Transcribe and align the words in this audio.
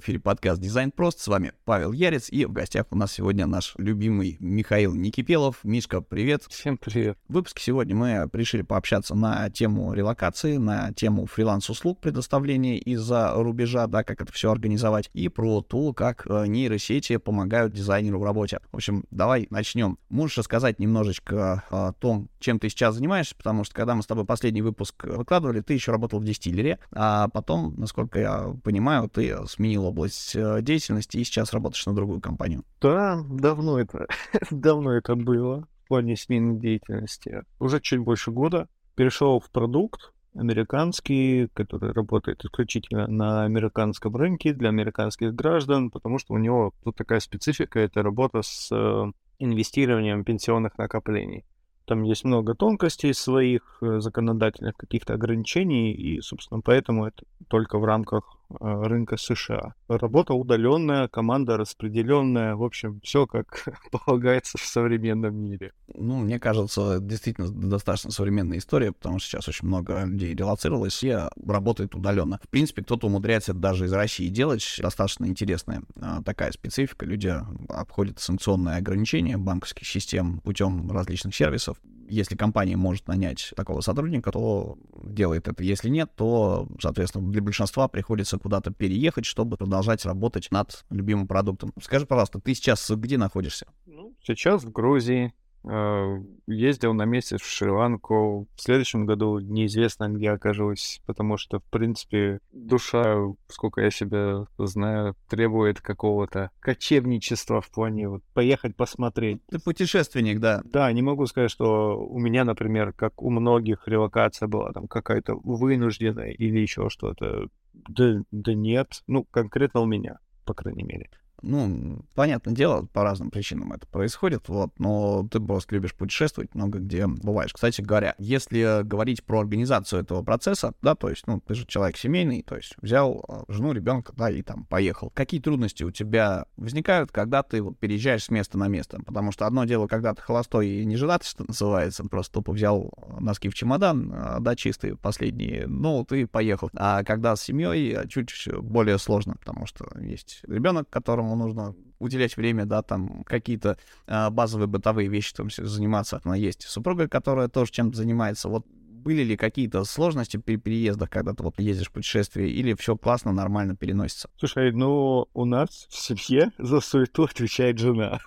В 0.00 0.02
эфире 0.02 0.18
подкаст 0.18 0.62
«Дизайн 0.62 0.92
прост». 0.92 1.20
С 1.20 1.28
вами 1.28 1.52
Павел 1.66 1.92
Ярец, 1.92 2.30
и 2.30 2.46
в 2.46 2.52
гостях 2.52 2.86
у 2.90 2.96
нас 2.96 3.12
сегодня 3.12 3.44
наш 3.44 3.74
любимый 3.76 4.38
Михаил 4.40 4.94
Никипелов. 4.94 5.62
Мишка, 5.62 6.00
привет. 6.00 6.42
Всем 6.48 6.78
привет. 6.78 7.18
В 7.28 7.34
выпуске 7.34 7.62
сегодня 7.62 7.94
мы 7.94 8.30
решили 8.32 8.62
пообщаться 8.62 9.14
на 9.14 9.50
тему 9.50 9.92
релокации, 9.92 10.56
на 10.56 10.94
тему 10.94 11.26
фриланс-услуг 11.26 12.00
предоставления 12.00 12.78
из-за 12.78 13.34
рубежа, 13.34 13.86
да, 13.88 14.02
как 14.02 14.22
это 14.22 14.32
все 14.32 14.50
организовать, 14.50 15.10
и 15.12 15.28
про 15.28 15.60
то, 15.60 15.92
как 15.92 16.26
э, 16.26 16.46
нейросети 16.46 17.18
помогают 17.18 17.74
дизайнеру 17.74 18.20
в 18.20 18.24
работе. 18.24 18.60
В 18.72 18.76
общем, 18.76 19.04
давай 19.10 19.48
начнем. 19.50 19.98
Можешь 20.08 20.38
рассказать 20.38 20.78
немножечко 20.78 21.62
о 21.68 21.92
том, 21.92 22.30
чем 22.38 22.58
ты 22.58 22.70
сейчас 22.70 22.94
занимаешься, 22.94 23.36
потому 23.36 23.64
что 23.64 23.74
когда 23.74 23.94
мы 23.94 24.02
с 24.02 24.06
тобой 24.06 24.24
последний 24.24 24.62
выпуск 24.62 25.04
выкладывали, 25.04 25.60
ты 25.60 25.74
еще 25.74 25.92
работал 25.92 26.20
в 26.20 26.24
дистиллере, 26.24 26.78
а 26.90 27.28
потом, 27.28 27.74
насколько 27.76 28.18
я 28.18 28.56
понимаю, 28.64 29.10
ты 29.10 29.36
сменил 29.46 29.89
область 29.90 30.34
э, 30.34 30.62
деятельности 30.62 31.18
и 31.18 31.24
сейчас 31.24 31.52
работаешь 31.52 31.86
на 31.86 31.94
другую 31.94 32.20
компанию. 32.20 32.64
Да, 32.80 33.22
давно 33.28 33.78
это, 33.78 34.06
давно 34.50 34.92
это 34.92 35.14
было 35.14 35.66
в 35.84 35.88
плане 35.88 36.16
смены 36.16 36.58
деятельности. 36.58 37.42
Уже 37.58 37.80
чуть 37.80 38.00
больше 38.00 38.30
года 38.30 38.68
перешел 38.94 39.40
в 39.40 39.50
продукт 39.50 40.12
американский, 40.34 41.48
который 41.54 41.92
работает 41.92 42.44
исключительно 42.44 43.06
на 43.06 43.44
американском 43.44 44.14
рынке 44.16 44.52
для 44.52 44.68
американских 44.68 45.34
граждан, 45.34 45.90
потому 45.90 46.18
что 46.18 46.34
у 46.34 46.38
него 46.38 46.72
тут 46.84 46.96
такая 46.96 47.20
специфика, 47.20 47.80
это 47.80 48.02
работа 48.02 48.42
с 48.42 48.68
э, 48.70 49.12
инвестированием 49.38 50.24
пенсионных 50.24 50.78
накоплений. 50.78 51.44
Там 51.86 52.04
есть 52.04 52.24
много 52.24 52.54
тонкостей 52.54 53.12
своих, 53.12 53.78
э, 53.82 54.00
законодательных 54.00 54.76
каких-то 54.76 55.14
ограничений, 55.14 55.92
и, 55.92 56.20
собственно, 56.20 56.60
поэтому 56.60 57.06
это 57.06 57.24
только 57.48 57.78
в 57.78 57.84
рамках 57.84 58.39
рынка 58.58 59.16
США. 59.16 59.74
Работа 59.88 60.34
удаленная, 60.34 61.08
команда 61.08 61.56
распределенная, 61.56 62.56
в 62.56 62.62
общем, 62.62 63.00
все 63.02 63.26
как 63.26 63.68
полагается 63.90 64.58
в 64.58 64.62
современном 64.62 65.36
мире. 65.36 65.72
Ну, 65.94 66.18
мне 66.18 66.38
кажется, 66.38 66.98
действительно 67.00 67.50
достаточно 67.50 68.10
современная 68.10 68.58
история, 68.58 68.92
потому 68.92 69.18
что 69.18 69.28
сейчас 69.28 69.48
очень 69.48 69.68
много 69.68 70.04
людей 70.04 70.34
релацировалось 70.34 71.02
и 71.04 71.16
работает 71.46 71.94
удаленно. 71.94 72.40
В 72.42 72.48
принципе, 72.48 72.82
кто-то 72.82 73.06
умудряется 73.06 73.54
даже 73.54 73.86
из 73.86 73.92
России 73.92 74.28
делать. 74.28 74.64
Достаточно 74.78 75.26
интересная 75.26 75.82
а, 76.00 76.22
такая 76.22 76.52
специфика. 76.52 77.06
Люди 77.06 77.34
обходят 77.68 78.18
санкционные 78.20 78.76
ограничения 78.76 79.36
банковских 79.36 79.86
систем 79.86 80.40
путем 80.40 80.90
различных 80.90 81.34
сервисов 81.34 81.78
если 82.10 82.36
компания 82.36 82.76
может 82.76 83.08
нанять 83.08 83.52
такого 83.56 83.80
сотрудника, 83.80 84.32
то 84.32 84.78
делает 85.02 85.48
это. 85.48 85.62
Если 85.62 85.88
нет, 85.88 86.10
то, 86.16 86.68
соответственно, 86.80 87.30
для 87.30 87.42
большинства 87.42 87.88
приходится 87.88 88.38
куда-то 88.38 88.70
переехать, 88.72 89.24
чтобы 89.24 89.56
продолжать 89.56 90.04
работать 90.04 90.50
над 90.50 90.84
любимым 90.90 91.26
продуктом. 91.26 91.72
Скажи, 91.80 92.06
пожалуйста, 92.06 92.40
ты 92.40 92.54
сейчас 92.54 92.90
где 92.90 93.16
находишься? 93.18 93.66
Ну, 93.86 94.14
сейчас 94.22 94.64
в 94.64 94.72
Грузии. 94.72 95.32
Э, 95.64 96.18
ездил 96.46 96.94
на 96.94 97.04
месяц 97.04 97.40
в 97.40 97.46
Шри-Ланку. 97.46 98.48
В 98.56 98.60
следующем 98.60 99.06
году 99.06 99.38
неизвестно, 99.38 100.08
где 100.08 100.30
окажусь, 100.30 101.02
потому 101.06 101.36
что, 101.36 101.60
в 101.60 101.64
принципе, 101.64 102.40
душа, 102.52 103.16
сколько 103.48 103.82
я 103.82 103.90
себя 103.90 104.46
знаю, 104.58 105.16
требует 105.28 105.80
какого-то 105.80 106.50
кочевничества 106.60 107.60
в 107.60 107.70
плане 107.70 108.08
вот 108.08 108.22
поехать 108.32 108.74
посмотреть. 108.74 109.44
Ты 109.46 109.58
путешественник, 109.58 110.40
да. 110.40 110.62
Да, 110.64 110.90
не 110.92 111.02
могу 111.02 111.26
сказать, 111.26 111.50
что 111.50 111.98
у 111.98 112.18
меня, 112.18 112.44
например, 112.44 112.92
как 112.92 113.22
у 113.22 113.30
многих, 113.30 113.86
релокация 113.86 114.48
была 114.48 114.72
там 114.72 114.88
какая-то 114.88 115.34
вынужденная 115.34 116.30
или 116.30 116.58
еще 116.58 116.88
что-то. 116.88 117.48
Да, 117.72 118.22
да 118.30 118.54
нет, 118.54 119.02
ну, 119.06 119.24
конкретно 119.30 119.80
у 119.80 119.86
меня, 119.86 120.18
по 120.44 120.54
крайней 120.54 120.84
мере. 120.84 121.10
Ну, 121.42 122.00
понятное 122.14 122.54
дело, 122.54 122.86
по 122.92 123.02
разным 123.02 123.30
причинам 123.30 123.72
это 123.72 123.86
происходит, 123.86 124.48
вот, 124.48 124.72
но 124.78 125.26
ты 125.30 125.40
просто 125.40 125.74
любишь 125.74 125.94
путешествовать, 125.94 126.54
много 126.54 126.78
где 126.78 127.06
бываешь. 127.06 127.52
Кстати 127.52 127.80
говоря, 127.80 128.14
если 128.18 128.82
говорить 128.82 129.24
про 129.24 129.40
организацию 129.40 130.02
этого 130.02 130.22
процесса, 130.22 130.74
да, 130.82 130.94
то 130.94 131.08
есть, 131.08 131.26
ну, 131.26 131.40
ты 131.40 131.54
же 131.54 131.66
человек 131.66 131.96
семейный, 131.96 132.42
то 132.42 132.56
есть 132.56 132.74
взял 132.80 133.24
а, 133.28 133.44
жену, 133.48 133.72
ребенка, 133.72 134.12
да, 134.16 134.30
и 134.30 134.42
там 134.42 134.64
поехал. 134.64 135.10
Какие 135.14 135.40
трудности 135.40 135.82
у 135.82 135.90
тебя 135.90 136.46
возникают, 136.56 137.12
когда 137.12 137.42
ты 137.42 137.62
вот 137.62 137.78
переезжаешь 137.78 138.24
с 138.24 138.30
места 138.30 138.58
на 138.58 138.68
место? 138.68 139.00
Потому 139.04 139.32
что 139.32 139.46
одно 139.46 139.64
дело, 139.64 139.86
когда 139.86 140.14
ты 140.14 140.22
холостой 140.22 140.68
и 140.68 140.84
не 140.84 140.96
женатый, 140.96 141.28
что 141.28 141.44
называется, 141.46 142.04
просто 142.04 142.34
тупо 142.34 142.52
взял 142.52 142.92
носки 143.18 143.48
в 143.48 143.54
чемодан, 143.54 144.12
а, 144.14 144.40
да, 144.40 144.56
чистые 144.56 144.96
последние, 144.96 145.66
ну, 145.66 146.04
ты 146.04 146.26
поехал. 146.26 146.70
А 146.74 147.02
когда 147.04 147.36
с 147.36 147.42
семьей, 147.42 148.08
чуть 148.08 148.30
более 148.60 148.98
сложно, 148.98 149.36
потому 149.36 149.66
что 149.66 149.88
есть 150.00 150.40
ребенок, 150.46 150.88
которому 150.90 151.29
которому 151.30 151.36
нужно 151.36 151.74
уделять 151.98 152.36
время, 152.36 152.64
да, 152.64 152.82
там 152.82 153.22
какие-то 153.24 153.76
э, 154.06 154.30
базовые 154.30 154.66
бытовые 154.66 155.08
вещи 155.08 155.34
там 155.34 155.50
заниматься. 155.50 156.20
Она 156.24 156.36
есть 156.36 156.62
супруга, 156.62 157.08
которая 157.08 157.48
тоже 157.48 157.72
чем-то 157.72 157.96
занимается. 157.96 158.48
Вот 158.48 158.66
были 158.66 159.22
ли 159.22 159.36
какие-то 159.36 159.84
сложности 159.84 160.36
при 160.38 160.56
переездах, 160.56 161.10
когда 161.10 161.32
ты 161.34 161.42
вот 161.42 161.58
ездишь 161.58 161.88
в 161.88 161.92
путешествие, 161.92 162.50
или 162.50 162.74
все 162.74 162.96
классно, 162.96 163.32
нормально 163.32 163.76
переносится? 163.76 164.28
Слушай, 164.36 164.72
ну, 164.72 165.28
у 165.32 165.44
нас 165.44 165.86
в 165.90 165.96
семье 165.96 166.52
за 166.58 166.80
суету 166.80 167.24
отвечает 167.24 167.78
жена. 167.78 168.20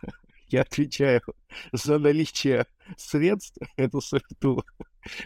Я 0.49 0.61
отвечаю 0.61 1.21
за 1.71 1.97
наличие 1.97 2.65
средств 2.95 3.57
эту 3.75 4.01
суету 4.01 4.63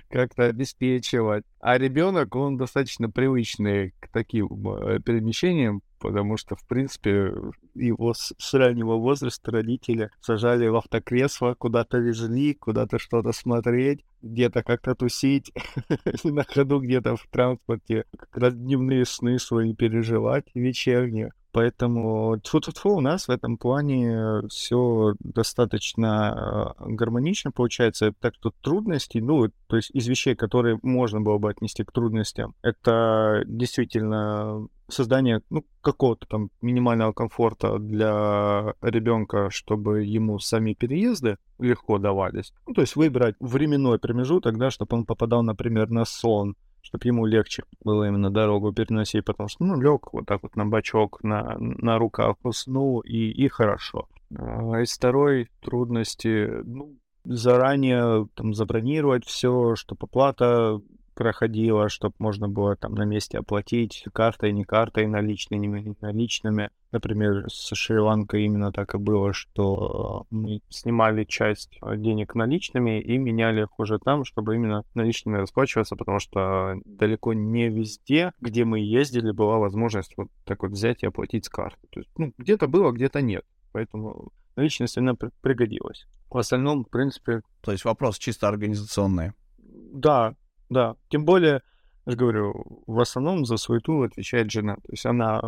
как-то 0.10 0.46
обеспечивать. 0.46 1.44
А 1.60 1.78
ребенок, 1.78 2.36
он 2.36 2.58
достаточно 2.58 3.10
привычный 3.10 3.92
к 4.00 4.08
таким 4.10 4.48
э, 4.70 5.00
перемещениям, 5.00 5.82
потому 6.00 6.38
что, 6.38 6.56
в 6.56 6.66
принципе, 6.66 7.34
его 7.78 8.14
с, 8.14 8.34
с 8.38 8.54
раннего 8.54 8.96
возраста 8.96 9.52
родители 9.52 10.10
сажали 10.22 10.68
в 10.68 10.76
автокресло, 10.76 11.56
куда-то 11.58 11.98
везли, 11.98 12.54
куда-то 12.54 13.00
что-то 13.00 13.32
смотреть, 13.32 14.04
где-то 14.22 14.64
как-то 14.64 14.96
тусить, 14.96 15.52
на 16.24 16.44
ходу 16.44 16.80
где-то 16.80 17.16
в 17.16 17.28
транспорте, 17.30 18.06
как 18.18 18.38
раз 18.38 18.54
дневные 18.56 19.06
сны 19.06 19.40
свои 19.40 19.74
переживать 19.74 20.46
вечерние. 20.54 21.32
Поэтому 21.58 22.38
тьфу 22.44 22.60
-тьфу 22.60 22.72
-тьфу, 22.72 22.90
у 22.90 23.02
нас 23.02 23.28
в 23.28 23.32
этом 23.32 23.58
плане 23.58 24.48
все 24.48 25.16
достаточно 25.20 26.76
э, 26.80 26.90
гармонично 26.94 27.52
получается. 27.52 28.14
Так 28.20 28.36
что 28.36 28.52
трудности, 28.62 29.18
ну, 29.18 29.50
то 29.66 29.78
есть 29.78 29.90
из 29.90 30.08
вещей, 30.08 30.36
которые 30.36 30.78
можно 30.84 31.20
было 31.20 31.40
бы 31.40 31.50
отнести 31.50 31.84
к 31.84 31.92
трудностям, 31.92 32.54
это 32.62 33.44
действительно 33.48 34.68
создание 34.88 35.42
ну, 35.50 35.66
какого-то 35.82 36.28
там 36.28 36.50
минимального 36.62 37.12
комфорта 37.12 37.67
для 37.80 38.74
ребенка, 38.82 39.50
чтобы 39.50 40.04
ему 40.04 40.40
сами 40.40 40.74
переезды 40.74 41.38
легко 41.60 41.98
давались. 41.98 42.54
Ну, 42.66 42.74
то 42.74 42.82
есть 42.82 42.96
выбирать 42.96 43.36
временной 43.40 44.00
промежуток, 44.00 44.58
да, 44.58 44.72
чтобы 44.72 44.98
он 44.98 45.06
попадал, 45.06 45.44
например, 45.44 45.90
на 45.90 46.06
сон, 46.06 46.56
чтобы 46.82 47.08
ему 47.08 47.26
легче 47.26 47.64
было 47.84 48.08
именно 48.08 48.32
дорогу 48.32 48.72
переносить, 48.72 49.26
потому 49.26 49.50
что, 49.50 49.64
ну, 49.66 49.80
лег 49.80 50.14
вот 50.14 50.26
так 50.26 50.44
вот 50.44 50.56
на 50.56 50.66
бочок, 50.66 51.24
на, 51.24 51.56
на 51.60 51.98
руках, 51.98 52.38
уснул, 52.44 53.02
и, 53.02 53.30
и 53.30 53.48
хорошо. 53.48 54.08
А 54.36 54.82
из 54.82 54.94
второй 54.94 55.50
трудности, 55.62 56.50
ну, 56.64 56.98
заранее 57.26 58.28
там 58.36 58.54
забронировать 58.54 59.26
все, 59.26 59.76
чтобы 59.76 60.00
оплата 60.04 60.80
проходила, 61.18 61.90
чтобы 61.90 62.14
можно 62.20 62.48
было 62.48 62.76
там 62.76 62.94
на 62.94 63.04
месте 63.04 63.40
оплатить 63.40 64.06
картой, 64.14 64.54
не 64.54 64.64
картой, 64.64 65.08
наличными, 65.08 65.66
не 65.80 65.96
наличными. 66.00 66.70
Например, 66.92 67.46
с 67.50 67.76
Шри-Ланкой 67.76 68.46
именно 68.46 68.72
так 68.72 68.94
и 68.94 69.00
было, 69.00 69.34
что 69.34 70.28
мы 70.30 70.62
снимали 70.70 71.24
часть 71.26 71.80
денег 71.98 72.36
наличными 72.36 73.02
и 73.02 73.18
меняли 73.18 73.64
их 73.64 73.80
уже 73.80 73.98
там, 73.98 74.24
чтобы 74.26 74.56
именно 74.56 74.84
наличными 74.94 75.38
расплачиваться, 75.38 75.96
потому 75.96 76.20
что 76.20 76.76
далеко 76.86 77.34
не 77.34 77.68
везде, 77.70 78.32
где 78.40 78.64
мы 78.64 78.80
ездили, 78.80 79.32
была 79.32 79.58
возможность 79.58 80.14
вот 80.18 80.28
так 80.46 80.62
вот 80.62 80.72
взять 80.72 81.02
и 81.02 81.08
оплатить 81.08 81.46
с 81.46 81.50
карты. 81.50 81.88
То 81.90 82.00
есть, 82.00 82.12
ну, 82.18 82.32
где-то 82.38 82.68
было, 82.68 82.92
где-то 82.92 83.22
нет. 83.22 83.44
Поэтому 83.72 84.32
наличность 84.56 84.98
она 85.00 85.16
пригодилась. 85.16 86.06
В 86.30 86.38
остальном, 86.38 86.86
в 86.86 86.90
принципе... 86.90 87.42
То 87.62 87.72
есть 87.72 87.86
вопрос 87.86 88.20
чисто 88.20 88.48
организационный. 88.48 89.32
Да, 89.58 90.36
да, 90.70 90.96
тем 91.10 91.26
более, 91.26 91.62
я 92.06 92.12
же 92.12 92.18
говорю, 92.18 92.84
в 92.88 93.00
основном 93.00 93.46
за 93.46 93.58
суету 93.58 94.04
отвечает 94.04 94.52
жена. 94.52 94.76
То 94.76 94.92
есть 94.92 95.06
она 95.06 95.40
э, 95.42 95.48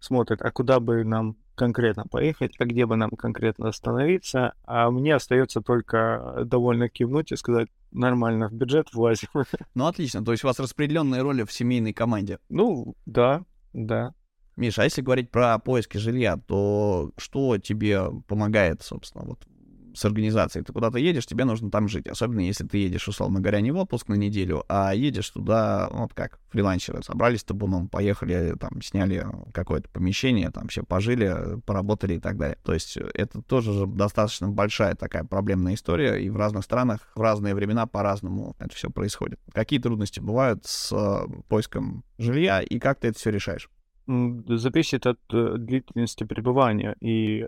смотрит, 0.00 0.42
а 0.42 0.50
куда 0.50 0.80
бы 0.80 1.04
нам 1.04 1.36
конкретно 1.54 2.04
поехать, 2.04 2.54
а 2.58 2.64
где 2.64 2.84
бы 2.86 2.96
нам 2.96 3.10
конкретно 3.10 3.68
остановиться, 3.68 4.54
а 4.64 4.90
мне 4.90 5.14
остается 5.14 5.60
только 5.60 6.42
довольно 6.44 6.88
кивнуть 6.88 7.32
и 7.32 7.36
сказать, 7.36 7.68
нормально, 7.92 8.48
в 8.48 8.52
бюджет 8.52 8.92
влазим. 8.92 9.28
Ну, 9.74 9.86
отлично, 9.86 10.24
то 10.24 10.32
есть 10.32 10.44
у 10.44 10.48
вас 10.48 10.58
распределенные 10.58 11.22
роли 11.22 11.44
в 11.44 11.52
семейной 11.52 11.92
команде. 11.92 12.38
Ну, 12.48 12.96
да, 13.06 13.44
да. 13.72 14.14
Миша, 14.56 14.82
а 14.82 14.84
если 14.84 15.02
говорить 15.02 15.30
про 15.30 15.58
поиски 15.58 15.96
жилья, 15.98 16.36
то 16.36 17.12
что 17.16 17.58
тебе 17.58 18.02
помогает, 18.28 18.82
собственно, 18.82 19.24
вот 19.24 19.46
с 19.94 20.04
организацией. 20.04 20.64
Ты 20.64 20.72
куда-то 20.72 20.98
едешь, 20.98 21.26
тебе 21.26 21.44
нужно 21.44 21.70
там 21.70 21.88
жить. 21.88 22.06
Особенно 22.06 22.40
если 22.40 22.66
ты 22.66 22.78
едешь, 22.78 23.08
условно 23.08 23.40
говоря, 23.40 23.60
не 23.60 23.70
в 23.70 23.76
отпуск 23.76 24.08
на 24.08 24.14
неделю, 24.14 24.64
а 24.68 24.94
едешь 24.94 25.30
туда, 25.30 25.88
ну, 25.92 26.02
вот 26.02 26.14
как 26.14 26.40
фрилансеры. 26.50 27.02
Собрались 27.02 27.44
табуном, 27.44 27.88
поехали, 27.88 28.54
там, 28.58 28.82
сняли 28.82 29.26
какое-то 29.52 29.88
помещение, 29.90 30.50
там 30.50 30.68
все 30.68 30.82
пожили, 30.82 31.60
поработали 31.66 32.14
и 32.14 32.20
так 32.20 32.36
далее. 32.36 32.58
То 32.62 32.74
есть 32.74 32.96
это 32.96 33.42
тоже 33.42 33.72
же 33.72 33.86
достаточно 33.86 34.48
большая 34.48 34.94
такая 34.94 35.24
проблемная 35.24 35.74
история, 35.74 36.16
и 36.16 36.30
в 36.30 36.36
разных 36.36 36.64
странах 36.64 37.00
в 37.14 37.20
разные 37.20 37.54
времена 37.54 37.86
по-разному 37.86 38.56
это 38.58 38.74
все 38.74 38.90
происходит. 38.90 39.40
Какие 39.52 39.80
трудности 39.80 40.20
бывают 40.20 40.64
с 40.64 40.92
э, 40.92 41.26
поиском 41.48 42.04
жилья, 42.18 42.60
и 42.60 42.78
как 42.78 43.00
ты 43.00 43.08
это 43.08 43.18
все 43.18 43.30
решаешь? 43.30 43.68
Зависит 44.06 45.06
от 45.06 45.18
э, 45.32 45.56
длительности 45.58 46.24
пребывания. 46.24 46.96
И 47.00 47.40
э, 47.40 47.46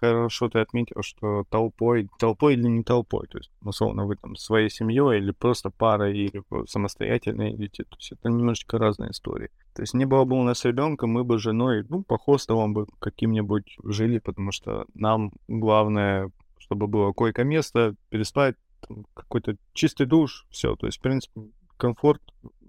хорошо 0.00 0.48
ты 0.48 0.58
отметил, 0.58 1.02
что 1.02 1.44
толпой, 1.48 2.08
толпой 2.18 2.54
или 2.54 2.66
не 2.66 2.82
толпой, 2.82 3.26
то 3.28 3.38
есть, 3.38 3.50
условно, 3.62 4.06
вы 4.06 4.16
там 4.16 4.36
своей 4.36 4.68
семьей 4.68 5.18
или 5.18 5.30
просто 5.30 5.70
парой, 5.70 6.16
или 6.16 6.42
самостоятельно 6.66 7.52
идете, 7.52 7.84
то 7.84 7.96
есть 7.96 8.12
это 8.12 8.28
немножечко 8.28 8.78
разные 8.78 9.10
истории. 9.10 9.50
То 9.74 9.82
есть 9.82 9.94
не 9.94 10.04
было 10.04 10.24
бы 10.24 10.38
у 10.38 10.42
нас 10.42 10.64
ребенка, 10.64 11.06
мы 11.06 11.24
бы 11.24 11.38
женой, 11.38 11.84
ну, 11.88 12.02
по 12.02 12.18
хостелам 12.18 12.74
бы 12.74 12.86
каким-нибудь 12.98 13.76
жили, 13.84 14.18
потому 14.18 14.52
что 14.52 14.86
нам 14.94 15.32
главное, 15.48 16.30
чтобы 16.58 16.88
было 16.88 17.12
койко-место, 17.12 17.94
переспать, 18.10 18.56
какой-то 19.14 19.56
чистый 19.72 20.06
душ, 20.06 20.46
все. 20.50 20.74
То 20.76 20.86
есть, 20.86 20.98
в 20.98 21.02
принципе, 21.02 21.40
комфорт 21.76 22.22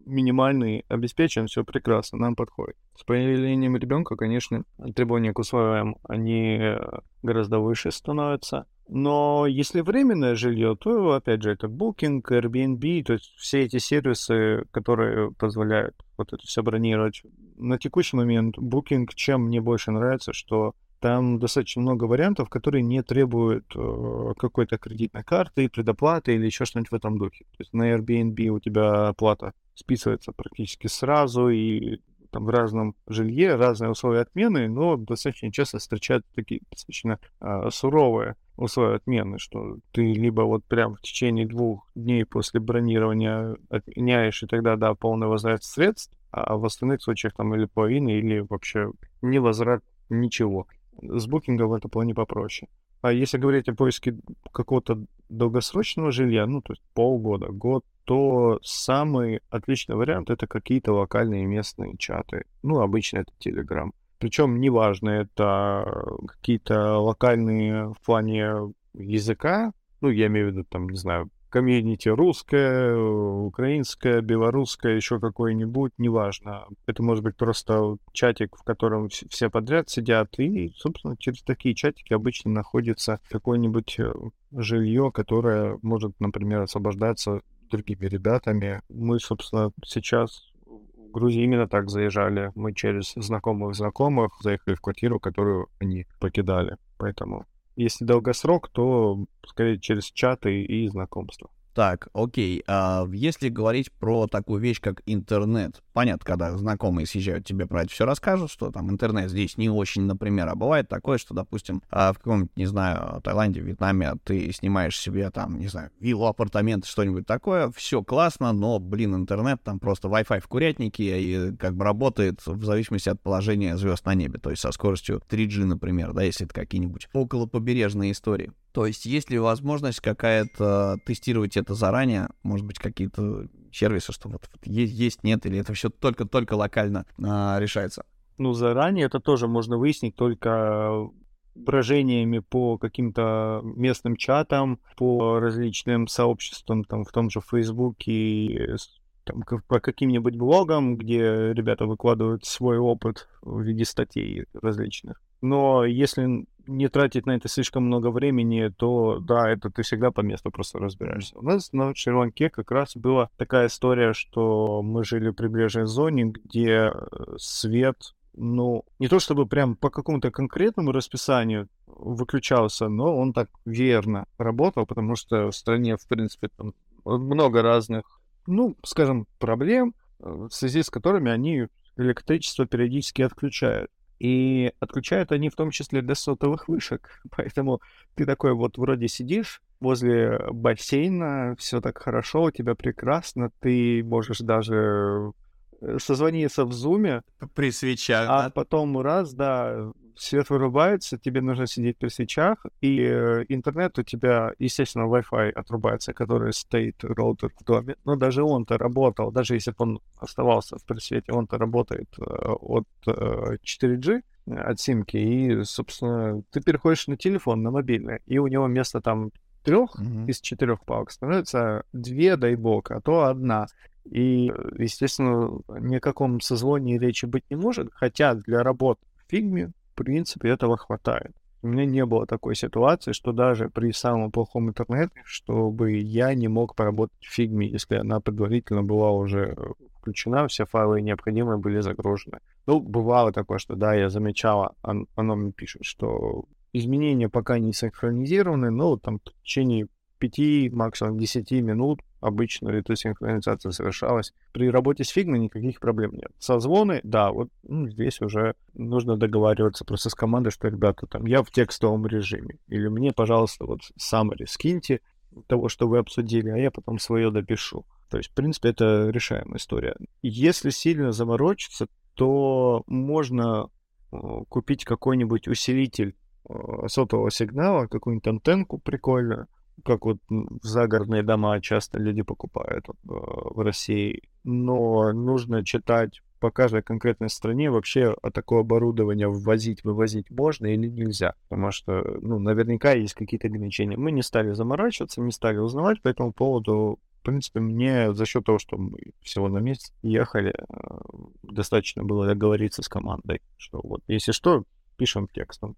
минимальный 0.05 0.85
обеспечен, 0.87 1.47
все 1.47 1.63
прекрасно, 1.63 2.17
нам 2.17 2.35
подходит. 2.35 2.75
С 2.95 3.03
появлением 3.03 3.77
ребенка, 3.77 4.15
конечно, 4.15 4.63
требования 4.95 5.33
к 5.33 5.39
условиям, 5.39 5.97
они 6.03 6.57
э, 6.59 6.79
гораздо 7.21 7.59
выше 7.59 7.91
становятся. 7.91 8.65
Но 8.87 9.45
если 9.47 9.81
временное 9.81 10.35
жилье, 10.35 10.75
то, 10.79 11.13
опять 11.13 11.41
же, 11.41 11.51
это 11.51 11.67
Booking, 11.67 12.21
Airbnb, 12.21 13.03
то 13.03 13.13
есть 13.13 13.33
все 13.37 13.63
эти 13.63 13.77
сервисы, 13.77 14.65
которые 14.71 15.31
позволяют 15.31 15.95
вот 16.17 16.33
это 16.33 16.45
все 16.45 16.61
бронировать. 16.61 17.23
На 17.55 17.77
текущий 17.77 18.17
момент 18.17 18.57
Booking, 18.57 19.07
чем 19.15 19.45
мне 19.45 19.61
больше 19.61 19.91
нравится, 19.91 20.33
что 20.33 20.75
там 20.99 21.37
достаточно 21.39 21.81
много 21.81 22.05
вариантов, 22.05 22.49
которые 22.49 22.81
не 22.81 23.03
требуют 23.03 23.65
э, 23.75 24.33
какой-то 24.37 24.77
кредитной 24.77 25.23
карты, 25.23 25.69
предоплаты 25.69 26.35
или 26.35 26.45
еще 26.45 26.63
что-нибудь 26.63 26.91
в 26.91 26.95
этом 26.95 27.17
духе. 27.17 27.45
То 27.57 27.57
есть 27.59 27.73
на 27.73 27.93
Airbnb 27.93 28.47
у 28.47 28.59
тебя 28.59 29.09
оплата 29.09 29.53
списывается 29.75 30.31
практически 30.31 30.87
сразу, 30.87 31.49
и 31.49 31.99
там 32.33 32.45
в 32.45 32.49
разном 32.49 32.95
жилье 33.07 33.55
разные 33.55 33.91
условия 33.91 34.21
отмены, 34.21 34.67
но 34.67 34.97
достаточно 34.97 35.51
часто 35.51 35.77
встречают 35.77 36.25
такие 36.35 36.61
достаточно 36.69 37.19
э, 37.39 37.69
суровые 37.69 38.35
условия 38.57 38.95
отмены, 38.95 39.37
что 39.37 39.77
ты 39.91 40.13
либо 40.13 40.41
вот 40.41 40.65
прям 40.65 40.95
в 40.95 41.01
течение 41.01 41.45
двух 41.45 41.87
дней 41.95 42.25
после 42.25 42.59
бронирования 42.59 43.55
отменяешь, 43.69 44.41
и 44.43 44.47
тогда, 44.47 44.75
да, 44.75 44.95
полный 44.95 45.27
возврат 45.27 45.63
средств, 45.63 46.17
а 46.31 46.57
в 46.57 46.65
остальных 46.65 47.03
случаях 47.03 47.33
там 47.35 47.53
или 47.55 47.65
половина, 47.65 48.09
или 48.09 48.39
вообще 48.39 48.91
не 49.21 49.39
возврат 49.39 49.83
ничего. 50.09 50.67
С 51.01 51.27
букингом 51.27 51.69
в 51.69 51.73
этом 51.73 51.89
плане 51.89 52.15
попроще. 52.15 52.67
А 53.03 53.11
если 53.11 53.37
говорить 53.37 53.67
о 53.67 53.75
поиске 53.75 54.15
какого-то 54.53 55.03
долгосрочного 55.27 56.13
жилья, 56.13 56.45
ну, 56.47 56.61
то 56.61 56.71
есть 56.71 56.81
полгода, 56.93 57.47
год, 57.47 57.83
то 58.05 58.59
самый 58.63 59.41
отличный 59.49 59.97
вариант 59.97 60.29
это 60.29 60.47
какие-то 60.47 60.93
локальные 60.93 61.45
местные 61.45 61.97
чаты. 61.97 62.45
Ну, 62.63 62.79
обычно 62.79 63.19
это 63.19 63.33
Telegram. 63.45 63.91
Причем 64.19 64.61
неважно, 64.61 65.09
это 65.09 66.15
какие-то 66.27 66.97
локальные 66.97 67.89
в 67.89 67.99
плане 68.05 68.73
языка, 68.93 69.73
ну, 69.99 70.07
я 70.07 70.27
имею 70.27 70.47
в 70.47 70.51
виду, 70.53 70.63
там, 70.63 70.87
не 70.87 70.97
знаю, 70.97 71.29
комьюнити 71.53 72.09
русское, 72.09 72.97
украинское, 72.97 74.21
белорусское, 74.21 74.95
еще 74.95 75.19
какое-нибудь, 75.19 75.91
неважно. 75.99 76.65
Это 76.87 77.03
может 77.03 77.23
быть 77.23 77.37
просто 77.37 77.97
чатик, 78.11 78.55
в 78.57 78.63
котором 78.63 79.09
все 79.09 79.51
подряд 79.51 79.87
сидят, 79.87 80.39
и, 80.39 80.73
собственно, 80.75 81.15
через 81.15 81.43
такие 81.43 81.75
чатики 81.75 82.11
обычно 82.11 82.49
находится 82.49 83.19
какое-нибудь 83.29 83.99
э, 83.99 84.11
жилье, 84.51 85.11
которое 85.13 85.77
может, 85.83 86.19
например, 86.19 86.61
освобождаться 86.61 87.41
другими 87.69 88.07
ребятами. 88.07 88.81
Мы, 88.89 89.19
собственно, 89.19 89.71
сейчас 89.85 90.51
в 90.65 91.11
Грузии 91.11 91.43
именно 91.43 91.67
так 91.67 91.91
заезжали. 91.91 92.51
Мы 92.55 92.73
через 92.73 93.13
знакомых 93.13 93.75
знакомых 93.75 94.31
заехали 94.41 94.73
в 94.73 94.81
квартиру, 94.81 95.19
которую 95.19 95.67
они 95.79 96.07
покидали. 96.19 96.77
Поэтому 96.97 97.45
если 97.75 98.05
долгосрок, 98.05 98.69
то 98.69 99.25
скорее 99.47 99.79
через 99.79 100.05
чаты 100.05 100.63
и 100.63 100.87
знакомства. 100.87 101.49
Так, 101.73 102.09
окей. 102.13 102.63
А 102.67 103.07
если 103.11 103.49
говорить 103.49 103.91
про 103.91 104.27
такую 104.27 104.61
вещь, 104.61 104.79
как 104.79 105.01
интернет, 105.07 105.81
понятно, 105.93 106.23
когда 106.23 106.55
знакомые 106.55 107.07
съезжают, 107.07 107.45
тебе 107.45 107.65
про 107.65 107.81
это 107.81 107.91
все 107.91 108.05
расскажут, 108.05 108.51
что 108.51 108.69
там 108.69 108.91
интернет 108.91 109.31
здесь 109.31 109.57
не 109.57 109.69
очень, 109.69 110.03
например, 110.03 110.47
а 110.49 110.55
бывает 110.55 110.87
такое, 110.87 111.17
что, 111.17 111.33
допустим, 111.33 111.81
а 111.89 112.13
в 112.13 112.19
каком-нибудь, 112.19 112.55
не 112.55 112.67
знаю, 112.67 113.21
Таиланде, 113.23 113.61
Вьетнаме 113.61 114.13
ты 114.23 114.51
снимаешь 114.51 114.99
себе 114.99 115.31
там, 115.31 115.57
не 115.57 115.67
знаю, 115.67 115.89
виллу, 115.99 116.27
апартамент, 116.27 116.85
что-нибудь 116.85 117.25
такое, 117.25 117.71
все 117.71 118.03
классно, 118.03 118.53
но, 118.53 118.77
блин, 118.77 119.15
интернет, 119.15 119.63
там 119.63 119.79
просто 119.79 120.09
Wi-Fi 120.09 120.41
в 120.41 120.47
курятнике 120.47 121.21
и 121.21 121.55
как 121.55 121.75
бы 121.75 121.85
работает 121.85 122.45
в 122.45 122.63
зависимости 122.63 123.09
от 123.09 123.19
положения 123.19 123.77
звезд 123.77 124.05
на 124.05 124.13
небе, 124.13 124.37
то 124.37 124.51
есть 124.51 124.61
со 124.61 124.71
скоростью 124.71 125.23
3G, 125.27 125.65
например, 125.65 126.13
да, 126.13 126.21
если 126.21 126.45
это 126.45 126.53
какие-нибудь 126.53 127.09
около 127.13 127.47
побережные 127.47 128.11
истории. 128.11 128.51
То 128.73 128.87
есть 128.87 129.05
есть 129.05 129.29
ли 129.29 129.37
возможность 129.37 130.01
какая-то 130.01 130.97
тестировать 131.05 131.57
это 131.57 131.75
заранее? 131.75 132.29
Может 132.41 132.65
быть, 132.65 132.79
какие-то 132.79 133.47
сервисы, 133.71 134.11
что 134.11 134.29
вот, 134.29 134.49
вот 134.51 134.65
есть, 134.65 134.93
есть, 134.93 135.23
нет, 135.23 135.45
или 135.45 135.59
это 135.59 135.73
все 135.73 135.89
только-только 135.89 136.55
локально 136.55 137.05
а, 137.23 137.59
решается? 137.59 138.03
Ну, 138.39 138.53
заранее 138.53 139.05
это 139.05 139.19
тоже 139.19 139.47
можно 139.47 139.77
выяснить 139.77 140.15
только 140.15 141.07
брожениями 141.53 142.39
по 142.39 142.79
каким-то 142.79 143.61
местным 143.63 144.15
чатам, 144.15 144.79
по 144.97 145.39
различным 145.39 146.07
сообществам, 146.07 146.83
там, 146.83 147.05
в 147.05 147.11
том 147.11 147.29
же 147.29 147.41
Фейсбуке, 147.41 148.75
там, 149.23 149.43
по 149.67 149.79
каким-нибудь 149.79 150.35
блогам, 150.35 150.97
где 150.97 151.53
ребята 151.53 151.85
выкладывают 151.85 152.45
свой 152.45 152.79
опыт 152.79 153.29
в 153.43 153.61
виде 153.61 153.85
статей 153.85 154.45
различных. 154.53 155.21
Но 155.41 155.85
если 155.85 156.47
не 156.67 156.87
тратить 156.89 157.25
на 157.25 157.31
это 157.31 157.47
слишком 157.47 157.83
много 157.85 158.09
времени, 158.11 158.69
то 158.75 159.19
да, 159.19 159.49
это 159.49 159.69
ты 159.69 159.83
всегда 159.83 160.11
по 160.11 160.21
месту 160.21 160.51
просто 160.51 160.79
разбираешься. 160.79 161.37
У 161.37 161.41
нас 161.41 161.73
на 161.73 161.93
Шри-Ланке 161.95 162.49
как 162.49 162.71
раз 162.71 162.95
была 162.95 163.29
такая 163.37 163.67
история, 163.67 164.13
что 164.13 164.81
мы 164.81 165.03
жили 165.03 165.29
в 165.29 165.33
прибрежной 165.33 165.85
зоне, 165.85 166.25
где 166.25 166.91
э, 166.93 167.35
свет, 167.37 168.15
ну, 168.35 168.85
не 168.99 169.07
то 169.07 169.19
чтобы 169.19 169.45
прям 169.45 169.75
по 169.75 169.89
какому-то 169.89 170.31
конкретному 170.31 170.91
расписанию 170.91 171.67
выключался, 171.85 172.87
но 172.87 173.15
он 173.17 173.33
так 173.33 173.49
верно 173.65 174.25
работал, 174.37 174.85
потому 174.85 175.15
что 175.15 175.51
в 175.51 175.55
стране, 175.55 175.97
в 175.97 176.07
принципе, 176.07 176.49
там 176.49 176.73
много 177.05 177.61
разных, 177.61 178.21
ну, 178.47 178.75
скажем, 178.83 179.27
проблем, 179.39 179.93
э, 180.19 180.47
в 180.49 180.53
связи 180.53 180.83
с 180.83 180.89
которыми 180.89 181.31
они 181.31 181.67
электричество 181.97 182.65
периодически 182.65 183.21
отключают. 183.21 183.91
И 184.23 184.71
отключают 184.79 185.33
они 185.33 185.49
в 185.49 185.55
том 185.55 185.69
числе 185.69 186.01
для 186.01 186.15
сотовых 186.15 186.69
вышек. 186.69 187.21
Поэтому 187.35 187.81
ты 188.15 188.25
такой 188.25 188.53
вот 188.53 188.77
вроде 188.77 189.09
сидишь 189.09 189.61
возле 189.81 190.39
бассейна, 190.49 191.55
все 191.59 191.81
так 191.81 191.97
хорошо, 191.97 192.43
у 192.43 192.51
тебя 192.51 192.73
прекрасно, 192.73 193.51
ты 193.59 194.01
можешь 194.01 194.39
даже 194.39 195.33
э, 195.81 195.97
созвониться 195.99 196.63
в 196.63 196.71
зуме. 196.71 197.23
При 197.53 197.69
свечах. 197.69 198.29
А 198.29 198.43
да? 198.43 198.49
потом 198.49 198.97
раз, 198.97 199.33
да, 199.33 199.91
свет 200.17 200.49
вырубается, 200.49 201.17
тебе 201.17 201.41
нужно 201.41 201.67
сидеть 201.67 201.97
при 201.97 202.09
свечах, 202.09 202.65
и 202.81 202.99
э, 202.99 203.45
интернет 203.49 203.97
у 203.99 204.03
тебя, 204.03 204.51
естественно, 204.59 205.03
Wi-Fi 205.03 205.51
отрубается, 205.51 206.13
который 206.13 206.53
стоит 206.53 207.03
роутер 207.03 207.51
в 207.59 207.63
доме, 207.63 207.95
но 208.05 208.15
даже 208.15 208.43
он-то 208.43 208.77
работал, 208.77 209.31
даже 209.31 209.55
если 209.55 209.71
бы 209.71 209.77
он 209.79 209.99
оставался 210.17 210.77
в 210.77 210.85
пресвете, 210.85 211.31
он-то 211.31 211.57
работает 211.57 212.09
э, 212.19 212.23
от 212.23 212.87
4G, 213.05 214.21
э, 214.45 214.55
от 214.55 214.79
симки, 214.79 215.17
и, 215.17 215.63
собственно, 215.63 216.41
ты 216.51 216.61
переходишь 216.61 217.07
на 217.07 217.17
телефон, 217.17 217.61
на 217.63 217.71
мобильный, 217.71 218.19
и 218.25 218.37
у 218.37 218.47
него 218.47 218.65
вместо 218.65 219.01
там 219.01 219.31
трех 219.63 219.95
mm-hmm. 219.99 220.27
из 220.27 220.41
четырех 220.41 220.83
палок 220.85 221.11
становится 221.11 221.83
две, 221.93 222.35
дай 222.35 222.55
бог, 222.55 222.91
а 222.91 223.01
то 223.01 223.23
одна. 223.23 223.67
И, 224.05 224.51
естественно, 224.77 225.61
ни 225.79 225.95
о 225.95 225.99
каком 226.01 226.41
созвоне 226.41 226.99
речи 226.99 227.25
быть 227.25 227.45
не 227.49 227.55
может, 227.55 227.89
хотя 227.93 228.35
для 228.35 228.61
работ 228.61 228.99
в 229.15 229.31
фигме 229.31 229.71
в 229.93 229.95
принципе, 229.95 230.49
этого 230.49 230.77
хватает. 230.77 231.31
У 231.61 231.67
меня 231.67 231.85
не 231.85 232.05
было 232.05 232.25
такой 232.25 232.55
ситуации, 232.55 233.13
что 233.13 233.31
даже 233.31 233.69
при 233.69 233.93
самом 233.93 234.31
плохом 234.31 234.67
интернете, 234.69 235.21
чтобы 235.23 235.93
я 235.93 236.33
не 236.33 236.49
мог 236.49 236.75
поработать 236.75 237.17
в 237.21 237.33
фигме, 237.33 237.67
если 237.67 237.95
она 237.95 238.19
предварительно 238.19 238.83
была 238.83 239.11
уже 239.11 239.55
включена, 239.97 240.47
все 240.47 240.65
файлы 240.65 241.01
необходимые 241.01 241.57
были 241.57 241.79
загружены. 241.79 242.39
Ну, 242.65 242.81
бывало 242.81 243.31
такое, 243.31 243.59
что 243.59 243.75
да, 243.75 243.93
я 243.93 244.09
замечала, 244.09 244.75
он, 244.83 245.07
оно 245.15 245.35
мне 245.35 245.53
пишет, 245.53 245.85
что 245.85 246.43
изменения 246.73 247.29
пока 247.29 247.59
не 247.59 247.71
синхронизированы, 247.71 248.69
но 248.69 248.97
там 248.97 249.19
в 249.19 249.43
течение 249.43 249.87
5, 250.17 250.73
максимум 250.73 251.17
10 251.17 251.51
минут 251.63 252.01
обычно 252.23 252.69
эта 252.69 252.95
синхронизация 252.95 253.71
совершалась. 253.71 254.33
При 254.51 254.69
работе 254.69 255.03
с 255.03 255.09
фигмой 255.09 255.39
никаких 255.39 255.79
проблем 255.79 256.11
нет. 256.13 256.31
Созвоны, 256.39 257.01
да, 257.03 257.31
вот 257.31 257.49
ну, 257.63 257.89
здесь 257.89 258.21
уже 258.21 258.55
нужно 258.73 259.17
договариваться 259.17 259.85
просто 259.85 260.09
с 260.09 260.15
командой, 260.15 260.51
что, 260.51 260.67
ребята, 260.67 261.05
там, 261.07 261.25
я 261.25 261.43
в 261.43 261.51
текстовом 261.51 262.07
режиме. 262.07 262.57
Или 262.67 262.87
мне, 262.87 263.11
пожалуйста, 263.11 263.65
вот 263.65 263.81
summary 263.99 264.45
скиньте 264.47 265.01
того, 265.47 265.67
что 265.67 265.87
вы 265.87 265.97
обсудили, 265.97 266.49
а 266.49 266.57
я 266.57 266.71
потом 266.71 266.99
свое 266.99 267.31
допишу. 267.31 267.85
То 268.09 268.17
есть, 268.17 268.29
в 268.29 268.33
принципе, 268.33 268.69
это 268.69 269.09
решаемая 269.09 269.57
история. 269.57 269.95
Если 270.21 270.69
сильно 270.69 271.11
заморочиться, 271.11 271.87
то 272.13 272.83
можно 272.87 273.69
э, 274.11 274.17
купить 274.47 274.85
какой-нибудь 274.85 275.47
усилитель 275.47 276.15
э, 276.47 276.53
сотового 276.87 277.31
сигнала, 277.31 277.87
какую-нибудь 277.87 278.27
антенку 278.27 278.77
прикольную, 278.77 279.47
как 279.83 280.05
вот 280.05 280.17
загородные 280.61 281.23
дома 281.23 281.59
часто 281.61 281.99
люди 281.99 282.21
покупают 282.21 282.87
э, 282.89 282.93
в 283.03 283.59
России. 283.63 284.23
Но 284.43 285.11
нужно 285.13 285.63
читать 285.65 286.21
по 286.39 286.51
каждой 286.51 286.83
конкретной 286.83 287.29
стране 287.29 287.71
вообще 287.71 288.15
а 288.21 288.29
такое 288.29 288.59
оборудование 288.59 289.29
ввозить, 289.29 289.85
вывозить 289.85 290.29
можно 290.29 290.65
или 290.65 290.87
нельзя. 290.87 291.35
Потому 291.47 291.71
что, 291.71 292.03
ну, 292.21 292.37
наверняка 292.37 292.91
есть 292.91 293.13
какие-то 293.13 293.47
ограничения. 293.47 293.95
Мы 293.95 294.11
не 294.11 294.21
стали 294.21 294.51
заморачиваться, 294.51 295.21
не 295.21 295.31
стали 295.31 295.59
узнавать 295.59 296.01
по 296.01 296.09
этому 296.09 296.33
поводу. 296.33 296.99
В 297.21 297.25
принципе, 297.25 297.61
мне 297.61 298.13
за 298.13 298.25
счет 298.25 298.43
того, 298.43 298.59
что 298.59 298.77
мы 298.77 298.99
всего 299.21 299.47
на 299.47 299.59
месяц 299.59 299.93
ехали, 300.01 300.53
э, 300.53 300.97
достаточно 301.43 302.03
было 302.03 302.27
договориться 302.27 302.83
с 302.83 302.89
командой, 302.89 303.41
что 303.55 303.79
вот, 303.81 304.01
если 304.07 304.33
что, 304.33 304.65
пишем 304.97 305.29
текстом. 305.29 305.77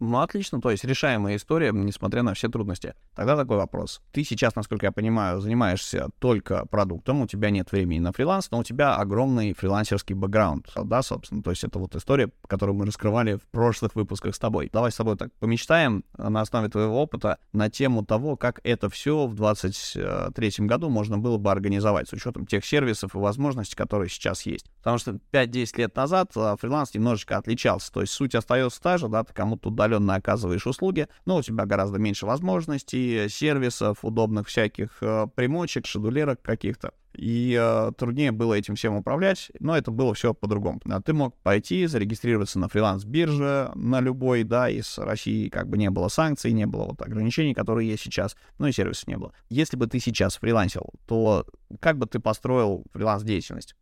Ну, 0.00 0.18
отлично, 0.18 0.60
то 0.60 0.70
есть 0.70 0.84
решаемая 0.84 1.36
история, 1.36 1.70
несмотря 1.72 2.22
на 2.22 2.34
все 2.34 2.48
трудности. 2.48 2.94
Тогда 3.14 3.36
такой 3.36 3.56
вопрос. 3.56 4.02
Ты 4.12 4.24
сейчас, 4.24 4.56
насколько 4.56 4.86
я 4.86 4.92
понимаю, 4.92 5.40
занимаешься 5.40 6.08
только 6.18 6.66
продуктом, 6.66 7.22
у 7.22 7.26
тебя 7.26 7.50
нет 7.50 7.70
времени 7.70 8.00
на 8.00 8.12
фриланс, 8.12 8.50
но 8.50 8.58
у 8.58 8.64
тебя 8.64 8.96
огромный 8.96 9.54
фрилансерский 9.54 10.14
бэкграунд, 10.14 10.72
да, 10.84 11.02
собственно. 11.02 11.42
То 11.42 11.50
есть 11.50 11.64
это 11.64 11.78
вот 11.78 11.94
история, 11.94 12.30
которую 12.46 12.76
мы 12.76 12.86
раскрывали 12.86 13.36
в 13.36 13.46
прошлых 13.50 13.94
выпусках 13.94 14.34
с 14.34 14.38
тобой. 14.38 14.68
Давай 14.72 14.90
с 14.90 14.96
тобой 14.96 15.16
так 15.16 15.32
помечтаем 15.34 16.04
на 16.18 16.40
основе 16.40 16.68
твоего 16.68 17.00
опыта 17.00 17.38
на 17.52 17.70
тему 17.70 18.04
того, 18.04 18.36
как 18.36 18.60
это 18.64 18.88
все 18.88 19.26
в 19.26 19.34
2023 19.34 20.66
году 20.66 20.88
можно 20.90 21.18
было 21.18 21.38
бы 21.38 21.50
организовать 21.50 22.08
с 22.08 22.12
учетом 22.12 22.46
тех 22.46 22.64
сервисов 22.64 23.14
и 23.14 23.18
возможностей, 23.18 23.76
которые 23.76 24.08
сейчас 24.08 24.42
есть. 24.42 24.66
Потому 24.84 24.98
что 24.98 25.18
5-10 25.32 25.78
лет 25.78 25.96
назад 25.96 26.30
а, 26.36 26.56
фриланс 26.56 26.92
немножечко 26.92 27.38
отличался. 27.38 27.90
То 27.90 28.02
есть 28.02 28.12
суть 28.12 28.34
остается 28.34 28.82
та 28.82 28.98
же, 28.98 29.08
да, 29.08 29.24
ты 29.24 29.32
кому-то 29.32 29.70
удаленно 29.70 30.14
оказываешь 30.14 30.66
услуги, 30.66 31.08
но 31.24 31.38
у 31.38 31.42
тебя 31.42 31.64
гораздо 31.64 31.98
меньше 31.98 32.26
возможностей, 32.26 33.30
сервисов, 33.30 34.04
удобных 34.04 34.46
всяких 34.46 34.98
э, 35.00 35.26
примочек, 35.34 35.86
шедулерок 35.86 36.42
каких-то. 36.42 36.92
И 37.14 37.58
э, 37.58 37.92
труднее 37.96 38.30
было 38.30 38.52
этим 38.52 38.74
всем 38.74 38.96
управлять, 38.96 39.50
но 39.58 39.74
это 39.74 39.90
было 39.90 40.12
все 40.12 40.34
по-другому. 40.34 40.82
А 40.90 41.00
ты 41.00 41.14
мог 41.14 41.34
пойти, 41.38 41.86
зарегистрироваться 41.86 42.58
на 42.58 42.68
фриланс-бирже, 42.68 43.70
на 43.74 44.00
любой, 44.00 44.42
да, 44.42 44.68
из 44.68 44.98
России 44.98 45.48
как 45.48 45.66
бы 45.66 45.78
не 45.78 45.88
было 45.88 46.08
санкций, 46.08 46.52
не 46.52 46.66
было 46.66 46.88
вот 46.88 47.00
ограничений, 47.00 47.54
которые 47.54 47.88
есть 47.88 48.02
сейчас, 48.02 48.36
ну 48.58 48.66
и 48.66 48.72
сервисов 48.72 49.06
не 49.06 49.16
было. 49.16 49.32
Если 49.48 49.78
бы 49.78 49.86
ты 49.86 49.98
сейчас 49.98 50.36
фрилансил, 50.36 50.90
то 51.06 51.46
как 51.80 51.96
бы 51.96 52.04
ты 52.04 52.18
построил 52.18 52.84
фриланс-деятельность? 52.92 53.74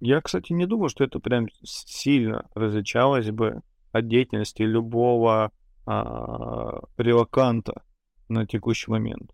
Я, 0.00 0.20
кстати, 0.22 0.52
не 0.52 0.66
думаю, 0.66 0.88
что 0.88 1.04
это 1.04 1.20
прям 1.20 1.46
сильно 1.62 2.48
различалось 2.54 3.30
бы 3.30 3.62
от 3.92 4.08
деятельности 4.08 4.62
любого 4.62 5.52
а, 5.86 6.80
релаканта 6.96 7.82
на 8.28 8.46
текущий 8.46 8.90
момент. 8.90 9.32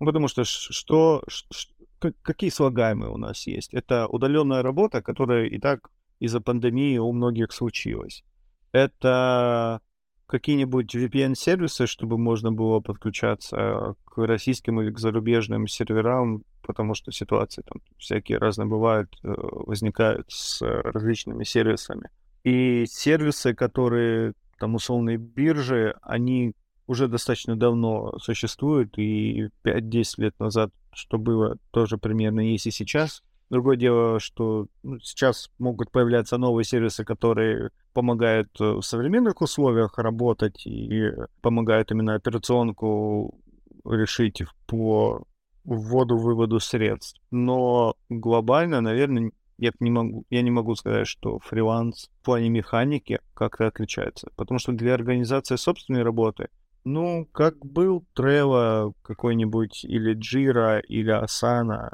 Ну, 0.00 0.06
потому 0.06 0.28
что 0.28 0.44
что, 0.44 1.22
что, 1.28 2.12
какие 2.22 2.50
слагаемые 2.50 3.10
у 3.10 3.18
нас 3.18 3.46
есть? 3.46 3.74
Это 3.74 4.06
удаленная 4.06 4.62
работа, 4.62 5.02
которая 5.02 5.46
и 5.46 5.58
так 5.58 5.90
из-за 6.18 6.40
пандемии 6.40 6.98
у 6.98 7.12
многих 7.12 7.52
случилась. 7.52 8.24
Это 8.72 9.80
какие-нибудь 10.26 10.94
VPN-сервисы, 10.94 11.86
чтобы 11.86 12.18
можно 12.18 12.52
было 12.52 12.80
подключаться 12.80 13.94
к 14.04 14.18
российским 14.18 14.80
или 14.80 14.90
к 14.90 14.98
зарубежным 14.98 15.66
серверам, 15.68 16.42
потому 16.62 16.94
что 16.94 17.12
ситуации 17.12 17.62
там 17.62 17.80
всякие 17.98 18.38
разные 18.38 18.66
бывают, 18.66 19.08
э, 19.22 19.32
возникают 19.36 20.26
с 20.30 20.60
различными 20.62 21.44
сервисами. 21.44 22.10
И 22.44 22.86
сервисы, 22.86 23.54
которые 23.54 24.34
там 24.58 24.74
условные 24.74 25.16
биржи, 25.16 25.94
они 26.02 26.54
уже 26.86 27.08
достаточно 27.08 27.56
давно 27.56 28.16
существуют, 28.18 28.96
и 28.98 29.48
5-10 29.64 30.04
лет 30.18 30.38
назад, 30.38 30.70
что 30.92 31.18
было, 31.18 31.56
тоже 31.70 31.98
примерно 31.98 32.40
есть 32.40 32.66
и 32.66 32.70
сейчас. 32.70 33.22
Другое 33.48 33.76
дело, 33.76 34.18
что 34.18 34.66
ну, 34.82 34.98
сейчас 35.00 35.50
могут 35.58 35.92
появляться 35.92 36.36
новые 36.36 36.64
сервисы, 36.64 37.04
которые 37.04 37.70
помогают 37.92 38.48
э, 38.60 38.64
в 38.64 38.82
современных 38.82 39.40
условиях 39.40 39.98
работать 39.98 40.66
и 40.66 41.12
помогают 41.42 41.92
именно 41.92 42.14
операционку 42.14 43.40
решить 43.84 44.42
по 44.66 45.24
вводу-выводу 45.64 46.60
средств. 46.60 47.20
Но 47.30 47.94
глобально, 48.08 48.80
наверное, 48.80 49.30
я 49.58 49.70
не 49.80 49.90
могу, 49.90 50.24
я 50.30 50.42
не 50.42 50.50
могу 50.50 50.74
сказать, 50.74 51.06
что 51.06 51.38
фриланс 51.38 52.10
в 52.20 52.24
плане 52.24 52.48
механики 52.48 53.20
как-то 53.34 53.66
отличается. 53.66 54.28
Потому 54.36 54.58
что 54.58 54.72
для 54.72 54.94
организации 54.94 55.56
собственной 55.56 56.02
работы, 56.02 56.48
ну, 56.84 57.26
как 57.32 57.64
был 57.64 58.04
Trello 58.16 58.92
какой-нибудь, 59.02 59.84
или 59.84 60.16
Jira, 60.16 60.80
или 60.80 61.12
Asana, 61.12 61.90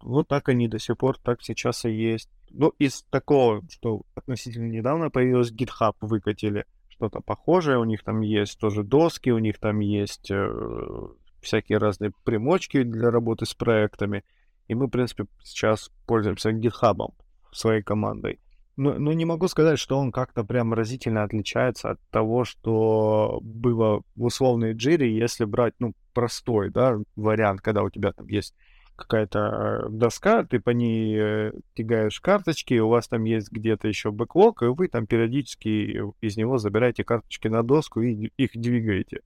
вот 0.00 0.28
так 0.28 0.48
они 0.48 0.68
до 0.68 0.78
сих 0.78 0.96
пор 0.96 1.18
так 1.18 1.42
сейчас 1.42 1.84
и 1.84 1.90
есть. 1.90 2.30
Ну, 2.50 2.72
из 2.78 3.02
такого, 3.10 3.62
что 3.70 4.02
относительно 4.14 4.66
недавно 4.66 5.10
появилось 5.10 5.52
GitHub, 5.52 5.94
выкатили 6.00 6.64
что-то 6.88 7.20
похожее, 7.20 7.78
у 7.78 7.84
них 7.84 8.02
там 8.02 8.20
есть 8.20 8.58
тоже 8.58 8.82
доски, 8.82 9.30
у 9.30 9.38
них 9.38 9.58
там 9.58 9.80
есть 9.80 10.30
э, 10.30 11.08
всякие 11.40 11.78
разные 11.78 12.12
примочки 12.24 12.82
для 12.82 13.10
работы 13.10 13.46
с 13.46 13.54
проектами. 13.54 14.24
И 14.68 14.74
мы, 14.74 14.86
в 14.86 14.90
принципе, 14.90 15.26
сейчас 15.42 15.90
пользуемся 16.06 16.50
GitHub 16.50 17.12
своей 17.52 17.82
командой. 17.82 18.38
Но, 18.76 18.94
но 18.94 19.12
не 19.12 19.24
могу 19.24 19.48
сказать, 19.48 19.78
что 19.78 19.98
он 19.98 20.10
как-то 20.12 20.44
прям 20.44 20.72
разительно 20.72 21.22
отличается 21.22 21.90
от 21.90 22.00
того, 22.10 22.44
что 22.44 23.38
было 23.42 24.02
в 24.16 24.24
условной 24.24 24.72
джире, 24.72 25.14
если 25.14 25.44
брать, 25.44 25.74
ну, 25.80 25.92
простой, 26.14 26.70
да, 26.70 26.96
вариант, 27.16 27.60
когда 27.60 27.82
у 27.82 27.90
тебя 27.90 28.12
там 28.12 28.26
есть 28.28 28.54
какая-то 29.00 29.88
доска, 29.90 30.44
ты 30.44 30.60
по 30.60 30.70
ней 30.70 31.16
э, 31.18 31.52
тягаешь 31.74 32.20
карточки, 32.20 32.78
у 32.78 32.88
вас 32.88 33.08
там 33.08 33.24
есть 33.24 33.50
где-то 33.50 33.88
еще 33.88 34.10
бэклог, 34.10 34.62
и 34.62 34.66
вы 34.66 34.88
там 34.88 35.06
периодически 35.06 36.02
из 36.20 36.36
него 36.36 36.58
забираете 36.58 37.04
карточки 37.04 37.48
на 37.48 37.62
доску 37.62 38.00
и 38.00 38.30
их 38.36 38.50
двигаете 38.54 39.20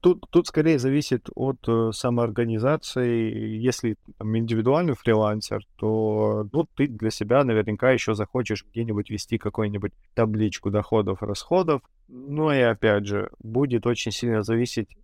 тут, 0.00 0.26
тут 0.30 0.46
скорее 0.46 0.78
зависит 0.78 1.28
от 1.34 1.58
э, 1.68 1.90
самоорганизации. 1.92 3.56
Если 3.58 3.96
там, 4.18 4.36
индивидуальный 4.36 4.94
фрилансер, 4.94 5.66
то 5.76 6.48
ну, 6.52 6.66
ты 6.76 6.86
для 6.86 7.10
себя 7.10 7.44
наверняка 7.44 7.90
еще 7.90 8.14
захочешь 8.14 8.64
где-нибудь 8.70 9.10
вести 9.10 9.38
какую-нибудь 9.38 9.92
табличку 10.14 10.70
доходов, 10.70 11.22
расходов. 11.22 11.82
Ну 12.08 12.50
и 12.50 12.60
опять 12.60 13.06
же, 13.06 13.30
будет 13.38 13.86
очень 13.86 14.12
сильно 14.12 14.42
зависеть 14.42 14.96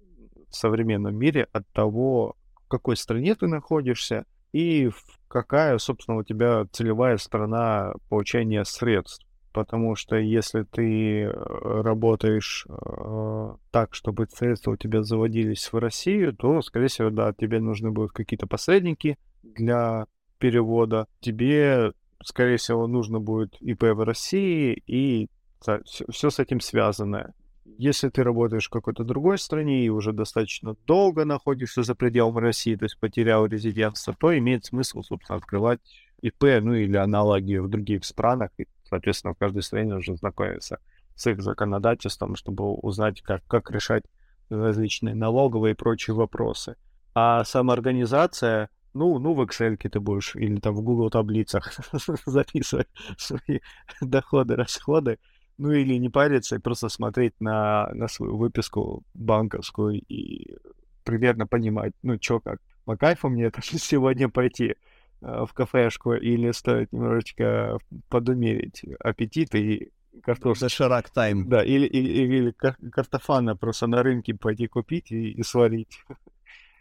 в 0.51 0.55
современном 0.55 1.17
мире 1.17 1.49
от 1.53 1.67
того, 1.69 2.37
в 2.69 2.71
какой 2.71 2.99
стране 2.99 3.35
ты 3.35 3.47
находишься 3.47 4.27
и 4.53 4.91
какая, 5.27 5.79
собственно, 5.79 6.19
у 6.19 6.23
тебя 6.23 6.67
целевая 6.71 7.17
страна 7.17 7.95
получения 8.11 8.63
средств 8.65 9.25
потому 9.55 9.97
что 9.97 10.15
если 10.15 10.63
ты 10.63 11.23
э, 11.23 11.31
работаешь 11.33 12.67
э, 12.69 13.55
так, 13.73 13.95
чтобы 13.95 14.29
средства 14.31 14.73
у 14.73 14.77
тебя 14.77 15.03
заводились 15.03 15.73
в 15.73 15.79
Россию, 15.79 16.33
то, 16.37 16.61
скорее 16.63 16.87
всего, 16.87 17.11
да, 17.11 17.33
тебе 17.33 17.59
нужны 17.59 17.91
будут 17.91 18.13
какие-то 18.13 18.47
посредники 18.47 19.19
для 19.43 20.05
перевода. 20.39 21.09
Тебе, 21.21 21.93
скорее 22.23 22.59
всего, 22.59 22.87
нужно 22.87 23.19
будет 23.19 23.57
ИП 23.61 23.83
в 23.83 24.05
России 24.05 24.81
и 24.87 25.29
все 25.61 26.31
с 26.31 26.39
этим 26.39 26.61
связанное. 26.61 27.35
Если 27.77 28.09
ты 28.09 28.23
работаешь 28.23 28.67
в 28.67 28.71
какой-то 28.71 29.05
другой 29.05 29.39
стране 29.39 29.85
и 29.85 29.89
уже 29.89 30.13
достаточно 30.13 30.77
долго 30.87 31.25
находишься 31.25 31.83
за 31.83 31.95
пределами 31.95 32.41
России, 32.41 32.77
то 32.77 32.85
есть 32.85 32.99
потерял 32.99 33.47
резидентство, 33.47 34.15
то 34.19 34.37
имеет 34.37 34.65
смысл, 34.65 35.03
собственно, 35.03 35.37
открывать 35.37 35.81
ИП, 36.23 36.45
ну 36.63 36.75
или 36.75 36.97
аналоги 36.97 37.57
в 37.57 37.69
других 37.69 38.05
странах, 38.05 38.51
и 38.59 38.67
Соответственно, 38.89 39.35
в 39.35 39.39
каждой 39.39 39.63
стране 39.63 39.95
нужно 39.95 40.17
знакомиться 40.17 40.79
с 41.15 41.27
их 41.27 41.43
законодательством, 41.43 42.37
чтобы 42.37 42.73
узнать, 42.75 43.21
как, 43.23 43.45
как 43.47 43.71
решать 43.71 44.05
различные 44.49 45.15
налоговые 45.15 45.73
и 45.73 45.77
прочие 45.77 46.15
вопросы. 46.15 46.77
А 47.15 47.45
самоорганизация, 47.45 48.71
ну, 48.95 49.19
ну 49.19 49.35
в 49.35 49.43
Excel 49.43 49.77
ты 49.77 50.01
будешь 50.01 50.37
или 50.37 50.59
там 50.59 50.75
в 50.75 50.83
Google 50.83 51.11
таблицах 51.11 51.73
записывать 52.27 52.89
свои 53.19 53.61
доходы, 54.01 54.57
расходы. 54.57 55.19
Ну 55.59 55.73
или 55.73 55.95
не 55.99 56.09
париться 56.09 56.57
и 56.57 56.61
просто 56.61 56.89
смотреть 56.89 57.35
на, 57.41 57.91
на 57.93 58.09
свою 58.09 58.37
выписку 58.37 59.03
банковскую 59.15 60.01
и 60.09 60.57
примерно 61.05 61.47
понимать, 61.47 61.93
ну 62.03 62.17
чё 62.19 62.41
как. 62.41 62.61
По 62.85 62.97
кайфу 62.97 63.29
мне 63.29 63.45
это 63.45 63.61
сегодня 63.63 64.29
пойти 64.29 64.77
э, 65.21 65.45
в 65.47 65.53
кафешку 65.53 66.15
или 66.15 66.53
стоит 66.53 66.93
немножечко 66.93 67.79
подумерить 68.09 68.85
аппетит 69.01 69.55
и 69.55 69.91
картошку. 70.23 70.65
Доширак 70.65 71.11
тайм. 71.11 71.49
Да, 71.49 71.65
или, 71.65 71.87
или, 71.87 72.37
или 72.37 72.51
картофана 72.91 73.57
просто 73.57 73.87
на 73.87 74.03
рынке 74.03 74.35
пойти 74.35 74.69
купить 74.69 75.11
и, 75.11 75.33
и 75.33 75.43
сварить. 75.43 76.05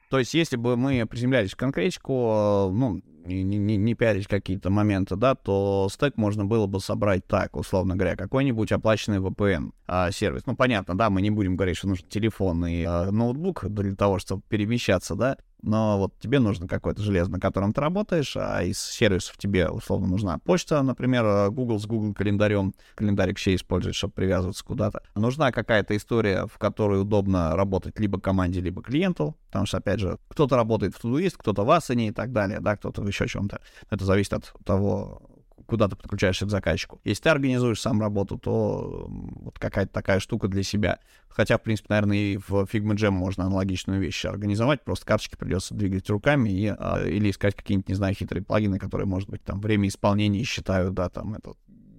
То 0.10 0.20
есть, 0.20 0.34
если 0.34 0.56
бы 0.56 0.78
мы 0.78 1.06
приземлялись 1.06 1.52
в 1.52 1.58
конкретику, 1.58 2.70
ну, 2.72 3.02
не, 3.28 3.44
не, 3.44 3.78
не 3.78 3.94
пиарить 3.94 4.28
какие-то 4.28 4.70
моменты, 4.70 5.16
да, 5.16 5.36
то 5.36 5.88
стек 5.92 6.18
можно 6.18 6.46
было 6.46 6.66
бы 6.66 6.80
собрать 6.80 7.26
так, 7.28 7.56
условно 7.56 7.96
говоря, 7.96 8.16
какой-нибудь 8.16 8.72
оплаченный 8.72 9.20
VPN 9.20 9.72
а, 9.86 10.12
сервис. 10.12 10.46
Ну, 10.46 10.56
понятно, 10.56 10.98
да, 10.98 11.10
мы 11.10 11.22
не 11.22 11.30
будем 11.30 11.56
говорить, 11.56 11.78
что 11.78 11.88
нужен 11.88 12.06
телефон 12.08 12.66
и 12.66 12.84
а, 12.84 13.12
ноутбук 13.12 13.66
для 13.68 13.96
того, 13.96 14.20
чтобы 14.20 14.44
перемещаться, 14.48 15.16
да, 15.16 15.38
но 15.62 15.98
вот 15.98 16.18
тебе 16.20 16.40
нужно 16.40 16.68
какое-то 16.68 17.02
железо, 17.02 17.32
на 17.32 17.40
котором 17.40 17.74
ты 17.74 17.82
работаешь, 17.82 18.36
а 18.38 18.64
из 18.64 18.80
сервисов 18.80 19.38
тебе, 19.38 19.70
условно, 19.70 20.08
нужна 20.08 20.38
почта, 20.40 20.82
например, 20.82 21.26
э, 21.26 21.50
Google 21.50 21.80
с 21.80 21.86
Google 21.86 22.14
календарем, 22.14 22.74
календарик 22.96 23.38
все 23.38 23.56
используют, 23.56 23.96
чтобы 23.96 24.14
привязываться 24.14 24.64
куда-то. 24.64 25.02
Нужна 25.16 25.52
какая-то 25.52 25.96
история, 25.96 26.46
в 26.46 26.58
которой 26.58 27.02
удобно 27.02 27.56
работать 27.56 28.00
либо 28.00 28.20
команде, 28.20 28.62
либо 28.62 28.82
клиенту, 28.82 29.36
потому 29.48 29.66
что, 29.66 29.78
опять 29.78 30.00
же, 30.00 30.18
кто-то 30.28 30.56
работает 30.56 30.96
в 30.96 31.04
Todoist, 31.04 31.36
кто-то 31.38 31.64
в 31.64 31.70
Asana 31.70 32.08
и 32.08 32.12
так 32.12 32.32
далее, 32.32 32.60
да, 32.60 32.76
кто-то 32.76 33.04
еще 33.04 33.28
чем-то. 33.28 33.60
Это 33.90 34.06
зависит 34.06 34.34
от 34.34 34.54
того, 34.64 35.22
куда 35.68 35.88
ты 35.88 35.96
подключаешься 35.96 36.46
к 36.46 36.50
заказчику. 36.50 37.00
Если 37.04 37.24
ты 37.24 37.30
организуешь 37.30 37.80
сам 37.80 38.02
работу, 38.02 38.38
то 38.38 39.06
вот 39.08 39.60
какая-то 39.60 39.94
такая 39.94 40.20
штука 40.20 40.48
для 40.48 40.64
себя. 40.64 41.00
Хотя, 41.30 41.58
в 41.58 41.62
принципе, 41.62 41.88
наверное, 41.90 42.18
и 42.18 42.38
в 42.38 42.52
Figma 42.64 42.96
Jam 42.96 43.12
можно 43.12 43.46
аналогичную 43.46 44.02
вещь 44.02 44.26
организовать. 44.26 44.84
Просто 44.84 45.06
карточки 45.06 45.36
придется 45.36 45.76
двигать 45.76 46.10
руками 46.10 46.50
и, 46.50 46.68
а, 46.68 47.04
или 47.06 47.30
искать 47.30 47.56
какие-нибудь, 47.56 47.90
не 47.90 47.96
знаю, 47.96 48.16
хитрые 48.16 48.44
плагины, 48.44 48.80
которые, 48.80 49.06
может 49.06 49.30
быть, 49.30 49.44
там 49.44 49.62
время 49.62 49.88
исполнения 49.88 50.44
считают, 50.44 50.94
да, 50.94 51.10
там, 51.10 51.36
это 51.36 51.54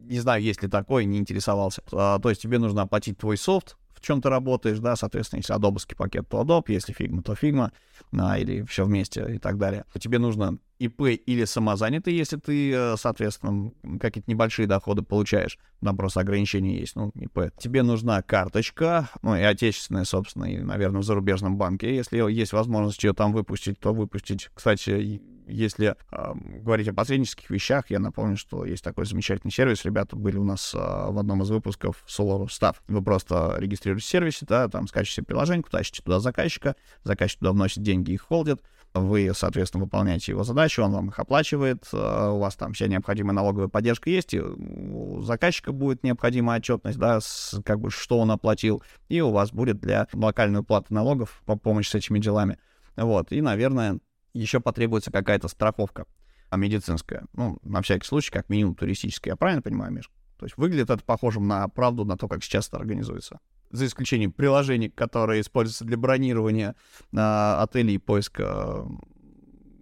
не 0.09 0.21
знаю, 0.21 0.43
есть 0.43 0.63
ли 0.63 0.69
такое, 0.69 1.05
не 1.05 1.19
интересовался. 1.19 1.83
А, 1.93 2.19
то 2.19 2.31
есть 2.31 2.41
тебе 2.41 2.59
нужно 2.59 2.83
оплатить 2.83 3.19
твой 3.19 3.37
софт, 3.37 3.77
в 3.93 4.01
чем 4.01 4.23
ты 4.23 4.29
работаешь, 4.29 4.79
да, 4.79 4.97
соответственно, 4.97 5.39
если 5.39 5.53
адобовский 5.53 5.97
пакет, 5.97 6.29
то 6.29 6.41
Adobe, 6.41 6.73
если 6.73 6.95
Figma, 6.95 7.23
то 7.23 7.35
Figma, 7.35 7.73
а, 8.19 8.39
или 8.39 8.63
все 8.63 8.85
вместе 8.85 9.35
и 9.35 9.39
так 9.39 9.59
далее. 9.59 9.85
Тебе 10.01 10.19
нужно 10.19 10.59
ИП 10.79 11.03
или 11.03 11.45
самозанятый, 11.45 12.15
если 12.15 12.37
ты, 12.37 12.73
э, 12.73 12.97
соответственно, 12.97 13.73
какие-то 14.01 14.31
небольшие 14.31 14.67
доходы 14.67 15.03
получаешь. 15.03 15.59
Там 15.83 15.97
просто 15.97 16.21
ограничения 16.21 16.79
есть, 16.79 16.97
ну, 16.97 17.11
ИП. 17.15 17.53
Тебе 17.59 17.83
нужна 17.83 18.23
карточка, 18.23 19.09
ну, 19.23 19.35
и 19.37 19.41
отечественная, 19.41 20.05
собственно, 20.05 20.45
и, 20.45 20.59
наверное, 20.59 21.01
в 21.01 21.05
зарубежном 21.05 21.57
банке. 21.57 21.95
Если 21.95 22.19
есть 22.31 22.53
возможность 22.53 23.03
ее 23.03 23.13
там 23.13 23.33
выпустить, 23.33 23.79
то 23.81 23.93
выпустить. 23.93 24.51
Кстати, 24.55 25.21
если 25.49 25.97
э, 26.13 26.35
говорить 26.61 26.89
о 26.89 26.95
посреднических 26.95 27.49
вещах, 27.51 27.91
я 27.91 27.99
напомню, 27.99 28.37
что 28.37 28.65
есть 28.65 28.85
такой 28.85 29.07
замечательный 29.07 29.51
сервис. 29.51 29.85
Ребята 29.85 30.15
были 30.15 30.37
у 30.37 30.45
нас 30.45 30.75
э, 30.75 30.79
в 30.79 31.19
одном 31.19 31.43
из 31.43 31.51
выпусков 31.51 32.05
Solar 32.07 32.47
Staff. 32.47 32.77
Вы 32.87 33.03
просто 33.03 33.57
регистрируетесь 33.59 34.07
в 34.07 34.11
сервисе, 34.11 34.47
да, 34.47 34.69
там 34.69 34.87
скачиваете 34.87 35.23
приложение, 35.23 35.65
тащите 35.69 36.03
туда 36.03 36.21
заказчика, 36.21 36.77
заказчик 37.03 37.39
туда 37.39 37.53
вносит 37.53 37.83
деньги, 37.83 38.13
их 38.13 38.23
холдит, 38.23 38.61
вы, 38.95 39.31
соответственно, 39.35 39.85
выполняете 39.85 40.33
его 40.33 40.45
задачи, 40.45 40.81
он 40.81 40.93
вам 40.93 41.09
их 41.09 41.19
оплачивает, 41.19 41.87
э, 41.93 42.31
у 42.31 42.39
вас 42.39 42.57
там 42.57 42.73
вся 42.73 42.87
необходимая 42.87 43.35
налоговая 43.35 43.69
поддержка 43.69 44.11
есть, 44.11 44.35
и 44.35 44.41
у 44.41 45.21
заказчика 45.23 45.73
будет 45.73 46.03
необходимая 46.03 46.59
отчетность, 46.59 46.99
да, 46.99 47.21
с, 47.21 47.61
как 47.65 47.81
бы, 47.81 47.91
что 47.91 48.19
он 48.19 48.31
оплатил, 48.31 48.83
и 49.09 49.21
у 49.21 49.31
вас 49.31 49.53
будет 49.53 49.81
для 49.81 50.09
локальной 50.13 50.61
уплаты 50.61 50.93
налогов 50.93 51.43
по 51.45 51.57
помощи 51.57 51.91
с 51.91 51.95
этими 51.95 52.19
делами. 52.19 52.59
Вот, 52.97 53.33
и, 53.33 53.41
наверное, 53.41 54.01
еще 54.33 54.61
потребуется 54.61 55.13
какая-то 55.13 55.49
страховка 55.49 56.07
медицинская. 56.55 57.27
Ну, 57.35 57.59
на 57.63 57.83
всякий 57.83 58.07
случай, 58.07 58.31
как 58.31 58.49
минимум 58.49 58.75
туристическая. 58.75 59.33
Я 59.33 59.37
правильно 59.37 59.63
понимаю, 59.63 59.93
Миш? 59.93 60.11
То 60.39 60.47
есть 60.47 60.57
выглядит 60.57 60.89
это 60.89 61.03
похожим 61.05 61.47
на 61.47 61.69
правду, 61.69 62.05
на 62.05 62.17
то, 62.17 62.29
как 62.29 62.43
сейчас 62.43 62.69
это 62.69 62.79
организуется 62.79 63.41
за 63.71 63.87
исключением 63.87 64.33
приложений, 64.33 64.91
которые 64.91 65.41
используются 65.41 65.85
для 65.85 65.97
бронирования 65.97 66.75
э, 67.13 67.17
отелей 67.17 67.95
и 67.95 67.99
поиска 67.99 68.87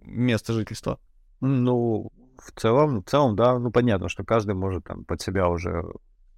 места 0.03 0.53
жительства? 0.53 0.99
Ну, 1.41 2.11
в 2.37 2.51
целом, 2.59 3.03
в 3.03 3.09
целом, 3.09 3.35
да, 3.35 3.57
ну 3.59 3.71
понятно, 3.71 4.09
что 4.09 4.23
каждый 4.23 4.55
может 4.55 4.85
там 4.85 5.03
под 5.03 5.21
себя 5.21 5.49
уже 5.49 5.83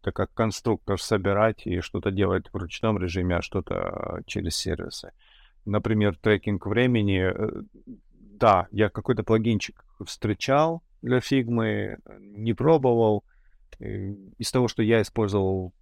так 0.01 0.15
как 0.15 0.33
конструктор 0.33 0.99
собирать 0.99 1.67
и 1.67 1.81
что-то 1.81 2.11
делать 2.11 2.45
в 2.51 2.55
ручном 2.55 2.97
режиме, 2.97 3.37
а 3.37 3.41
что-то 3.41 4.21
через 4.25 4.55
сервисы. 4.55 5.11
Например, 5.65 6.17
трекинг 6.17 6.65
времени. 6.65 7.31
Э, 7.31 7.63
да, 8.39 8.67
я 8.71 8.89
какой-то 8.89 9.23
плагинчик 9.23 9.83
встречал 10.05 10.81
для 11.01 11.19
фигмы, 11.19 11.97
не 12.19 12.53
пробовал. 12.53 13.23
Из 13.79 14.51
того, 14.51 14.67
что 14.67 14.83
я 14.83 15.01
использовал 15.01 15.73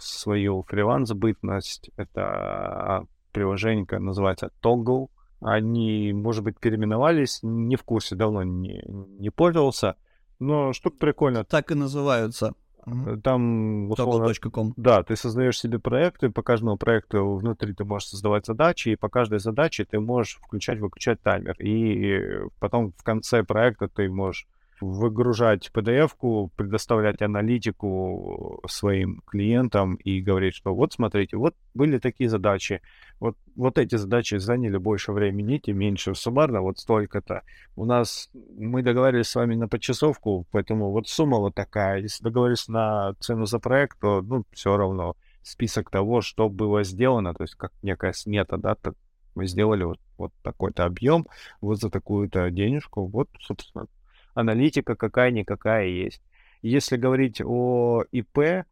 свою 0.00 0.64
фриланс-бытность. 0.68 1.90
Это 1.96 3.06
приложение 3.32 3.86
называется 3.98 4.50
Toggle. 4.62 5.08
Они, 5.40 6.12
может 6.12 6.44
быть, 6.44 6.58
переименовались, 6.58 7.40
не 7.42 7.76
в 7.76 7.84
курсе, 7.84 8.14
давно 8.14 8.42
не, 8.42 8.82
не 8.86 9.30
пользовался. 9.30 9.96
Но 10.38 10.72
штука 10.72 10.96
прикольная. 10.98 11.44
Так 11.44 11.70
и 11.70 11.74
называются. 11.74 12.54
Э, 12.86 13.16
там 13.22 13.90
условно, 13.90 14.32
Да, 14.76 15.02
ты 15.02 15.16
создаешь 15.16 15.58
себе 15.58 15.78
проекты, 15.78 16.30
по 16.30 16.42
каждому 16.42 16.76
проекту 16.76 17.36
внутри 17.36 17.74
ты 17.74 17.84
можешь 17.84 18.08
создавать 18.08 18.46
задачи, 18.46 18.90
и 18.90 18.96
по 18.96 19.08
каждой 19.08 19.38
задаче 19.38 19.84
ты 19.84 20.00
можешь 20.00 20.38
включать-выключать 20.42 21.20
таймер. 21.22 21.56
И 21.60 22.48
потом 22.58 22.92
в 22.96 23.02
конце 23.02 23.42
проекта 23.42 23.88
ты 23.88 24.08
можешь 24.08 24.46
выгружать 24.80 25.70
PDF-ку, 25.74 26.50
предоставлять 26.56 27.22
аналитику 27.22 28.62
своим 28.68 29.22
клиентам 29.26 29.94
и 29.96 30.20
говорить, 30.20 30.54
что 30.54 30.74
вот 30.74 30.92
смотрите, 30.92 31.36
вот 31.36 31.54
были 31.74 31.98
такие 31.98 32.28
задачи, 32.28 32.80
вот, 33.18 33.36
вот 33.56 33.78
эти 33.78 33.96
задачи 33.96 34.36
заняли 34.36 34.78
больше 34.78 35.12
времени, 35.12 35.58
тем 35.58 35.78
меньше 35.78 36.14
суммарно, 36.14 36.62
вот 36.62 36.78
столько-то. 36.78 37.42
У 37.76 37.84
нас, 37.84 38.30
мы 38.32 38.82
договорились 38.82 39.28
с 39.28 39.34
вами 39.34 39.54
на 39.54 39.68
подчасовку, 39.68 40.46
поэтому 40.50 40.90
вот 40.90 41.08
сумма 41.08 41.38
вот 41.38 41.54
такая. 41.54 42.00
Если 42.00 42.24
договорились 42.24 42.68
на 42.68 43.14
цену 43.20 43.46
за 43.46 43.58
проект, 43.58 43.98
то, 44.00 44.22
ну, 44.22 44.44
все 44.52 44.76
равно 44.76 45.16
список 45.42 45.90
того, 45.90 46.20
что 46.20 46.48
было 46.48 46.82
сделано, 46.84 47.34
то 47.34 47.44
есть 47.44 47.54
как 47.54 47.72
некая 47.82 48.12
смета, 48.12 48.56
да, 48.56 48.74
так 48.74 48.94
мы 49.34 49.46
сделали 49.46 49.84
вот, 49.84 49.98
вот 50.18 50.32
такой-то 50.42 50.84
объем, 50.84 51.26
вот 51.60 51.78
за 51.80 51.90
такую-то 51.90 52.50
денежку, 52.50 53.06
вот, 53.06 53.28
собственно, 53.40 53.86
аналитика 54.34 54.96
какая-никакая 54.96 55.86
есть. 55.86 56.22
Если 56.62 56.96
говорить 56.96 57.40
о 57.44 58.04
ИП, 58.12 58.66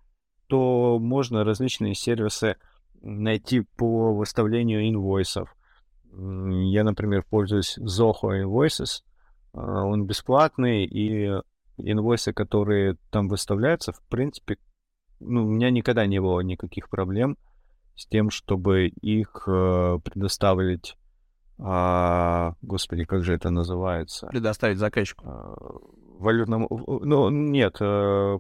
то 0.47 0.99
можно 0.99 1.45
различные 1.45 1.95
сервисы 1.95 2.57
найти 3.01 3.61
по 3.77 4.15
выставлению 4.15 4.89
инвойсов. 4.89 5.55
Я, 6.11 6.85
например, 6.85 7.25
пользуюсь 7.29 7.79
Zoho 7.79 8.43
Invoices. 8.43 9.03
А, 9.53 9.85
он 9.85 10.07
бесплатный, 10.07 10.85
и 10.85 11.31
инвойсы, 11.79 12.33
которые 12.33 12.97
там 13.11 13.29
выставляются, 13.29 13.93
в 13.93 14.03
принципе, 14.09 14.59
ну, 15.21 15.47
у 15.47 15.51
меня 15.51 15.71
никогда 15.71 16.07
не 16.07 16.21
было 16.21 16.41
никаких 16.41 16.89
проблем 16.89 17.37
с 17.97 18.07
тем, 18.07 18.31
чтобы 18.31 18.87
их 18.87 19.45
э, 19.49 19.99
предоставить 20.05 20.97
а, 21.59 22.55
господи, 22.63 23.05
как 23.05 23.25
же 23.25 23.35
это 23.35 23.51
называется? 23.51 24.27
Предоставить 24.29 24.79
заказчику. 24.79 25.25
А, 25.27 25.57
валютному... 26.19 26.69
Ну, 27.03 27.31
нет, 27.31 27.77
э, 27.81 28.39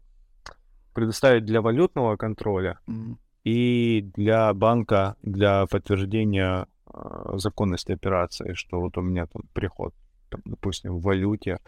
предоставить 0.95 1.45
для 1.45 1.61
валютного 1.61 2.17
контроля 2.17 2.79
mm-hmm. 2.89 3.17
и 3.45 4.11
для 4.15 4.53
банка 4.55 5.17
для 5.23 5.67
подтверждения 5.67 6.67
э, 6.93 7.39
законности 7.39 7.93
операции, 7.93 8.55
что 8.55 8.81
вот 8.81 8.97
у 8.99 9.01
меня 9.01 9.27
там 9.27 9.43
приход, 9.53 9.95
там, 10.29 10.41
допустим, 10.45 10.99
в 10.99 11.03
валюте, 11.03 11.59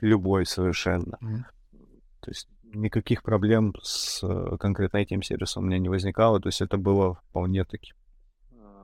любой 0.00 0.46
совершенно. 0.46 1.18
Mm-hmm. 1.22 1.42
То 2.20 2.30
есть 2.30 2.48
никаких 2.72 3.22
проблем 3.22 3.74
с 3.82 4.22
э, 4.22 4.56
конкретно 4.58 4.98
этим 4.98 5.22
сервисом 5.22 5.64
у 5.64 5.66
меня 5.66 5.78
не 5.78 5.88
возникало, 5.88 6.40
то 6.40 6.48
есть 6.48 6.62
это 6.62 6.78
было 6.78 7.16
вполне 7.28 7.64
таки 7.64 7.92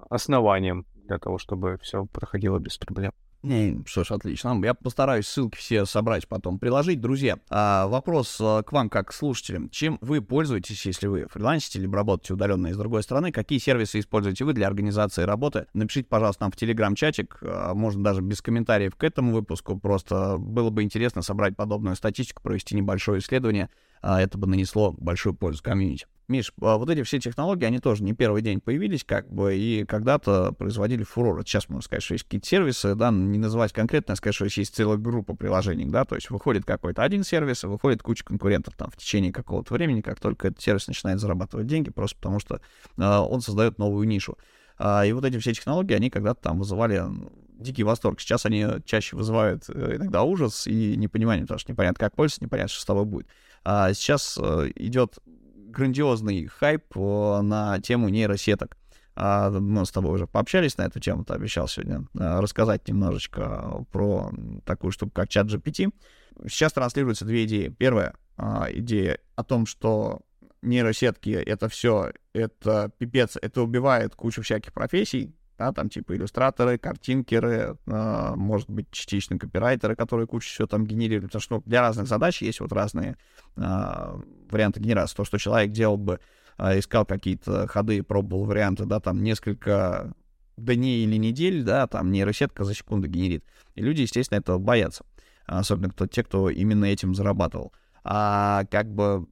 основанием 0.08 0.86
для 1.06 1.18
того, 1.18 1.38
чтобы 1.38 1.78
все 1.82 2.06
проходило 2.06 2.58
без 2.58 2.76
проблем. 2.76 3.12
Не, 3.42 3.84
что 3.86 4.02
ж, 4.02 4.10
отлично. 4.10 4.60
Я 4.64 4.74
постараюсь 4.74 5.28
ссылки 5.28 5.56
все 5.56 5.84
собрать 5.84 6.26
потом, 6.26 6.58
приложить. 6.58 7.00
Друзья, 7.00 7.38
а, 7.48 7.86
вопрос 7.86 8.38
а, 8.40 8.64
к 8.64 8.72
вам 8.72 8.88
как 8.88 9.10
к 9.10 9.12
слушателям. 9.12 9.68
Чем 9.70 9.98
вы 10.00 10.20
пользуетесь, 10.20 10.84
если 10.84 11.06
вы 11.06 11.26
фрилансите 11.30 11.78
либо 11.78 11.94
работаете 11.94 12.34
удаленно 12.34 12.66
из 12.68 12.76
другой 12.76 13.04
страны? 13.04 13.30
Какие 13.30 13.60
сервисы 13.60 14.00
используете 14.00 14.44
вы 14.44 14.52
для 14.52 14.66
организации 14.66 15.22
работы? 15.22 15.66
Напишите, 15.74 16.08
пожалуйста, 16.08 16.42
нам 16.42 16.50
в 16.50 16.56
телеграм-чатик. 16.56 17.38
А, 17.42 17.74
можно 17.74 18.02
даже 18.02 18.20
без 18.20 18.42
комментариев 18.42 18.96
к 18.96 19.04
этому 19.04 19.32
выпуску. 19.32 19.78
Просто 19.78 20.38
было 20.38 20.70
бы 20.70 20.82
интересно 20.82 21.22
собрать 21.22 21.54
подобную 21.54 21.94
статистику, 21.94 22.42
провести 22.42 22.74
небольшое 22.74 23.20
исследование 23.20 23.70
это 24.02 24.38
бы 24.38 24.46
нанесло 24.46 24.92
большую 24.92 25.34
пользу 25.34 25.62
комьюнити. 25.62 26.06
Миш, 26.28 26.52
а 26.60 26.76
вот 26.76 26.90
эти 26.90 27.02
все 27.04 27.20
технологии, 27.20 27.64
они 27.64 27.78
тоже 27.78 28.02
не 28.02 28.12
первый 28.12 28.42
день 28.42 28.60
появились, 28.60 29.04
как 29.04 29.30
бы, 29.32 29.56
и 29.56 29.84
когда-то 29.84 30.52
производили 30.52 31.04
фурор. 31.04 31.42
Сейчас 31.44 31.68
можно 31.68 31.82
сказать, 31.82 32.02
что 32.02 32.14
есть 32.14 32.24
какие-то 32.24 32.48
сервисы, 32.48 32.94
да, 32.96 33.12
не 33.12 33.38
называть 33.38 33.72
конкретно, 33.72 34.14
а 34.14 34.16
сказать, 34.16 34.34
что 34.34 34.44
есть 34.46 34.74
целая 34.74 34.98
группа 34.98 35.36
приложений, 35.36 35.86
да, 35.86 36.04
то 36.04 36.16
есть 36.16 36.30
выходит 36.30 36.64
какой-то 36.64 37.02
один 37.02 37.22
сервис, 37.22 37.62
и 37.62 37.68
выходит 37.68 38.02
куча 38.02 38.24
конкурентов 38.24 38.74
там 38.76 38.90
в 38.90 38.96
течение 38.96 39.32
какого-то 39.32 39.72
времени, 39.74 40.00
как 40.00 40.18
только 40.18 40.48
этот 40.48 40.60
сервис 40.60 40.88
начинает 40.88 41.20
зарабатывать 41.20 41.68
деньги, 41.68 41.90
просто 41.90 42.16
потому 42.16 42.40
что 42.40 42.60
э, 42.96 43.02
он 43.02 43.40
создает 43.40 43.78
новую 43.78 44.08
нишу. 44.08 44.36
А, 44.78 45.06
и 45.06 45.12
вот 45.12 45.24
эти 45.24 45.38
все 45.38 45.52
технологии, 45.52 45.94
они 45.94 46.10
когда-то 46.10 46.42
там 46.42 46.58
вызывали 46.58 47.02
дикий 47.58 47.84
восторг. 47.84 48.20
Сейчас 48.20 48.46
они 48.46 48.66
чаще 48.84 49.16
вызывают 49.16 49.64
э, 49.68 49.96
иногда 49.96 50.22
ужас 50.22 50.66
и 50.66 50.96
непонимание, 50.96 51.44
потому 51.44 51.58
что 51.58 51.72
непонятно, 51.72 51.98
как 51.98 52.14
пользоваться, 52.14 52.44
непонятно, 52.44 52.68
что 52.68 52.82
с 52.82 52.84
тобой 52.84 53.04
будет. 53.04 53.28
А 53.64 53.92
сейчас 53.94 54.38
э, 54.40 54.70
идет 54.76 55.18
грандиозный 55.76 56.46
хайп 56.46 56.96
э, 56.96 57.40
на 57.42 57.80
тему 57.80 58.08
нейросеток. 58.08 58.76
А, 59.14 59.50
мы 59.50 59.84
с 59.84 59.90
тобой 59.90 60.14
уже 60.14 60.26
пообщались 60.26 60.76
на 60.78 60.82
эту 60.82 61.00
тему, 61.00 61.24
ты 61.24 61.34
обещал 61.34 61.68
сегодня 61.68 62.06
рассказать 62.14 62.86
немножечко 62.88 63.84
про 63.90 64.30
такую 64.64 64.90
штуку, 64.90 65.12
как 65.12 65.28
чат 65.28 65.46
GPT. 65.46 65.92
Сейчас 66.48 66.72
транслируются 66.74 67.24
две 67.24 67.44
идеи. 67.44 67.68
Первая 67.68 68.14
идея 68.74 69.18
о 69.34 69.42
том, 69.42 69.64
что 69.64 70.20
нейросетки— 70.60 71.30
это 71.30 71.70
все, 71.70 72.12
это 72.34 72.90
пипец, 72.98 73.38
это 73.40 73.62
убивает 73.62 74.14
кучу 74.14 74.42
всяких 74.42 74.74
профессий, 74.74 75.34
да, 75.58 75.72
там 75.72 75.88
типа 75.88 76.14
иллюстраторы, 76.14 76.78
картинкеры, 76.78 77.76
э, 77.86 78.32
может 78.36 78.68
быть, 78.68 78.90
частично 78.90 79.38
копирайтеры, 79.38 79.96
которые 79.96 80.26
кучу 80.26 80.48
всего 80.48 80.66
там 80.66 80.86
генерируют, 80.86 81.26
потому 81.26 81.42
что 81.42 81.54
ну, 81.56 81.62
для 81.66 81.80
разных 81.80 82.06
задач 82.06 82.42
есть 82.42 82.60
вот 82.60 82.72
разные 82.72 83.16
э, 83.56 83.60
варианты 84.50 84.80
генерации. 84.80 85.16
То, 85.16 85.24
что 85.24 85.38
человек 85.38 85.72
делал 85.72 85.96
бы, 85.96 86.20
э, 86.58 86.78
искал 86.78 87.06
какие-то 87.06 87.66
ходы, 87.66 88.02
пробовал 88.02 88.44
варианты, 88.44 88.84
да, 88.84 89.00
там 89.00 89.22
несколько 89.22 90.14
дней 90.56 91.04
или 91.04 91.16
недель, 91.16 91.62
да, 91.62 91.86
там 91.86 92.10
нейросетка 92.10 92.64
за 92.64 92.74
секунду 92.74 93.08
генерит. 93.08 93.44
И 93.74 93.82
люди, 93.82 94.02
естественно, 94.02 94.38
этого 94.38 94.58
боятся. 94.58 95.04
Особенно 95.46 95.90
кто, 95.90 96.06
те, 96.06 96.22
кто 96.24 96.50
именно 96.50 96.86
этим 96.86 97.14
зарабатывал. 97.14 97.72
А 98.04 98.64
как 98.70 98.88
бы 98.92 99.26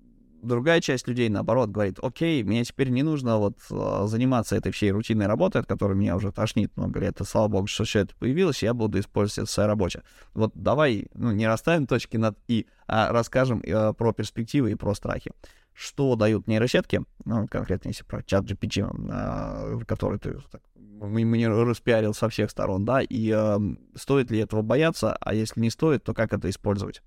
другая 0.45 0.81
часть 0.81 1.09
людей, 1.09 1.29
наоборот, 1.29 1.71
говорит, 1.71 1.99
окей, 2.01 2.43
мне 2.43 2.65
теперь 2.65 2.91
не 2.91 3.03
нужно 3.03 3.39
вот 3.39 3.59
а, 3.71 4.07
заниматься 4.07 4.57
этой 4.57 4.73
всей 4.73 4.91
рутинной 4.91 5.27
работой, 5.27 5.63
от 5.63 5.67
которой 5.67 5.95
меня 5.95 6.17
уже 6.17 6.33
тошнит 6.33 6.77
много 6.77 7.01
лет, 7.01 7.21
и 7.21 7.25
слава 7.25 7.49
богу, 7.49 7.67
что 7.67 7.85
все 7.85 8.01
это 8.01 8.15
появилось, 8.17 8.63
я 8.63 8.75
буду 8.75 8.99
использовать 9.01 9.39
это 9.39 9.47
в 9.47 9.51
своей 9.51 9.69
работе. 9.69 10.03
Вот 10.35 10.53
давай, 10.55 11.09
ну, 11.15 11.33
не 11.33 11.47
расставим 11.47 11.87
точки 11.87 12.17
над 12.17 12.39
«и», 12.49 12.67
а 12.87 13.13
расскажем 13.13 13.61
э, 13.63 13.93
про 13.95 14.13
перспективы 14.13 14.73
и 14.73 14.75
про 14.75 14.95
страхи. 14.95 15.33
Что 15.73 16.15
дают 16.15 16.47
нейросетки, 16.47 17.03
ну, 17.25 17.49
конкретно 17.49 17.89
если 17.89 18.05
про 18.05 18.23
чат 18.23 18.45
GPT, 18.45 18.87
э, 19.11 19.85
который 19.87 20.19
ты 20.19 20.39
так, 20.51 20.63
мне 20.77 21.49
распиарил 21.49 22.15
со 22.15 22.29
всех 22.29 22.51
сторон, 22.51 22.85
да, 22.85 23.01
и 23.01 23.33
э, 23.35 23.59
стоит 23.97 24.31
ли 24.31 24.39
этого 24.39 24.63
бояться, 24.63 25.17
а 25.21 25.35
если 25.35 25.61
не 25.61 25.71
стоит, 25.71 26.05
то 26.05 26.15
как 26.15 26.33
это 26.33 26.49
использовать? 26.49 27.03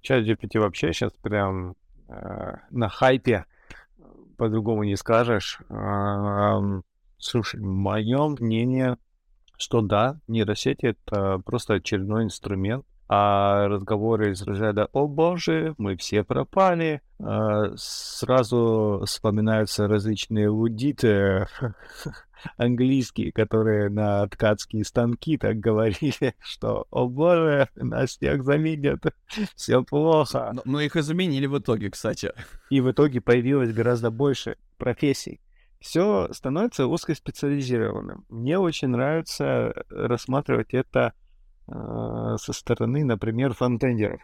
Чат 0.00 0.24
GPT 0.24 0.58
вообще 0.58 0.92
сейчас 0.92 1.12
прям 1.12 1.74
Э, 1.74 1.81
на 2.70 2.88
хайпе, 2.88 3.46
по-другому 4.36 4.84
не 4.84 4.96
скажешь. 4.96 5.58
Слушай, 7.18 7.60
мое 7.60 8.28
мнение, 8.40 8.96
что 9.56 9.80
да, 9.80 10.18
нейросети— 10.26 10.86
это 11.06 11.38
просто 11.44 11.74
очередной 11.74 12.24
инструмент, 12.24 12.84
а 13.14 13.68
разговоры 13.68 14.30
из 14.30 14.40
разряда 14.40 14.88
«О 14.94 15.06
боже, 15.06 15.74
мы 15.76 15.98
все 15.98 16.24
пропали», 16.24 17.02
э, 17.18 17.74
сразу 17.76 19.02
вспоминаются 19.04 19.86
различные 19.86 20.48
лудиты 20.48 21.46
английские, 22.56 23.30
которые 23.30 23.90
на 23.90 24.26
ткацкие 24.28 24.82
станки 24.86 25.36
так 25.36 25.58
говорили, 25.58 26.34
что 26.40 26.86
«О 26.90 27.06
боже, 27.06 27.68
нас 27.74 28.16
всех 28.16 28.44
заменят, 28.44 29.04
все 29.56 29.84
плохо». 29.84 30.50
Но, 30.54 30.62
но 30.64 30.80
их 30.80 30.96
и 30.96 31.02
заменили 31.02 31.44
в 31.44 31.58
итоге, 31.58 31.90
кстати. 31.90 32.32
И 32.70 32.80
в 32.80 32.90
итоге 32.90 33.20
появилось 33.20 33.74
гораздо 33.74 34.10
больше 34.10 34.56
профессий. 34.78 35.42
Все 35.80 36.32
становится 36.32 36.86
узкоспециализированным. 36.86 38.24
Мне 38.30 38.58
очень 38.58 38.88
нравится 38.88 39.84
рассматривать 39.90 40.72
это 40.72 41.12
э, 41.68 42.36
со 42.38 42.52
стороны, 42.52 43.04
например, 43.04 43.54
фронтендеров. 43.54 44.20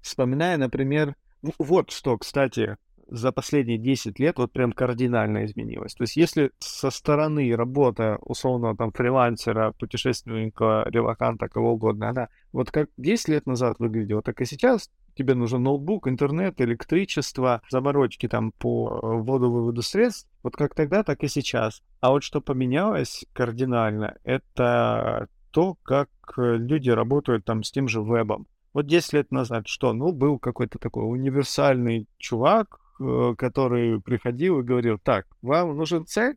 Вспоминая, 0.00 0.56
например, 0.56 1.14
вот 1.58 1.90
что, 1.90 2.18
кстати, 2.18 2.76
за 3.08 3.30
последние 3.30 3.78
10 3.78 4.18
лет 4.18 4.38
вот 4.38 4.52
прям 4.52 4.72
кардинально 4.72 5.44
изменилось. 5.44 5.94
То 5.94 6.04
есть 6.04 6.16
если 6.16 6.50
со 6.58 6.90
стороны 6.90 7.54
работа, 7.54 8.18
условно, 8.22 8.76
там, 8.76 8.90
фрилансера, 8.92 9.72
путешественника, 9.72 10.84
релаканта, 10.86 11.48
кого 11.48 11.72
угодно, 11.72 12.08
она 12.08 12.28
вот 12.52 12.70
как 12.70 12.88
10 12.96 13.28
лет 13.28 13.46
назад 13.46 13.78
выглядела, 13.78 14.22
так 14.22 14.40
и 14.40 14.44
сейчас 14.44 14.90
тебе 15.14 15.34
нужен 15.34 15.62
ноутбук, 15.62 16.08
интернет, 16.08 16.60
электричество, 16.60 17.62
заморочки 17.70 18.28
там 18.28 18.52
по 18.52 19.00
вводу-выводу 19.02 19.82
средств, 19.82 20.28
вот 20.42 20.56
как 20.56 20.74
тогда, 20.74 21.02
так 21.02 21.22
и 21.22 21.28
сейчас. 21.28 21.82
А 22.00 22.10
вот 22.10 22.22
что 22.22 22.40
поменялось 22.40 23.24
кардинально, 23.32 24.16
это 24.24 25.28
то, 25.50 25.76
как 25.82 26.08
люди 26.36 26.90
работают 26.90 27.44
там 27.44 27.62
с 27.62 27.70
тем 27.70 27.88
же 27.88 28.00
вебом. 28.00 28.46
Вот 28.72 28.86
10 28.86 29.12
лет 29.12 29.30
назад 29.30 29.68
что? 29.68 29.92
Ну, 29.92 30.12
был 30.12 30.38
какой-то 30.38 30.78
такой 30.78 31.04
универсальный 31.04 32.08
чувак, 32.16 32.78
Э, 33.02 33.34
который 33.36 34.00
приходил 34.00 34.60
и 34.60 34.62
говорил, 34.62 34.98
так, 34.98 35.26
вам 35.40 35.76
нужен 35.76 36.06
цель? 36.06 36.36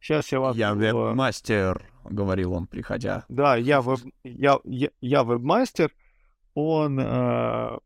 Сейчас 0.00 0.30
я 0.32 0.40
вам... 0.40 0.56
Я 0.56 0.74
веб-мастер, 0.74 1.82
говорил 2.04 2.52
он, 2.52 2.66
приходя. 2.66 3.24
Да, 3.28 3.56
я, 3.56 3.80
веб... 3.80 3.98
я, 4.24 4.58
я, 4.64 4.90
я 5.00 5.24
веб-мастер. 5.24 5.92
Он 6.54 6.98
э, 7.00 7.78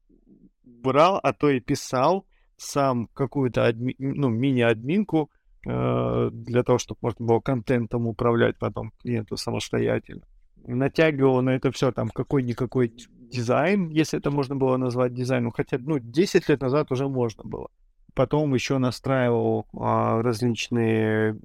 брал, 0.82 1.20
а 1.22 1.32
то 1.32 1.48
и 1.50 1.60
писал 1.60 2.26
сам 2.56 3.08
какую-то 3.14 3.66
адми... 3.66 3.94
ну, 3.98 4.28
мини-админку 4.28 5.30
э, 5.66 6.30
для 6.32 6.62
того, 6.62 6.78
чтобы 6.78 6.98
можно 7.02 7.26
было 7.26 7.40
контентом 7.40 8.06
управлять 8.06 8.58
потом 8.58 8.92
клиенту 9.02 9.36
самостоятельно. 9.36 10.22
Натягивал 10.66 11.40
на 11.42 11.50
это 11.50 11.72
все 11.72 11.90
там 11.90 12.10
какой-никакой 12.10 12.92
дизайн, 13.30 13.88
если 13.88 14.18
это 14.18 14.30
можно 14.30 14.56
было 14.56 14.76
назвать 14.76 15.14
дизайном, 15.14 15.52
хотя, 15.52 15.78
ну, 15.78 15.98
10 15.98 16.48
лет 16.48 16.60
назад 16.60 16.92
уже 16.92 17.08
можно 17.08 17.44
было. 17.44 17.68
Потом 18.14 18.52
еще 18.54 18.78
настраивал 18.78 19.66
а, 19.78 20.20
различные 20.20 21.38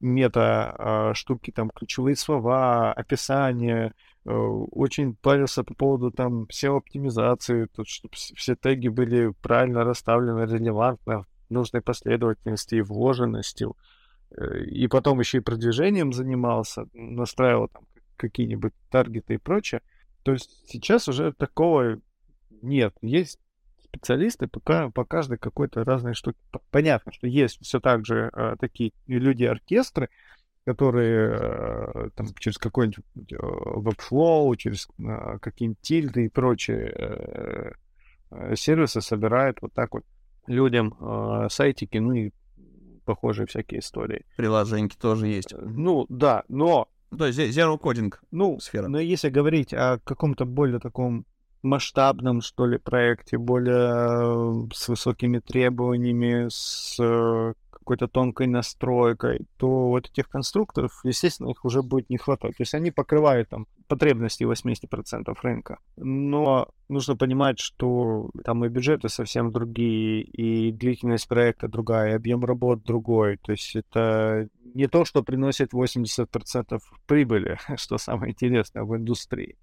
мета-штуки, 0.00 1.50
а, 1.50 1.54
там, 1.54 1.70
ключевые 1.70 2.16
слова, 2.16 2.92
описание. 2.92 3.92
А, 4.26 4.32
очень 4.32 5.14
парился 5.14 5.62
по 5.64 5.74
поводу 5.74 6.10
там 6.10 6.44
SEO-оптимизации, 6.44 7.68
чтобы 7.84 8.14
все 8.14 8.56
теги 8.56 8.88
были 8.88 9.32
правильно 9.40 9.84
расставлены, 9.84 10.46
релевантно, 10.50 11.22
в 11.22 11.50
нужной 11.50 11.80
последовательности 11.80 12.76
и 12.76 12.80
вложенности. 12.80 13.66
Э, 14.36 14.64
и 14.64 14.88
потом 14.88 15.20
еще 15.20 15.38
и 15.38 15.42
продвижением 15.42 16.12
занимался, 16.12 16.88
настраивал 16.92 17.68
там 17.68 17.86
какие-нибудь 18.16 18.72
таргеты 18.90 19.34
и 19.34 19.38
прочее. 19.38 19.80
То 20.24 20.32
есть 20.32 20.68
сейчас 20.68 21.08
уже 21.08 21.32
такого 21.32 22.00
нет. 22.62 22.94
Есть 23.02 23.38
специалисты 23.84 24.48
пока 24.48 24.90
по 24.90 25.04
каждой 25.04 25.38
какой-то 25.38 25.84
разной 25.84 26.14
штуке. 26.14 26.38
Понятно, 26.70 27.12
что 27.12 27.28
есть 27.28 27.60
все 27.62 27.78
так 27.78 28.04
же 28.04 28.30
э, 28.32 28.56
такие 28.58 28.92
люди-оркестры, 29.06 30.08
которые 30.66 31.30
э, 31.30 32.10
там 32.16 32.26
через 32.40 32.58
какой-нибудь 32.58 33.04
э, 33.30 33.36
Webflow, 33.36 34.56
через 34.56 34.88
э, 34.98 35.38
какие-нибудь 35.40 35.80
тильды 35.80 36.24
и 36.24 36.28
прочие 36.28 36.92
э, 36.92 37.72
э, 38.32 38.56
сервисы 38.56 39.00
собирают 39.00 39.62
вот 39.62 39.72
так 39.72 39.94
вот 39.94 40.02
людям 40.48 40.92
э, 41.00 41.46
сайтики, 41.50 41.98
ну 41.98 42.12
и 42.14 42.32
похожие 43.04 43.46
всякие 43.46 43.78
истории. 43.78 44.26
Приложения 44.36 44.90
тоже 45.00 45.28
есть. 45.28 45.52
Э, 45.52 45.58
ну, 45.60 46.04
да, 46.08 46.42
но... 46.48 46.88
То 47.16 47.26
есть 47.26 47.38
zero 47.38 47.78
кодинг 47.78 48.20
ну, 48.32 48.58
сфера. 48.58 48.88
Но 48.88 48.98
если 48.98 49.28
говорить 49.28 49.72
о 49.72 50.00
каком-то 50.02 50.44
более 50.44 50.80
таком 50.80 51.24
масштабном, 51.62 52.40
что 52.40 52.66
ли, 52.66 52.78
проекте, 52.78 53.38
более 53.38 54.68
с 54.74 54.88
высокими 54.88 55.38
требованиями, 55.38 56.48
с 56.50 56.96
э, 56.98 57.54
какой-то 57.86 58.08
тонкой 58.08 58.48
настройкой, 58.48 59.46
то 59.58 59.88
вот 59.88 60.10
этих 60.10 60.28
конструкторов, 60.28 61.00
естественно, 61.04 61.50
их 61.50 61.64
уже 61.64 61.82
будет 61.82 62.10
не 62.10 62.16
хватать. 62.18 62.56
То 62.56 62.62
есть 62.62 62.74
они 62.74 62.90
покрывают 62.90 63.48
там 63.48 63.68
потребности 63.86 64.42
80% 64.42 65.32
рынка. 65.40 65.78
Но 65.96 66.68
нужно 66.88 67.16
понимать, 67.16 67.60
что 67.60 68.30
там 68.44 68.64
и 68.64 68.68
бюджеты 68.68 69.08
совсем 69.08 69.52
другие, 69.52 70.22
и 70.22 70.72
длительность 70.72 71.28
проекта 71.28 71.68
другая, 71.68 72.10
и 72.10 72.16
объем 72.16 72.44
работ 72.44 72.82
другой. 72.82 73.36
То 73.36 73.52
есть 73.52 73.76
это 73.76 74.48
не 74.74 74.88
то, 74.88 75.04
что 75.04 75.22
приносит 75.22 75.72
80% 75.72 76.80
прибыли, 77.06 77.56
что 77.76 77.98
самое 77.98 78.32
интересное 78.32 78.82
в 78.82 78.96
индустрии 78.96 79.56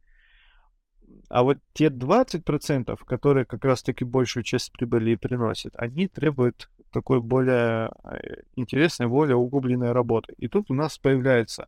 А 1.28 1.44
вот 1.44 1.58
те 1.74 1.88
20%, 1.88 2.98
которые 3.06 3.44
как 3.44 3.66
раз-таки 3.66 4.06
большую 4.06 4.44
часть 4.44 4.72
прибыли 4.72 5.16
приносят, 5.16 5.74
они 5.76 6.08
требуют 6.08 6.70
такой 6.93 7.21
более 7.21 7.91
э, 8.03 8.43
интересной, 8.56 9.08
более 9.08 9.36
углубленной 9.36 9.91
работы. 9.91 10.34
И 10.38 10.47
тут 10.47 10.71
у 10.71 10.73
нас 10.73 10.97
появляется 10.97 11.67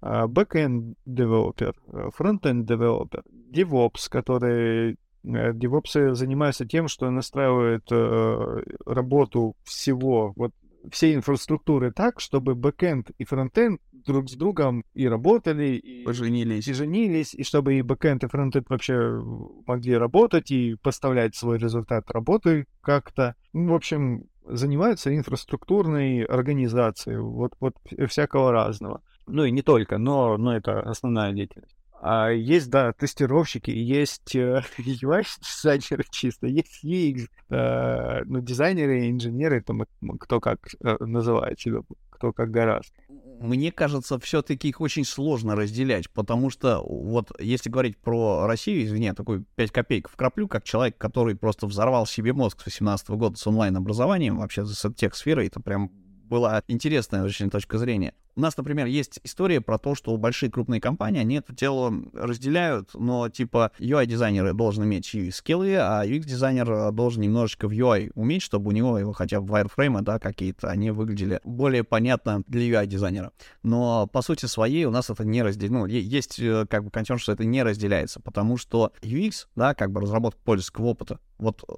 а, 0.00 0.26
backend 0.26 0.94
девелопер, 1.06 1.76
frontend 2.18 2.64
девелопер, 2.64 3.22
DevOps, 3.52 4.08
который 4.10 4.96
DevOps 5.24 6.14
занимаются 6.14 6.66
тем, 6.66 6.88
что 6.88 7.08
настраивают 7.10 7.86
э, 7.92 8.62
работу 8.84 9.54
всего, 9.62 10.32
вот 10.34 10.52
всей 10.90 11.14
инфраструктуры 11.14 11.92
так, 11.92 12.20
чтобы 12.20 12.54
бэкэнд 12.54 13.10
и 13.18 13.24
фронтенд 13.24 13.80
друг 13.92 14.28
с 14.28 14.34
другом 14.34 14.84
и 14.94 15.06
работали, 15.06 15.76
и 15.76 16.04
поженились, 16.04 16.66
и 16.66 16.72
женились, 16.72 17.34
и 17.34 17.44
чтобы 17.44 17.74
и 17.74 17.82
бэкэнд, 17.82 18.24
и 18.24 18.28
фронтенд 18.28 18.68
вообще 18.68 19.22
могли 19.66 19.96
работать 19.96 20.50
и 20.50 20.76
поставлять 20.82 21.36
свой 21.36 21.58
результат 21.58 22.10
работы 22.10 22.66
как-то. 22.80 23.36
Ну, 23.52 23.72
в 23.72 23.74
общем, 23.74 24.24
занимаются 24.44 25.14
инфраструктурной 25.14 26.24
организацией, 26.24 27.18
вот, 27.18 27.54
вот 27.60 27.76
всякого 28.08 28.52
разного. 28.52 29.02
Ну 29.26 29.44
и 29.44 29.50
не 29.50 29.62
только, 29.62 29.98
но, 29.98 30.36
но 30.36 30.56
это 30.56 30.80
основная 30.80 31.32
деятельность. 31.32 31.76
А 32.04 32.30
есть, 32.30 32.68
да, 32.68 32.92
тестировщики, 32.92 33.70
есть 33.70 34.34
э, 34.34 34.64
UI-дизайнеры 34.78 36.04
чисто, 36.10 36.48
есть 36.48 36.84
UX, 36.84 37.28
э, 37.48 38.24
ну, 38.24 38.40
дизайнеры, 38.40 39.08
инженеры, 39.08 39.62
там, 39.62 39.84
кто 40.18 40.40
как 40.40 40.74
э, 40.80 40.96
называет 40.98 41.60
себя, 41.60 41.82
кто 42.10 42.32
как 42.32 42.50
гораздо. 42.50 42.92
Мне 43.38 43.70
кажется, 43.70 44.18
все-таки 44.18 44.68
их 44.68 44.80
очень 44.80 45.04
сложно 45.04 45.54
разделять, 45.54 46.10
потому 46.10 46.50
что 46.50 46.82
вот 46.84 47.30
если 47.40 47.70
говорить 47.70 47.96
про 47.98 48.48
Россию, 48.48 48.82
извини, 48.82 49.12
такой 49.12 49.44
5 49.54 49.70
копеек 49.70 50.08
вкраплю, 50.08 50.48
как 50.48 50.64
человек, 50.64 50.98
который 50.98 51.36
просто 51.36 51.68
взорвал 51.68 52.04
себе 52.06 52.32
мозг 52.32 52.62
с 52.62 52.66
18 52.66 53.10
года 53.10 53.36
с 53.36 53.46
онлайн-образованием, 53.46 54.38
вообще 54.38 54.66
с 54.66 54.92
тех 54.94 55.14
сферой, 55.14 55.46
это 55.46 55.60
прям 55.60 55.92
была 56.24 56.62
интересная 56.66 57.22
очень 57.22 57.48
точка 57.48 57.78
зрения. 57.78 58.14
У 58.34 58.40
нас, 58.40 58.56
например, 58.56 58.86
есть 58.86 59.20
история 59.24 59.60
про 59.60 59.78
то, 59.78 59.94
что 59.94 60.16
большие 60.16 60.50
крупные 60.50 60.80
компании, 60.80 61.20
они 61.20 61.36
это 61.36 61.54
дело 61.54 61.92
разделяют, 62.14 62.90
но 62.94 63.28
типа 63.28 63.72
UI-дизайнер 63.78 64.54
должен 64.54 64.84
иметь 64.84 65.14
скиллы, 65.34 65.76
а 65.76 66.02
UX-дизайнер 66.06 66.70
э, 66.70 66.92
должен 66.92 67.22
немножечко 67.22 67.68
в 67.68 67.72
UI 67.72 68.10
уметь, 68.14 68.42
чтобы 68.42 68.68
у 68.68 68.72
него 68.72 68.98
его 68.98 69.12
хотя 69.12 69.40
бы 69.40 69.52
wireframe, 69.52 70.00
да, 70.00 70.18
какие-то, 70.18 70.70
они 70.70 70.90
выглядели 70.90 71.40
более 71.44 71.84
понятно 71.84 72.42
для 72.46 72.82
UI-дизайнера. 72.82 73.32
Но 73.62 74.06
по 74.06 74.22
сути 74.22 74.46
своей 74.46 74.86
у 74.86 74.90
нас 74.90 75.10
это 75.10 75.24
не 75.24 75.42
разделено. 75.42 75.80
Ну, 75.80 75.86
есть 75.86 76.38
э, 76.38 76.66
как 76.68 76.84
бы 76.84 76.90
контент, 76.90 77.20
что 77.20 77.32
это 77.32 77.44
не 77.44 77.62
разделяется, 77.62 78.20
потому 78.20 78.56
что 78.56 78.92
UX, 79.02 79.46
да, 79.56 79.74
как 79.74 79.90
бы 79.90 80.00
разработка 80.00 80.40
пользовательского 80.42 80.86
опыта, 80.86 81.18
вот 81.36 81.62
э, 81.68 81.72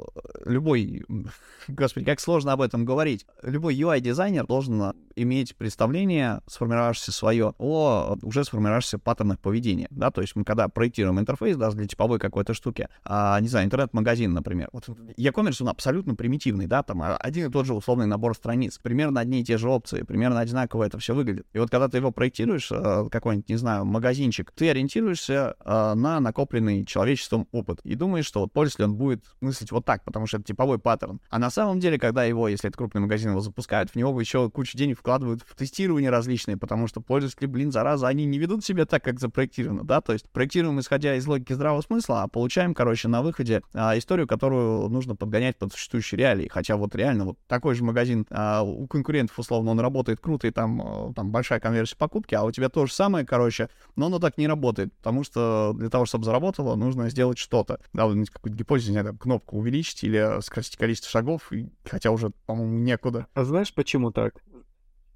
любой, 0.44 1.04
господи, 1.68 2.06
как 2.06 2.20
сложно 2.20 2.52
об 2.52 2.60
этом 2.60 2.84
говорить, 2.84 3.26
любой 3.42 3.74
UI-дизайнер 3.74 4.46
должен 4.46 4.94
иметь 5.16 5.56
представление 5.56 6.40
сформировавшееся 6.46 7.12
свое, 7.12 7.54
о 7.58 8.16
уже 8.22 8.44
сформировавшихся 8.44 8.98
паттернах 8.98 9.38
поведения, 9.38 9.88
да, 9.90 10.10
то 10.10 10.20
есть 10.20 10.36
мы 10.36 10.44
когда 10.44 10.68
проектируем 10.68 11.18
интерфейс, 11.20 11.56
даже 11.56 11.76
для 11.76 11.86
типовой 11.86 12.18
какой-то 12.18 12.54
штуки, 12.54 12.88
а, 13.04 13.40
не 13.40 13.48
знаю, 13.48 13.66
интернет-магазин, 13.66 14.32
например, 14.32 14.68
вот 14.72 14.88
e-commerce, 15.16 15.58
он 15.60 15.68
абсолютно 15.68 16.14
примитивный, 16.14 16.66
да, 16.66 16.82
там 16.82 17.02
а, 17.02 17.16
один 17.16 17.48
и 17.48 17.52
тот 17.52 17.66
же 17.66 17.74
условный 17.74 18.06
набор 18.06 18.34
страниц, 18.34 18.78
примерно 18.78 19.20
одни 19.20 19.40
и 19.40 19.44
те 19.44 19.58
же 19.58 19.68
опции, 19.68 20.02
примерно 20.02 20.40
одинаково 20.40 20.84
это 20.84 20.98
все 20.98 21.14
выглядит. 21.14 21.46
И 21.52 21.58
вот 21.58 21.70
когда 21.70 21.88
ты 21.88 21.98
его 21.98 22.10
проектируешь, 22.10 22.70
а, 22.72 23.08
какой-нибудь, 23.08 23.48
не 23.48 23.56
знаю, 23.56 23.84
магазинчик, 23.84 24.52
ты 24.52 24.70
ориентируешься 24.70 25.56
а, 25.60 25.94
на 25.94 26.20
накопленный 26.20 26.84
человечеством 26.84 27.48
опыт 27.52 27.80
и 27.84 27.94
думаешь, 27.94 28.26
что 28.26 28.40
вот 28.40 28.52
пользователь, 28.52 28.84
он 28.84 28.96
будет 28.96 29.24
мыслить 29.40 29.72
вот 29.72 29.84
так, 29.84 30.04
потому 30.04 30.26
что 30.26 30.38
это 30.38 30.46
типовой 30.46 30.78
паттерн. 30.78 31.20
А 31.30 31.38
на 31.38 31.50
самом 31.50 31.80
деле, 31.80 31.98
когда 31.98 32.24
его, 32.24 32.48
если 32.48 32.68
это 32.68 32.76
крупный 32.76 33.00
магазин, 33.00 33.30
его 33.30 33.40
запускают, 33.40 33.90
в 33.90 33.96
него 33.96 34.18
еще 34.20 34.50
кучу 34.50 34.76
денег 34.76 34.98
вкладывают 35.04 35.42
в 35.46 35.54
тестирование 35.54 36.08
различные, 36.08 36.56
потому 36.56 36.86
что 36.86 37.02
пользователи, 37.02 37.44
блин, 37.44 37.70
зараза, 37.70 38.08
они 38.08 38.24
не 38.24 38.38
ведут 38.38 38.64
себя 38.64 38.86
так, 38.86 39.04
как 39.04 39.20
запроектировано, 39.20 39.84
да, 39.84 40.00
то 40.00 40.14
есть 40.14 40.30
проектируем 40.30 40.80
исходя 40.80 41.14
из 41.16 41.26
логики 41.26 41.52
здравого 41.52 41.82
смысла, 41.82 42.22
а 42.22 42.28
получаем, 42.28 42.72
короче, 42.72 43.08
на 43.08 43.20
выходе 43.20 43.60
а, 43.74 43.98
историю, 43.98 44.26
которую 44.26 44.88
нужно 44.88 45.14
подгонять 45.14 45.58
под 45.58 45.74
существующие 45.74 46.18
реалии, 46.18 46.48
хотя 46.48 46.78
вот 46.78 46.94
реально 46.94 47.26
вот 47.26 47.38
такой 47.46 47.74
же 47.74 47.84
магазин 47.84 48.26
а, 48.30 48.62
у 48.62 48.86
конкурентов, 48.86 49.38
условно, 49.38 49.72
он 49.72 49.80
работает 49.80 50.20
круто, 50.20 50.46
и 50.46 50.50
там, 50.50 50.80
а, 50.80 51.12
там 51.12 51.30
большая 51.30 51.60
конверсия 51.60 51.96
покупки, 51.96 52.34
а 52.34 52.42
у 52.42 52.50
тебя 52.50 52.70
то 52.70 52.86
же 52.86 52.92
самое, 52.94 53.26
короче, 53.26 53.68
но 53.96 54.06
оно 54.06 54.18
так 54.18 54.38
не 54.38 54.48
работает, 54.48 54.90
потому 54.94 55.22
что 55.22 55.74
для 55.76 55.90
того, 55.90 56.06
чтобы 56.06 56.24
заработало, 56.24 56.76
нужно 56.76 57.10
сделать 57.10 57.36
что-то, 57.36 57.78
да, 57.92 58.04
какую-то 58.08 58.56
гипотезу, 58.56 58.92
не 58.92 59.00
знаю, 59.00 59.18
кнопку 59.18 59.58
увеличить 59.58 60.02
или 60.02 60.40
сократить 60.40 60.78
количество 60.78 61.10
шагов, 61.10 61.52
и, 61.52 61.68
хотя 61.84 62.10
уже, 62.10 62.30
по-моему, 62.46 62.78
некуда. 62.78 63.26
А 63.34 63.44
знаешь, 63.44 63.74
почему 63.74 64.10
так? 64.10 64.40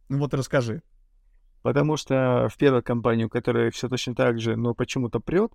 Ну 0.09 0.19
вот 0.19 0.35
расскажи. 0.35 0.83
Потому 1.63 1.97
что 1.97 2.49
в 2.51 2.57
первой 2.57 2.83
компании, 2.83 3.25
у 3.25 3.29
которой 3.29 3.71
все 3.71 3.89
точно 3.89 4.15
так 4.15 4.41
же, 4.41 4.57
но 4.57 4.75
почему-то 4.75 5.21
прет, 5.21 5.53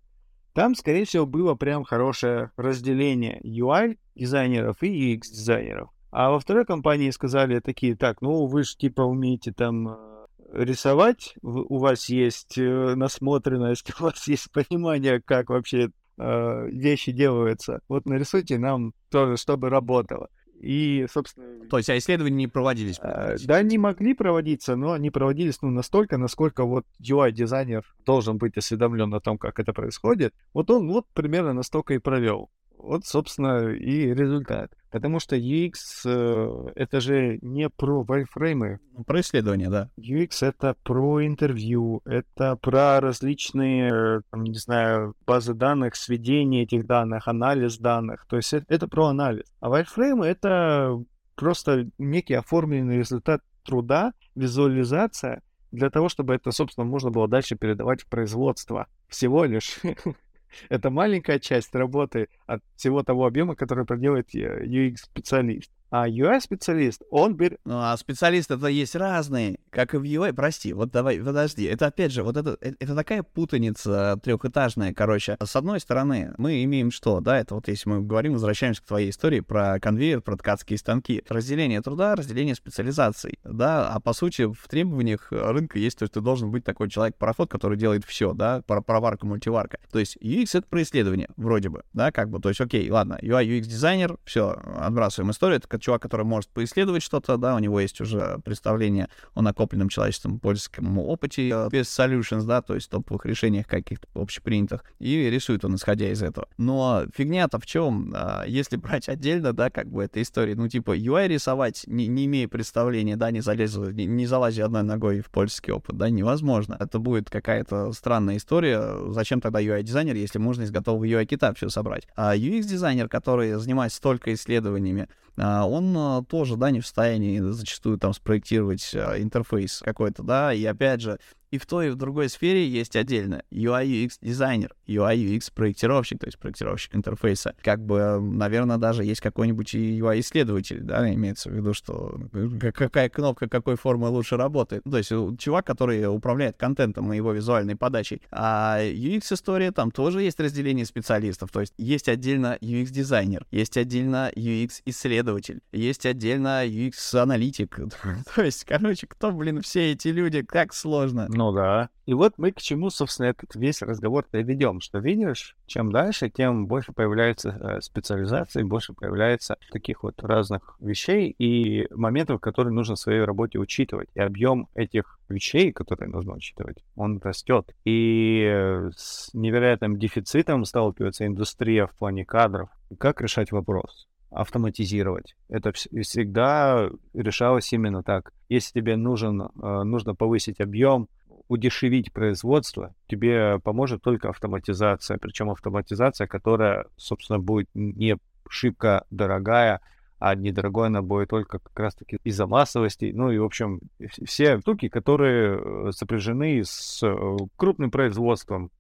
там, 0.54 0.76
скорее 0.76 1.06
всего, 1.06 1.26
было 1.26 1.56
прям 1.56 1.84
хорошее 1.84 2.52
разделение 2.58 3.42
UI-дизайнеров 3.44 4.78
и 4.82 5.16
UX-дизайнеров. 5.16 5.90
А 6.12 6.30
во 6.30 6.40
второй 6.40 6.66
компании 6.66 7.10
сказали 7.10 7.60
такие, 7.60 7.96
так, 7.96 8.22
ну 8.22 8.46
вы 8.46 8.64
же 8.64 8.78
типа 8.78 9.02
умеете 9.02 9.52
там 9.52 9.88
э, 9.88 10.26
рисовать, 10.54 11.34
у 11.42 11.80
вас 11.80 12.08
есть 12.08 12.56
э, 12.60 12.94
насмотренность, 12.94 13.92
у 14.00 14.04
вас 14.04 14.28
есть 14.28 14.52
понимание, 14.52 15.20
как 15.20 15.50
вообще 15.50 15.90
э, 16.20 16.68
вещи 16.68 17.12
делаются. 17.12 17.80
Вот 17.88 18.06
нарисуйте 18.06 18.60
нам 18.60 18.94
тоже, 19.10 19.38
чтобы 19.38 19.70
работало. 19.70 20.30
И, 20.64 21.08
собственно... 21.12 21.68
То 21.68 21.78
есть, 21.78 21.90
а 21.90 21.98
исследования 21.98 22.38
не 22.38 22.48
проводились? 22.48 22.98
А, 23.02 23.36
да, 23.44 23.62
не 23.62 23.78
могли 23.78 24.14
проводиться, 24.14 24.78
но 24.78 24.94
они 24.94 25.10
проводились 25.10 25.62
ну, 25.62 25.70
настолько, 25.70 26.18
насколько 26.18 26.64
вот 26.64 26.86
UI-дизайнер 27.02 27.84
должен 28.06 28.38
быть 28.38 28.58
осведомлен 28.58 29.14
о 29.14 29.20
том, 29.20 29.38
как 29.38 29.60
это 29.60 29.74
происходит. 29.74 30.34
Вот 30.54 30.72
он 30.72 30.88
вот 30.88 31.06
примерно 31.14 31.52
настолько 31.52 31.96
и 31.96 31.98
провел. 31.98 32.50
Вот, 32.84 33.06
собственно, 33.06 33.70
и 33.70 34.14
результат. 34.14 34.70
Потому 34.92 35.20
что 35.22 35.38
UX 35.38 35.72
э, 36.06 36.72
это 36.76 37.00
же 37.00 37.40
не 37.42 37.70
про 37.70 38.04
вайфреймы. 38.04 38.80
Ну, 38.92 39.06
про 39.06 39.22
исследования, 39.22 39.70
да. 39.70 39.90
UX 39.98 40.46
это 40.46 40.76
про 40.84 41.26
интервью, 41.26 42.02
это 42.04 42.58
про 42.58 43.00
различные, 43.00 44.22
там, 44.30 44.44
не 44.44 44.60
знаю, 44.60 45.16
базы 45.26 45.54
данных, 45.54 45.96
сведение 45.96 46.64
этих 46.64 46.86
данных, 46.86 47.30
анализ 47.30 47.78
данных. 47.78 48.26
То 48.28 48.36
есть 48.36 48.52
это, 48.52 48.66
это 48.68 48.88
про 48.90 49.08
анализ. 49.08 49.46
А 49.62 49.70
вайфреймы 49.70 50.26
это 50.26 51.02
просто 51.36 51.90
некий 51.98 52.34
оформленный 52.34 52.98
результат 52.98 53.42
труда, 53.64 54.12
визуализация 54.36 55.42
для 55.72 55.90
того, 55.90 56.10
чтобы 56.10 56.36
это, 56.36 56.52
собственно, 56.52 56.86
можно 56.86 57.12
было 57.12 57.30
дальше 57.30 57.56
передавать 57.56 58.02
в 58.02 58.08
производство. 58.08 58.88
Всего 59.08 59.46
лишь. 59.46 59.80
Это 60.70 60.90
маленькая 60.90 61.40
часть 61.40 61.74
работы 61.76 62.28
от 62.46 62.64
всего 62.76 63.04
того 63.04 63.26
объема, 63.26 63.56
который 63.56 63.86
проделает 63.86 64.34
э, 64.36 64.66
UX-специалист. 64.66 65.72
А 65.94 66.10
UI-специалист, 66.10 67.04
он 67.12 67.36
берет... 67.36 67.60
Ну, 67.66 67.78
а 67.78 67.96
специалисты-то 67.96 68.66
есть 68.66 68.96
разные, 68.96 69.60
как 69.70 69.94
и 69.94 69.98
в 69.98 70.02
UI. 70.02 70.34
Прости, 70.34 70.74
вот 70.74 70.90
давай, 70.90 71.20
подожди. 71.20 71.66
Это, 71.66 71.86
опять 71.86 72.12
же, 72.12 72.24
вот 72.24 72.36
это, 72.36 72.58
э, 72.62 72.72
это 72.80 72.96
такая 72.96 73.22
путаница 73.22 74.20
трехэтажная, 74.24 74.96
короче. 74.96 75.38
С 75.40 75.56
одной 75.56 75.80
стороны, 75.80 76.34
мы 76.40 76.64
имеем 76.64 76.90
что, 76.90 77.20
да, 77.20 77.38
это 77.38 77.54
вот 77.54 77.68
если 77.68 77.90
мы 77.90 78.02
говорим, 78.02 78.34
возвращаемся 78.34 78.82
к 78.82 78.86
твоей 78.86 79.12
истории 79.12 79.42
про 79.42 79.80
конвейер, 79.80 80.22
про 80.22 80.36
ткацкие 80.36 80.80
станки. 80.80 81.24
Разделение 81.30 81.80
труда, 81.84 82.16
разделение 82.16 82.56
специализаций, 82.56 83.38
да, 83.44 83.88
а 83.88 84.00
по 84.00 84.14
сути 84.14 84.52
в 84.52 84.68
требованиях 84.68 85.28
рынка 85.30 85.78
есть 85.78 86.00
то, 86.00 86.08
что 86.08 86.16
ты 86.16 86.22
должен 86.22 86.50
быть 86.50 86.64
такой 86.64 86.90
человек-пароход, 86.90 87.52
который 87.52 87.78
делает 87.78 88.04
все, 88.04 88.34
да, 88.34 88.64
про 88.66 88.82
проварка, 88.82 89.28
мультиварка. 89.28 89.78
То 89.92 90.00
есть 90.00 90.18
UX— 90.18 90.50
это 90.58 90.66
про 90.68 90.82
исследование, 90.82 91.30
вроде 91.38 91.70
бы, 91.70 91.84
да, 91.94 92.12
как 92.12 92.32
бы, 92.32 92.40
то 92.40 92.50
есть, 92.50 92.62
окей, 92.62 92.90
ладно, 92.90 93.20
UI, 93.22 93.46
UX-дизайнер, 93.46 94.18
все, 94.26 94.60
отбрасываем 94.80 95.30
историю, 95.30 95.58
это 95.58 95.68
чувак, 95.84 96.02
который 96.02 96.26
может 96.26 96.50
поисследовать 96.50 97.04
что-то, 97.04 97.38
да, 97.38 97.56
у 97.56 97.60
него 97.60 97.80
есть 97.80 98.00
уже 98.02 98.40
представление 98.44 99.10
о 99.34 99.42
накопленном 99.42 99.90
человечеством 99.90 100.40
пользовательском 100.40 100.98
опыте 101.00 101.68
без 101.70 101.88
solutions, 101.88 102.44
да, 102.46 102.62
то 102.62 102.76
есть 102.76 102.90
топовых 102.90 103.26
решениях 103.26 103.68
каких-то 103.68 104.08
общепринятых, 104.16 104.84
и 105.00 105.30
рисует 105.30 105.66
он 105.66 105.76
исходя 105.76 106.10
из 106.10 106.24
этого. 106.24 106.48
Но 106.58 107.04
фигня-то 107.14 107.60
в 107.60 107.66
чем? 107.66 108.14
А, 108.16 108.46
если 108.48 108.78
брать 108.78 109.10
отдельно, 109.10 109.54
да, 109.54 109.70
как 109.70 109.88
бы 109.88 110.04
эта 110.04 110.22
история, 110.22 110.56
ну, 110.56 110.68
типа, 110.68 110.98
UI 110.98 111.28
рисовать, 111.28 111.84
не, 111.88 112.08
не 112.08 112.26
имея 112.26 112.48
представления, 112.48 113.18
да, 113.18 113.32
не, 113.32 113.42
залезу, 113.42 113.92
не, 113.92 114.06
не 114.06 114.26
залазя 114.26 114.66
одной 114.66 114.84
ногой 114.84 115.22
в 115.22 115.30
пользовательский 115.30 115.74
опыт, 115.74 115.98
да, 115.98 116.10
невозможно. 116.10 116.78
Это 116.80 117.00
будет 117.00 117.30
какая-то 117.30 117.92
странная 117.92 118.38
история. 118.38 119.12
Зачем 119.12 119.42
тогда 119.42 119.62
UI-дизайнер, 119.62 120.16
если 120.16 120.40
можно 120.40 120.64
из 120.64 120.72
готового 120.72 121.04
UI-кита 121.04 121.54
все 121.54 121.70
собрать? 121.70 122.08
А 122.16 122.36
UX-дизайнер, 122.36 123.10
который 123.10 123.54
занимается 123.54 124.02
только 124.02 124.34
исследованиями, 124.34 125.08
он 125.38 125.96
а, 125.98 126.24
тоже, 126.24 126.58
да, 126.58 126.72
не 126.72 126.80
в 126.80 126.86
состоянии 126.86 127.40
зачастую 127.40 127.98
там 127.98 128.14
спроектировать 128.14 128.94
а, 128.94 129.20
интерфейс 129.20 129.82
какой-то, 129.84 130.24
да, 130.24 130.54
и 130.54 130.64
опять 130.66 131.02
же, 131.02 131.20
И 131.54 131.60
в 131.60 131.68
той, 131.68 131.90
и 131.90 131.90
в 131.92 131.96
другой 131.96 132.30
сфере 132.30 132.68
есть 132.68 132.96
отдельно 132.96 133.44
UI 133.52 133.86
UX 133.86 134.14
дизайнер, 134.24 134.74
UI 134.88 135.18
UX 135.18 135.52
проектировщик, 135.54 136.18
то 136.20 136.26
есть 136.26 136.40
проектировщик 136.40 136.96
интерфейса. 136.96 137.54
Как 137.62 137.80
бы, 137.80 138.20
наверное, 138.20 138.78
даже 138.78 139.04
есть 139.04 139.22
какой-нибудь 139.22 139.76
UI 139.76 140.22
исследователь, 140.22 140.82
да, 140.82 141.14
имеется 141.14 141.52
в 141.52 141.54
виду, 141.54 141.76
что 141.76 142.20
какая 142.60 143.08
кнопка 143.08 143.48
какой 143.48 143.76
формы 143.76 144.08
лучше 144.08 144.36
работает. 144.36 144.82
То 144.84 144.98
есть 144.98 145.12
чувак, 145.38 145.68
который 145.68 146.08
управляет 146.08 146.58
контентом 146.58 147.14
и 147.14 147.18
его 147.18 147.34
визуальной 147.34 147.76
подачей. 147.76 148.24
А 148.32 148.80
UX 148.82 149.32
история 149.32 149.72
там 149.72 149.92
тоже 149.92 150.24
есть 150.24 150.40
разделение 150.40 150.88
специалистов. 150.88 151.52
То 151.52 151.60
есть 151.62 151.76
есть 151.78 152.10
отдельно 152.10 152.58
UX 152.62 152.86
дизайнер, 152.86 153.46
есть 153.52 153.78
отдельно 153.78 154.32
UX 154.36 154.82
исследователь, 154.86 155.60
есть 155.72 156.08
отдельно 156.08 156.66
UX 156.66 157.16
аналитик. 157.16 157.80
То 158.36 158.44
есть, 158.44 158.66
короче, 158.66 159.06
кто, 159.06 159.32
блин, 159.32 159.62
все 159.62 159.92
эти 159.92 160.08
люди, 160.08 160.42
как 160.42 160.74
сложно. 160.74 161.28
Ну 161.30 161.43
да. 161.52 161.90
И 162.06 162.14
вот 162.14 162.34
мы 162.38 162.52
к 162.52 162.62
чему, 162.62 162.90
собственно, 162.90 163.28
этот 163.28 163.56
весь 163.56 163.82
разговор 163.82 164.26
ведем, 164.32 164.82
что 164.82 165.00
видишь, 165.00 165.56
чем 165.66 165.92
дальше, 165.92 166.30
тем 166.30 166.68
больше 166.68 166.92
появляется 166.92 167.50
э, 167.50 167.82
специализации, 167.82 168.64
больше 168.64 168.94
появляется 168.94 169.58
таких 169.72 170.04
вот 170.04 170.22
разных 170.24 170.76
вещей 170.80 171.30
и 171.38 171.88
моментов, 171.94 172.42
которые 172.42 172.74
нужно 172.74 172.96
в 172.96 173.00
своей 173.00 173.22
работе 173.22 173.60
учитывать. 173.60 174.10
И 174.16 174.20
объем 174.20 174.68
этих 174.76 175.20
вещей, 175.30 175.72
которые 175.72 176.10
нужно 176.10 176.34
учитывать, 176.34 176.84
он 176.96 177.20
растет. 177.20 177.74
И 177.86 178.90
с 178.96 179.34
невероятным 179.34 179.98
дефицитом 179.98 180.66
сталкивается 180.66 181.26
индустрия 181.26 181.88
в 181.88 181.96
плане 181.96 182.26
кадров. 182.26 182.70
Как 183.00 183.22
решать 183.22 183.52
вопрос? 183.52 184.08
автоматизировать. 184.34 185.36
Это 185.48 185.72
всегда 185.72 186.90
решалось 187.14 187.72
именно 187.72 188.04
так. 188.04 188.34
Если 188.50 188.80
тебе 188.80 188.96
нужен, 188.96 189.42
э, 189.42 189.84
нужно 189.84 190.16
повысить 190.16 190.60
объем, 190.60 191.08
удешевить 191.48 192.12
производство, 192.14 192.96
тебе 193.08 193.60
поможет 193.64 194.02
только 194.02 194.30
автоматизация. 194.30 195.18
Причем 195.18 195.50
автоматизация, 195.50 196.28
которая, 196.28 196.86
собственно, 196.98 197.40
будет 197.40 197.70
не 197.74 198.18
шибко 198.50 199.06
дорогая, 199.10 199.82
а 200.20 200.36
недорогой 200.36 200.88
она 200.88 201.02
будет 201.02 201.30
только 201.30 201.60
как 201.60 201.78
раз-таки 201.78 202.18
из-за 202.24 202.48
массовости. 202.48 203.12
Ну 203.14 203.30
и, 203.30 203.38
в 203.38 203.44
общем, 203.44 203.82
все 204.24 204.60
штуки, 204.62 204.88
которые 204.88 205.60
э, 205.60 205.92
сопряжены 205.92 206.62
с 206.64 207.04
э, 207.04 207.38
крупным 207.58 207.92
производством, 207.92 208.72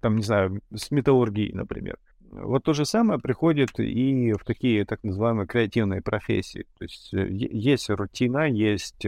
там, 0.00 0.16
не 0.16 0.22
знаю, 0.22 0.60
с 0.74 0.90
металлургией, 0.90 1.52
например. 1.52 1.98
Вот 2.32 2.64
то 2.64 2.72
же 2.72 2.84
самое 2.84 3.20
приходит 3.20 3.78
и 3.78 4.32
в 4.32 4.44
такие 4.44 4.84
так 4.84 5.02
называемые 5.04 5.46
креативные 5.46 6.02
профессии. 6.02 6.66
То 6.78 6.84
есть 6.84 7.14
э, 7.14 7.28
есть 7.30 7.88
рутина, 7.90 8.50
есть 8.50 9.06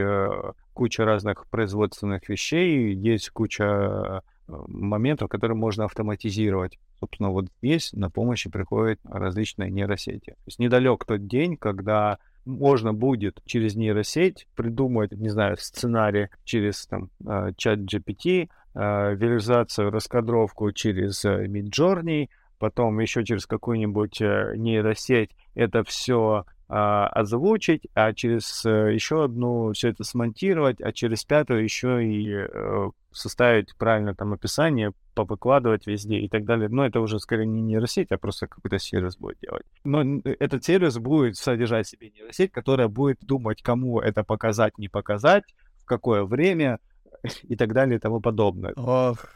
куча 0.80 1.04
разных 1.04 1.46
производственных 1.48 2.30
вещей, 2.30 2.94
есть 2.94 3.28
куча 3.28 4.22
моментов, 4.48 5.28
которые 5.28 5.54
можно 5.54 5.84
автоматизировать. 5.84 6.78
Собственно, 6.98 7.28
вот 7.28 7.48
здесь 7.60 7.92
на 7.92 8.08
помощь 8.08 8.46
приходят 8.50 8.98
различные 9.04 9.70
нейросети. 9.70 10.30
То 10.30 10.46
есть 10.46 10.58
недалек 10.58 11.04
тот 11.04 11.26
день, 11.26 11.58
когда 11.58 12.16
можно 12.46 12.94
будет 12.94 13.42
через 13.44 13.76
нейросеть 13.76 14.48
придумать, 14.56 15.12
не 15.12 15.28
знаю, 15.28 15.58
сценарий 15.58 16.28
через 16.44 16.86
там 16.86 17.10
а, 17.26 17.52
чат 17.52 17.80
GPT, 17.80 18.48
а, 18.74 19.10
визуализацию, 19.10 19.90
раскадровку 19.90 20.72
через 20.72 21.26
э, 21.26 21.44
Midjourney, 21.44 22.30
потом 22.58 22.98
еще 23.00 23.22
через 23.22 23.44
какую-нибудь 23.44 24.22
э, 24.22 24.54
нейросеть 24.56 25.36
это 25.54 25.84
все 25.84 26.46
а, 26.72 27.08
озвучить, 27.08 27.88
а 27.94 28.12
через 28.12 28.64
э, 28.64 28.94
еще 28.94 29.24
одну 29.24 29.72
все 29.72 29.88
это 29.88 30.04
смонтировать, 30.04 30.80
а 30.80 30.92
через 30.92 31.24
пятую 31.24 31.64
еще 31.64 32.06
и 32.06 32.32
э, 32.32 32.90
составить 33.10 33.76
правильно 33.76 34.14
там 34.14 34.34
описание, 34.34 34.92
повыкладывать 35.14 35.88
везде 35.88 36.18
и 36.18 36.28
так 36.28 36.44
далее. 36.44 36.68
Но 36.68 36.86
это 36.86 37.00
уже 37.00 37.18
скорее 37.18 37.46
не 37.46 37.60
нейросеть, 37.60 38.12
а 38.12 38.18
просто 38.18 38.46
какой-то 38.46 38.78
сервис 38.78 39.16
будет 39.16 39.38
делать. 39.40 39.66
Но 39.82 40.04
э, 40.04 40.36
этот 40.38 40.62
сервис 40.62 40.96
будет 40.98 41.36
содержать 41.36 41.88
в 41.88 41.90
себе 41.90 42.10
нейросеть, 42.10 42.52
которая 42.52 42.86
будет 42.86 43.18
думать, 43.20 43.62
кому 43.62 43.98
это 43.98 44.22
показать, 44.22 44.78
не 44.78 44.88
показать, 44.88 45.42
в 45.82 45.86
какое 45.86 46.22
время 46.22 46.78
и 47.42 47.56
так 47.56 47.72
далее 47.72 47.96
и 47.96 48.00
тому 48.00 48.20
подобное. 48.20 48.74
Ох, 48.76 49.26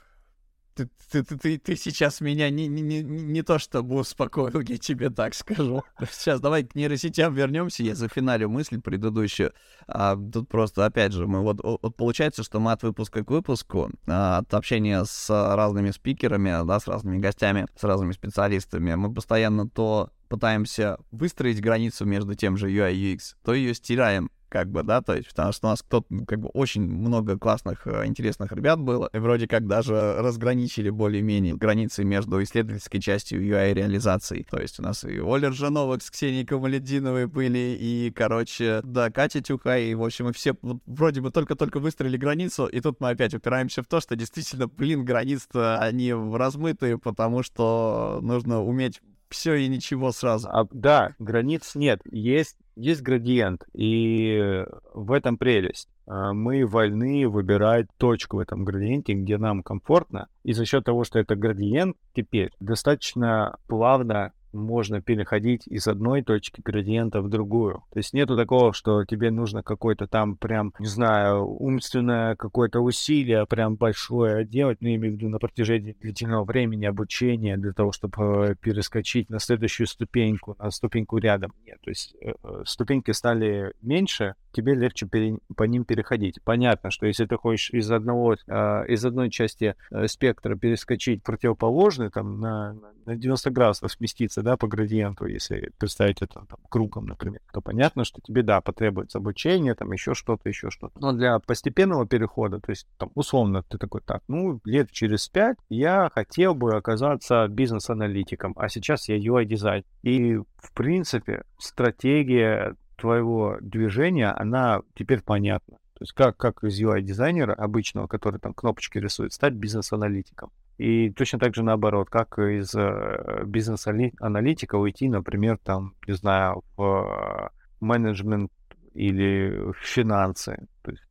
ты, 0.74 0.88
ты, 1.10 1.22
ты, 1.22 1.36
ты, 1.38 1.58
ты 1.58 1.76
сейчас 1.76 2.20
меня 2.20 2.50
не, 2.50 2.66
не, 2.66 2.82
не, 2.82 3.02
не 3.02 3.42
то 3.42 3.58
чтобы 3.58 3.96
успокоил, 3.96 4.60
я 4.60 4.76
тебе 4.76 5.10
так 5.10 5.34
скажу. 5.34 5.84
Сейчас 6.10 6.40
давай 6.40 6.64
к 6.64 6.74
нейросетям 6.74 7.34
вернемся, 7.34 7.82
я 7.82 7.94
зафиналю 7.94 8.48
мысль 8.48 8.80
предыдущую. 8.80 9.52
А, 9.86 10.16
тут 10.16 10.48
просто, 10.48 10.84
опять 10.84 11.12
же, 11.12 11.26
мы 11.26 11.42
вот, 11.42 11.60
вот 11.62 11.96
получается, 11.96 12.42
что 12.42 12.60
мы 12.60 12.72
от 12.72 12.82
выпуска 12.82 13.24
к 13.24 13.30
выпуску, 13.30 13.90
а, 14.06 14.38
от 14.38 14.52
общения 14.54 15.04
с 15.04 15.30
разными 15.30 15.90
спикерами, 15.90 16.66
да, 16.66 16.80
с 16.80 16.86
разными 16.86 17.18
гостями, 17.18 17.66
с 17.78 17.84
разными 17.84 18.12
специалистами, 18.12 18.94
мы 18.94 19.12
постоянно 19.12 19.68
то 19.68 20.10
пытаемся 20.28 20.98
выстроить 21.12 21.60
границу 21.60 22.04
между 22.04 22.34
тем 22.34 22.56
же 22.56 22.70
UI 22.70 22.94
и 22.94 23.14
UX, 23.14 23.36
то 23.44 23.54
ее 23.54 23.74
стираем 23.74 24.30
как 24.54 24.70
бы, 24.70 24.84
да, 24.84 25.02
то 25.02 25.16
есть, 25.16 25.30
потому 25.30 25.50
что 25.50 25.66
у 25.66 25.70
нас 25.70 25.82
кто-то, 25.82 26.06
как 26.28 26.38
бы, 26.38 26.48
очень 26.50 26.82
много 26.82 27.36
классных, 27.36 27.88
э, 27.88 28.06
интересных 28.06 28.52
ребят 28.52 28.78
было, 28.78 29.10
и 29.12 29.18
вроде 29.18 29.48
как 29.48 29.66
даже 29.66 30.14
разграничили 30.18 30.90
более-менее 30.90 31.56
границы 31.56 32.04
между 32.04 32.40
исследовательской 32.40 33.00
частью 33.00 33.42
UI-реализацией, 33.44 34.46
то 34.48 34.60
есть 34.60 34.78
у 34.78 34.84
нас 34.84 35.02
и 35.02 35.18
Оля 35.18 35.48
Ржановок 35.48 36.04
с 36.04 36.10
Ксенией 36.12 36.46
Камалединовой 36.46 37.26
были, 37.26 37.76
и, 37.80 38.12
короче, 38.14 38.80
да, 38.84 39.10
Катя 39.10 39.42
Тюхай, 39.42 39.86
и, 39.86 39.94
в 39.96 40.04
общем, 40.04 40.28
и 40.28 40.32
все 40.32 40.54
вот, 40.62 40.78
вроде 40.86 41.20
бы 41.20 41.32
только-только 41.32 41.80
выстроили 41.80 42.16
границу, 42.16 42.66
и 42.66 42.80
тут 42.80 43.00
мы 43.00 43.10
опять 43.10 43.34
упираемся 43.34 43.82
в 43.82 43.88
то, 43.88 44.00
что 44.00 44.14
действительно, 44.14 44.68
блин, 44.68 45.04
границы, 45.04 45.56
они 45.80 46.12
размытые, 46.12 46.96
потому 46.96 47.42
что 47.42 48.20
нужно 48.22 48.62
уметь 48.62 49.00
все 49.34 49.54
и 49.54 49.68
ничего 49.68 50.12
сразу. 50.12 50.48
А, 50.48 50.66
да, 50.70 51.14
границ 51.18 51.74
нет. 51.74 52.00
Есть, 52.10 52.56
есть 52.76 53.02
градиент, 53.02 53.64
и 53.74 54.64
в 54.94 55.12
этом 55.12 55.36
прелесть. 55.36 55.88
А, 56.06 56.32
мы 56.32 56.64
вольны 56.66 57.28
выбирать 57.28 57.86
точку 57.98 58.36
в 58.36 58.40
этом 58.40 58.64
градиенте, 58.64 59.14
где 59.14 59.36
нам 59.36 59.62
комфортно. 59.62 60.28
И 60.44 60.52
за 60.52 60.64
счет 60.64 60.84
того, 60.84 61.04
что 61.04 61.18
это 61.18 61.34
градиент, 61.34 61.96
теперь 62.14 62.52
достаточно 62.60 63.56
плавно 63.66 64.32
можно 64.54 65.02
переходить 65.02 65.66
из 65.66 65.86
одной 65.86 66.22
точки 66.22 66.60
градиента 66.60 67.20
в 67.20 67.28
другую. 67.28 67.84
То 67.92 67.98
есть 67.98 68.12
нету 68.14 68.36
такого, 68.36 68.72
что 68.72 69.04
тебе 69.04 69.30
нужно 69.30 69.62
какое-то 69.62 70.06
там 70.06 70.36
прям, 70.36 70.72
не 70.78 70.86
знаю, 70.86 71.46
умственное 71.46 72.36
какое-то 72.36 72.80
усилие 72.80 73.46
прям 73.46 73.76
большое 73.76 74.44
делать, 74.44 74.78
ну, 74.80 74.88
я 74.88 74.96
имею 74.96 75.14
в 75.14 75.16
виду 75.16 75.28
на 75.28 75.38
протяжении 75.38 75.96
длительного 76.00 76.44
времени 76.44 76.84
обучения 76.84 77.56
для 77.56 77.72
того, 77.72 77.92
чтобы 77.92 78.16
э, 78.22 78.54
перескочить 78.60 79.30
на 79.30 79.38
следующую 79.38 79.86
ступеньку, 79.86 80.56
на 80.58 80.70
ступеньку 80.70 81.18
рядом. 81.18 81.52
Нет, 81.66 81.78
то 81.82 81.90
есть 81.90 82.14
э, 82.20 82.32
э, 82.42 82.62
ступеньки 82.66 83.10
стали 83.12 83.72
меньше, 83.82 84.34
тебе 84.52 84.74
легче 84.74 85.06
пере, 85.06 85.38
по 85.56 85.64
ним 85.64 85.84
переходить. 85.84 86.40
Понятно, 86.44 86.90
что 86.90 87.06
если 87.06 87.26
ты 87.26 87.36
хочешь 87.36 87.70
из 87.70 87.90
одного, 87.90 88.34
э, 88.34 88.84
из 88.88 89.04
одной 89.04 89.30
части 89.30 89.74
спектра 90.06 90.56
перескочить 90.56 91.22
противоположный, 91.22 92.10
там, 92.10 92.40
на, 92.40 92.76
на 93.06 93.16
90 93.16 93.50
градусов 93.50 93.92
сместиться, 93.92 94.42
да, 94.44 94.56
по 94.56 94.68
градиенту, 94.68 95.26
если 95.26 95.72
представить 95.78 96.22
это 96.22 96.44
там, 96.48 96.58
кругом, 96.68 97.06
например, 97.06 97.40
то 97.52 97.60
понятно, 97.60 98.04
что 98.04 98.20
тебе, 98.20 98.42
да, 98.42 98.60
потребуется 98.60 99.18
обучение, 99.18 99.74
там, 99.74 99.90
еще 99.92 100.14
что-то, 100.14 100.48
еще 100.48 100.70
что-то. 100.70 100.98
Но 101.00 101.12
для 101.12 101.38
постепенного 101.40 102.06
перехода, 102.06 102.60
то 102.60 102.70
есть, 102.70 102.86
там, 102.98 103.10
условно, 103.14 103.62
ты 103.62 103.78
такой, 103.78 104.00
так, 104.02 104.22
ну, 104.28 104.60
лет 104.64 104.90
через 104.92 105.28
пять 105.28 105.56
я 105.68 106.10
хотел 106.14 106.54
бы 106.54 106.76
оказаться 106.76 107.48
бизнес-аналитиком, 107.48 108.54
а 108.56 108.68
сейчас 108.68 109.08
я 109.08 109.16
UI-дизайн. 109.18 109.84
И, 110.02 110.36
в 110.36 110.72
принципе, 110.74 111.44
стратегия 111.58 112.76
твоего 112.96 113.58
движения, 113.60 114.30
она 114.30 114.82
теперь 114.94 115.22
понятна. 115.22 115.78
То 115.94 116.02
есть 116.02 116.12
как, 116.12 116.36
как 116.36 116.64
из 116.64 116.80
UI-дизайнера 116.80 117.54
обычного, 117.54 118.06
который 118.06 118.40
там 118.40 118.52
кнопочки 118.52 118.98
рисует, 118.98 119.32
стать 119.32 119.54
бизнес-аналитиком. 119.54 120.50
И 120.78 121.10
точно 121.10 121.38
так 121.38 121.54
же 121.54 121.62
наоборот, 121.62 122.10
как 122.10 122.38
из 122.38 122.74
э, 122.74 123.44
бизнес-аналитика 123.46 124.74
уйти, 124.76 125.08
например, 125.08 125.58
там, 125.58 125.94
не 126.06 126.14
знаю, 126.14 126.62
в 126.76 127.52
менеджмент 127.80 128.50
или 128.94 129.72
в 129.72 129.76
финансы. 129.76 130.66
То 130.82 130.90
есть 130.90 131.04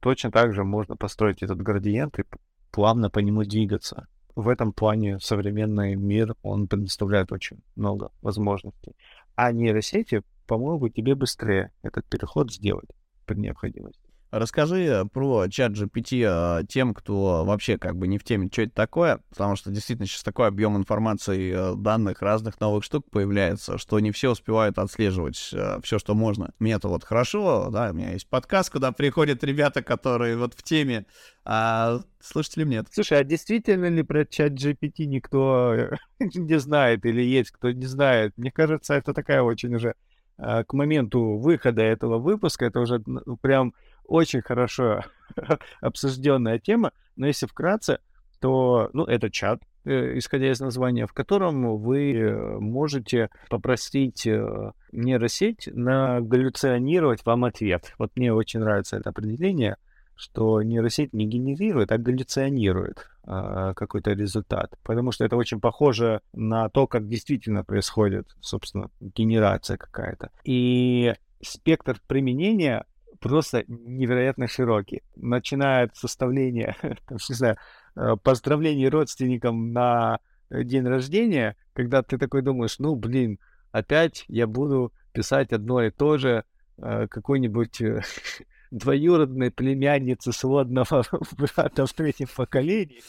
точно 0.00 0.30
так 0.30 0.54
же 0.54 0.64
можно 0.64 0.96
построить 0.96 1.42
этот 1.42 1.60
градиент 1.60 2.18
и 2.18 2.24
плавно 2.70 3.10
по 3.10 3.18
нему 3.18 3.44
двигаться. 3.44 4.06
В 4.36 4.48
этом 4.48 4.72
плане 4.72 5.18
современный 5.18 5.96
мир, 5.96 6.34
он 6.42 6.66
предоставляет 6.66 7.32
очень 7.32 7.58
много 7.76 8.10
возможностей. 8.22 8.96
А 9.34 9.52
нейросети 9.52 10.22
помогут 10.46 10.94
тебе 10.94 11.14
быстрее 11.14 11.72
этот 11.82 12.06
переход 12.06 12.52
сделать 12.52 12.88
при 13.26 13.36
необходимости. 13.36 14.09
Расскажи 14.30 15.04
про 15.12 15.48
чат 15.48 15.72
GPT 15.72 16.24
а, 16.24 16.62
тем, 16.62 16.94
кто 16.94 17.44
вообще 17.44 17.78
как 17.78 17.96
бы 17.96 18.06
не 18.06 18.16
в 18.16 18.22
теме, 18.22 18.48
что 18.50 18.62
это 18.62 18.72
такое, 18.72 19.20
потому 19.30 19.56
что 19.56 19.70
действительно 19.70 20.06
сейчас 20.06 20.22
такой 20.22 20.46
объем 20.46 20.76
информации, 20.76 21.52
э, 21.52 21.74
данных, 21.74 22.22
разных 22.22 22.60
новых 22.60 22.84
штук 22.84 23.10
появляется, 23.10 23.76
что 23.76 23.98
не 23.98 24.12
все 24.12 24.30
успевают 24.30 24.78
отслеживать 24.78 25.50
э, 25.52 25.80
все, 25.82 25.98
что 25.98 26.14
можно. 26.14 26.52
Мне-то 26.60 26.86
вот 26.86 27.02
хорошо, 27.02 27.70
да, 27.72 27.90
у 27.90 27.92
меня 27.92 28.12
есть 28.12 28.28
подкаст, 28.28 28.70
куда 28.70 28.92
приходят 28.92 29.42
ребята, 29.42 29.82
которые 29.82 30.36
вот 30.36 30.54
в 30.54 30.62
теме, 30.62 31.06
а 31.44 31.98
слушателям 32.20 32.68
нет. 32.68 32.86
Слушай, 32.92 33.18
а 33.18 33.24
действительно 33.24 33.86
ли 33.86 34.04
про 34.04 34.24
чат 34.24 34.52
GPT 34.52 35.06
никто 35.06 35.74
не 36.20 36.58
знает 36.60 37.04
или 37.04 37.22
есть 37.22 37.50
кто 37.50 37.72
не 37.72 37.86
знает? 37.86 38.32
Мне 38.36 38.52
кажется, 38.52 38.94
это 38.94 39.12
такая 39.12 39.42
очень 39.42 39.74
уже 39.74 39.96
а, 40.38 40.64
к 40.64 40.72
моменту 40.72 41.36
выхода 41.36 41.82
этого 41.82 42.18
выпуска, 42.18 42.64
это 42.64 42.80
уже 42.80 43.02
прям 43.42 43.74
очень 44.10 44.42
хорошо 44.42 45.04
обсужденная 45.80 46.58
тема, 46.58 46.92
но 47.16 47.26
если 47.26 47.46
вкратце, 47.46 48.00
то, 48.40 48.90
ну, 48.92 49.04
это 49.04 49.30
чат, 49.30 49.62
э, 49.84 50.18
исходя 50.18 50.50
из 50.50 50.60
названия, 50.60 51.06
в 51.06 51.12
котором 51.12 51.78
вы 51.78 52.12
э, 52.12 52.58
можете 52.58 53.30
попросить 53.48 54.26
э, 54.26 54.72
нейросеть 54.92 55.68
на 55.72 56.20
галлюционировать 56.20 57.24
вам 57.24 57.44
ответ. 57.44 57.94
Вот 57.98 58.10
мне 58.16 58.32
очень 58.32 58.60
нравится 58.60 58.96
это 58.96 59.10
определение— 59.10 59.76
что 60.20 60.60
нейросеть 60.62 61.14
не 61.14 61.26
генерирует, 61.26 61.90
а 61.92 61.96
галлюционирует 61.96 63.08
э, 63.26 63.72
какой-то 63.74 64.12
результат. 64.12 64.78
Потому 64.82 65.12
что 65.12 65.24
это 65.24 65.36
очень 65.36 65.60
похоже 65.60 66.20
на 66.34 66.68
то, 66.68 66.86
как 66.86 67.08
действительно 67.08 67.64
происходит, 67.64 68.28
собственно, 68.40 68.90
генерация 69.00 69.78
какая-то. 69.78 70.30
И 70.44 71.14
спектр 71.42 71.98
применения 72.06 72.84
просто 73.20 73.64
невероятно 73.68 74.48
широкий. 74.48 75.02
Начиная 75.14 75.84
от 75.84 75.96
составления, 75.96 76.76
не 76.82 77.34
знаю, 77.34 77.56
а, 77.94 78.16
поздравлений 78.16 78.88
родственникам 78.88 79.72
на 79.72 80.18
день 80.50 80.86
рождения, 80.86 81.56
когда 81.74 82.02
ты 82.02 82.18
такой 82.18 82.42
думаешь, 82.42 82.78
ну, 82.78 82.96
блин, 82.96 83.38
опять 83.70 84.24
я 84.26 84.46
буду 84.46 84.92
писать 85.12 85.52
одно 85.52 85.82
и 85.82 85.90
то 85.90 86.18
же, 86.18 86.44
а, 86.78 87.06
какой-нибудь 87.06 87.80
э, 87.82 88.02
двоюродной 88.70 89.50
племянницы 89.50 90.32
сводного 90.32 91.04
брата 91.38 91.86
в 91.86 91.92
третьем 91.92 92.28
поколении, 92.34 93.02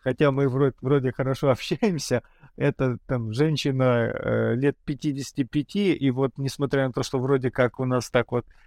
хотя 0.00 0.30
мы 0.30 0.48
вроде, 0.48 0.76
вроде 0.80 1.12
хорошо 1.12 1.50
общаемся, 1.50 2.22
это 2.56 2.98
там 3.06 3.32
женщина 3.32 4.12
э, 4.12 4.54
лет 4.54 4.76
55, 4.84 5.76
и 5.76 6.10
вот 6.10 6.32
несмотря 6.36 6.86
на 6.86 6.92
то, 6.92 7.02
что 7.02 7.18
вроде 7.18 7.50
как 7.50 7.80
у 7.80 7.84
нас 7.84 8.10
так 8.10 8.32
вот 8.32 8.46
э, 8.46 8.65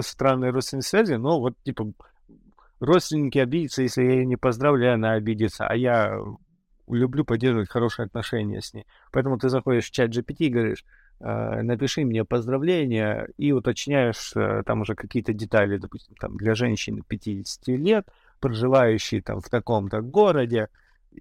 странные 0.00 0.50
родственные 0.50 0.82
связи, 0.82 1.14
но 1.14 1.40
вот 1.40 1.54
типа 1.64 1.92
родственники 2.80 3.38
обидятся, 3.38 3.82
если 3.82 4.02
я 4.02 4.10
ее 4.12 4.26
не 4.26 4.36
поздравляю, 4.36 4.94
она 4.94 5.12
обидится, 5.12 5.66
а 5.66 5.74
я 5.74 6.18
люблю 6.88 7.24
поддерживать 7.24 7.70
хорошие 7.70 8.06
отношения 8.06 8.60
с 8.60 8.72
ней. 8.74 8.86
Поэтому 9.12 9.38
ты 9.38 9.48
заходишь 9.48 9.86
в 9.86 9.90
чат 9.90 10.10
GPT 10.10 10.36
и 10.38 10.48
говоришь, 10.50 10.84
Э, 11.20 11.62
напиши 11.62 12.04
мне 12.04 12.24
поздравления 12.24 13.28
и 13.36 13.50
уточняешь 13.50 14.32
э, 14.36 14.62
там 14.64 14.82
уже 14.82 14.94
какие-то 14.94 15.32
детали, 15.32 15.76
допустим, 15.76 16.14
там 16.14 16.36
для 16.36 16.54
женщины 16.54 17.02
50 17.06 17.66
лет, 17.68 18.06
проживающей 18.38 19.20
там 19.20 19.40
в 19.40 19.48
таком-то 19.48 20.00
городе, 20.00 20.68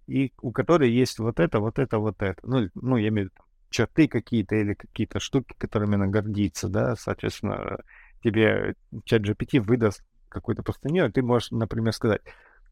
и 0.05 0.31
у 0.41 0.51
которой 0.51 0.91
есть 0.91 1.17
вот 1.17 1.39
это, 1.39 1.59
вот 1.59 1.79
это, 1.79 1.97
вот 1.97 2.21
это. 2.21 2.39
Ну, 2.43 2.69
ну 2.75 2.97
я 2.97 3.07
имею 3.07 3.29
в 3.29 3.31
виду 3.31 3.43
черты 3.69 4.07
какие-то 4.07 4.55
или 4.55 4.73
какие-то 4.73 5.19
штуки, 5.19 5.53
которыми 5.57 5.95
она 5.95 6.07
гордится, 6.07 6.69
да, 6.69 6.95
соответственно, 6.95 7.79
тебе 8.23 8.75
чат 9.05 9.21
GPT 9.21 9.59
выдаст 9.59 10.03
какую-то 10.29 10.63
простыню, 10.63 11.07
и 11.07 11.11
ты 11.11 11.21
можешь, 11.21 11.51
например, 11.51 11.93
сказать, 11.93 12.21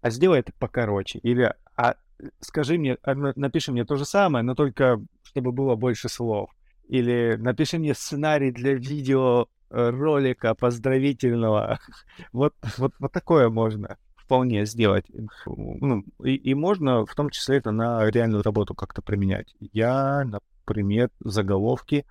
а 0.01 0.09
сделай 0.09 0.39
это 0.39 0.51
покороче, 0.59 1.19
или 1.19 1.53
а 1.75 1.95
скажи 2.39 2.77
мне, 2.77 2.97
а, 3.03 3.15
напиши 3.15 3.71
мне 3.71 3.85
то 3.85 3.95
же 3.95 4.05
самое, 4.05 4.43
но 4.43 4.55
только 4.55 5.01
чтобы 5.23 5.51
было 5.51 5.75
больше 5.75 6.09
слов. 6.09 6.49
Или 6.87 7.35
напиши 7.37 7.77
мне 7.77 7.93
сценарий 7.93 8.51
для 8.51 8.73
видео 8.73 9.47
э, 9.69 10.55
поздравительного. 10.57 11.79
вот, 12.31 12.53
вот, 12.77 12.93
вот 12.99 13.11
такое 13.11 13.49
можно 13.49 13.97
вполне 14.15 14.65
сделать. 14.65 15.05
Ну, 15.45 16.03
и, 16.23 16.35
и 16.35 16.53
можно 16.53 17.05
в 17.05 17.13
том 17.15 17.29
числе 17.29 17.57
это 17.57 17.71
на 17.71 18.09
реальную 18.09 18.43
работу 18.43 18.73
как-то 18.75 19.01
применять. 19.01 19.55
Я, 19.59 20.25
например, 20.65 21.09
заголовки, 21.19 22.05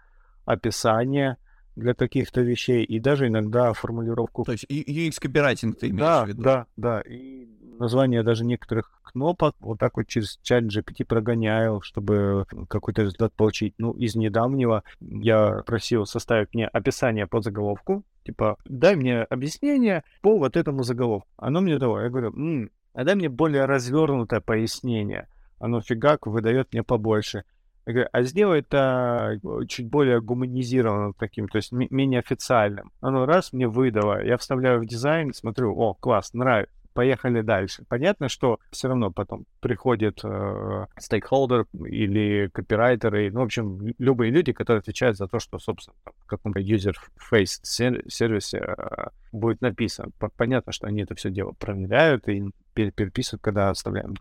описание 0.44 1.36
для 1.76 1.94
каких-то 1.94 2.40
вещей 2.42 2.84
и 2.84 3.00
даже 3.00 3.26
иногда 3.26 3.72
формулировку. 3.72 4.44
То 4.44 4.52
есть 4.52 4.64
UX-копирайтинг 4.64 5.74
ты 5.74 5.88
имеешь 5.88 6.00
да, 6.00 6.24
в 6.24 6.28
виду? 6.28 6.42
Да, 6.42 6.66
да. 6.76 7.00
И 7.00 7.48
название 7.78 8.22
даже 8.22 8.44
некоторых 8.44 8.92
кнопок 9.02 9.56
вот 9.58 9.80
так 9.80 9.96
вот 9.96 10.06
через 10.06 10.38
чат 10.42 10.64
GPT 10.64 11.04
прогоняю, 11.04 11.80
чтобы 11.80 12.46
какой-то 12.68 13.02
результат 13.02 13.32
получить. 13.32 13.74
Ну, 13.78 13.92
из 13.92 14.14
недавнего 14.14 14.84
я 15.00 15.62
просил 15.66 16.06
составить 16.06 16.54
мне 16.54 16.68
описание 16.68 17.26
по 17.26 17.40
заголовку, 17.40 18.04
типа, 18.24 18.56
дай 18.64 18.94
мне 18.94 19.22
объяснение 19.22 20.04
по 20.22 20.38
вот 20.38 20.56
этому 20.56 20.84
заголовку. 20.84 21.28
Оно 21.36 21.60
мне 21.60 21.78
дало. 21.78 22.00
Я 22.00 22.08
говорю, 22.08 22.28
м-м, 22.28 22.70
а 22.92 23.04
дай 23.04 23.16
мне 23.16 23.28
более 23.28 23.64
развернутое 23.64 24.40
пояснение. 24.40 25.26
Оно 25.58 25.80
фигак 25.80 26.26
выдает 26.26 26.72
мне 26.72 26.82
побольше. 26.82 27.44
Я 27.86 27.92
говорю, 27.92 28.08
а 28.12 28.22
сделай 28.22 28.60
это 28.60 29.38
чуть 29.68 29.88
более 29.88 30.20
гуманизированным 30.20 31.14
таким, 31.14 31.48
то 31.48 31.56
есть 31.56 31.72
менее 31.72 32.20
официальным. 32.20 32.90
Оно 33.00 33.26
раз 33.26 33.52
мне 33.52 33.68
выдало, 33.68 34.24
я 34.24 34.36
вставляю 34.38 34.80
в 34.80 34.86
дизайн, 34.86 35.34
смотрю, 35.34 35.76
о, 35.76 35.94
класс, 35.94 36.32
нравится 36.32 36.72
поехали 36.94 37.42
дальше. 37.42 37.84
Понятно, 37.88 38.28
что 38.28 38.60
все 38.70 38.88
равно 38.88 39.10
потом 39.10 39.44
приходит 39.60 40.20
э, 40.24 40.86
стейкхолдер 40.96 41.66
или 41.84 42.48
копирайтеры, 42.52 43.30
ну, 43.30 43.40
в 43.40 43.44
общем, 43.44 43.92
любые 43.98 44.30
люди, 44.30 44.52
которые 44.52 44.78
отвечают 44.80 45.18
за 45.18 45.26
то, 45.26 45.40
что, 45.40 45.58
собственно, 45.58 45.96
в 46.20 46.26
каком-то 46.26 46.60
user-face 46.60 47.60
сервисе 48.08 48.58
э, 48.58 49.08
будет 49.32 49.60
написано. 49.60 50.10
Понятно, 50.36 50.72
что 50.72 50.86
они 50.86 51.02
это 51.02 51.14
все 51.16 51.30
дело 51.30 51.52
проверяют 51.52 52.28
и 52.28 52.50
переписывают, 52.74 53.42
когда 53.42 53.70
оставляем 53.70 54.14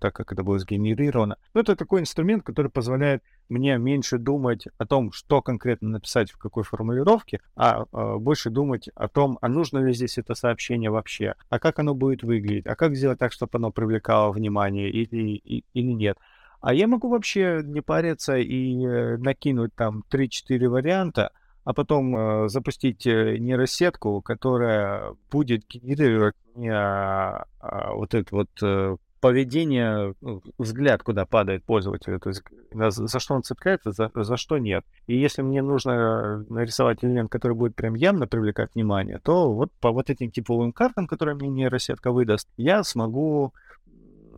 так, 0.00 0.14
как 0.14 0.32
это 0.32 0.42
было 0.42 0.58
сгенерировано. 0.58 1.36
Но 1.54 1.60
это 1.60 1.76
такой 1.76 2.00
инструмент, 2.00 2.42
который 2.44 2.70
позволяет 2.70 3.22
мне 3.48 3.78
меньше 3.78 4.18
думать 4.18 4.66
о 4.78 4.86
том, 4.86 5.12
что 5.12 5.42
конкретно 5.42 5.88
написать 5.88 6.30
в 6.30 6.38
какой 6.38 6.64
формулировке, 6.64 7.40
а, 7.56 7.84
а 7.92 8.18
больше 8.18 8.50
думать 8.50 8.88
о 8.94 9.08
том, 9.08 9.38
а 9.40 9.48
нужно 9.48 9.78
ли 9.78 9.92
здесь 9.92 10.18
это 10.18 10.34
сообщение 10.34 10.90
вообще, 10.90 11.34
а 11.48 11.58
как 11.58 11.78
оно 11.78 11.94
будет 11.94 12.22
выглядеть, 12.22 12.66
а 12.66 12.74
как 12.76 12.94
сделать 12.94 13.18
так, 13.18 13.32
чтобы 13.32 13.50
оно 13.54 13.70
привлекало 13.70 14.32
внимание 14.32 14.90
или, 14.90 15.64
или 15.72 15.92
нет. 15.92 16.18
А 16.60 16.74
я 16.74 16.88
могу 16.88 17.08
вообще 17.08 17.62
не 17.64 17.80
париться 17.82 18.36
и 18.36 18.84
э, 18.84 19.16
накинуть 19.18 19.74
там 19.76 20.02
3-4 20.10 20.68
варианта, 20.68 21.30
а 21.68 21.74
потом 21.74 22.16
э, 22.16 22.48
запустить 22.48 23.06
э, 23.06 23.36
нейросетку, 23.38 24.22
которая 24.22 25.14
будет 25.30 25.66
генерировать 25.68 26.34
мне 26.54 26.72
а, 26.72 27.44
вот 27.92 28.14
этот 28.14 28.32
вот 28.32 28.48
э, 28.62 28.96
поведение, 29.20 30.14
ну, 30.20 30.42
взгляд, 30.58 31.02
куда 31.02 31.26
падает 31.26 31.64
пользователь, 31.64 32.18
то 32.18 32.28
есть 32.28 32.42
за 32.72 33.18
что 33.18 33.34
он 33.34 33.42
цепляется, 33.42 33.92
за, 33.92 34.10
за 34.14 34.36
что 34.36 34.58
нет. 34.58 34.84
И 35.06 35.16
если 35.16 35.42
мне 35.42 35.62
нужно 35.62 36.44
нарисовать 36.48 37.04
элемент, 37.04 37.30
который 37.30 37.54
будет 37.54 37.74
прям 37.74 37.94
явно 37.94 38.26
привлекать 38.26 38.74
внимание, 38.74 39.18
то 39.18 39.52
вот 39.52 39.72
по 39.80 39.90
вот 39.90 40.10
этим 40.10 40.30
типовым 40.30 40.72
картам, 40.72 41.06
которые 41.06 41.34
мне 41.34 41.48
нейросетка 41.48 42.12
выдаст, 42.12 42.48
я 42.56 42.84
смогу 42.84 43.52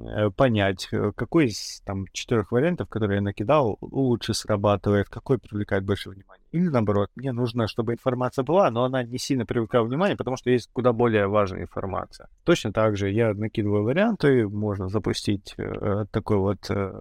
Э, 0.03 0.31
понять, 0.31 0.89
э, 0.93 1.12
какой 1.14 1.47
из 1.47 1.83
там 1.85 2.07
четырех 2.12 2.53
вариантов, 2.53 2.89
которые 2.89 3.16
я 3.16 3.22
накидал, 3.22 3.76
лучше 3.81 4.35
срабатывает, 4.35 5.09
какой 5.09 5.39
привлекает 5.39 5.85
больше 5.85 6.11
внимания. 6.11 6.39
Или 6.53 6.68
наоборот, 6.68 7.11
мне 7.14 7.32
нужно, 7.32 7.68
чтобы 7.68 7.92
информация 7.92 8.44
была, 8.44 8.70
но 8.70 8.84
она 8.84 9.05
не 9.05 9.18
сильно 9.18 9.46
привлекала 9.46 9.84
внимание, 9.84 10.16
потому 10.16 10.36
что 10.36 10.51
есть 10.51 10.68
куда 10.72 10.92
более 10.92 11.28
важная 11.28 11.62
информация. 11.62 12.28
Точно 12.44 12.72
так 12.72 12.96
же 12.96 13.11
я 13.11 13.34
накидываю 13.34 13.84
варианты, 13.84 14.48
можно 14.48 14.88
запустить 14.88 15.55
э, 15.59 16.07
такой 16.11 16.38
вот 16.38 16.68
э, 16.70 17.01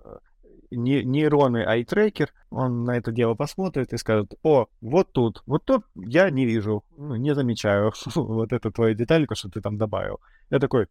нейронный 0.71 1.63
ай-трекер, 1.65 2.31
он 2.51 2.83
на 2.83 2.97
это 2.97 3.11
дело 3.11 3.33
посмотрит 3.33 3.91
и 3.93 3.97
скажет, 3.97 4.33
о, 4.43 4.67
вот 4.81 5.11
тут, 5.13 5.41
вот 5.45 5.65
тут 5.65 5.83
я 5.95 6.29
не 6.29 6.45
вижу, 6.45 6.83
ну, 6.95 7.15
не 7.15 7.33
замечаю 7.33 7.91
вот 8.15 8.53
эту 8.53 8.71
твою 8.71 8.93
детальку, 8.95 9.35
что 9.35 9.49
ты 9.49 9.61
там 9.61 9.77
добавил. 9.77 10.19
Я 10.49 10.59
такой, 10.59 10.87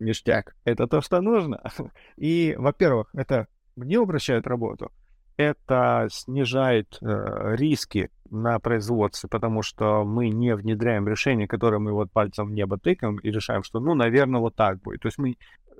ништяк. 0.00 0.54
Это 0.64 0.86
то, 0.86 1.00
что 1.00 1.20
нужно. 1.20 1.62
И, 2.16 2.54
во-первых, 2.58 3.10
это 3.14 3.48
мне 3.76 3.98
упрощает 3.98 4.46
работу. 4.46 4.90
Это 5.38 6.08
снижает 6.10 6.98
э, 7.00 7.54
риски 7.56 8.10
на 8.28 8.58
производстве, 8.58 9.28
потому 9.28 9.62
что 9.62 10.04
мы 10.04 10.30
не 10.30 10.54
внедряем 10.54 11.08
решение, 11.08 11.46
которое 11.46 11.78
мы 11.78 11.92
вот 11.92 12.10
пальцем 12.10 12.48
в 12.48 12.52
небо 12.52 12.76
тыкаем 12.76 13.18
и 13.18 13.30
решаем, 13.30 13.62
что, 13.62 13.78
ну, 13.78 13.94
наверное, 13.94 14.40
вот 14.40 14.56
так 14.56 14.82
будет. 14.82 15.00
То 15.00 15.08
есть 15.08 15.18
мы 15.18 15.38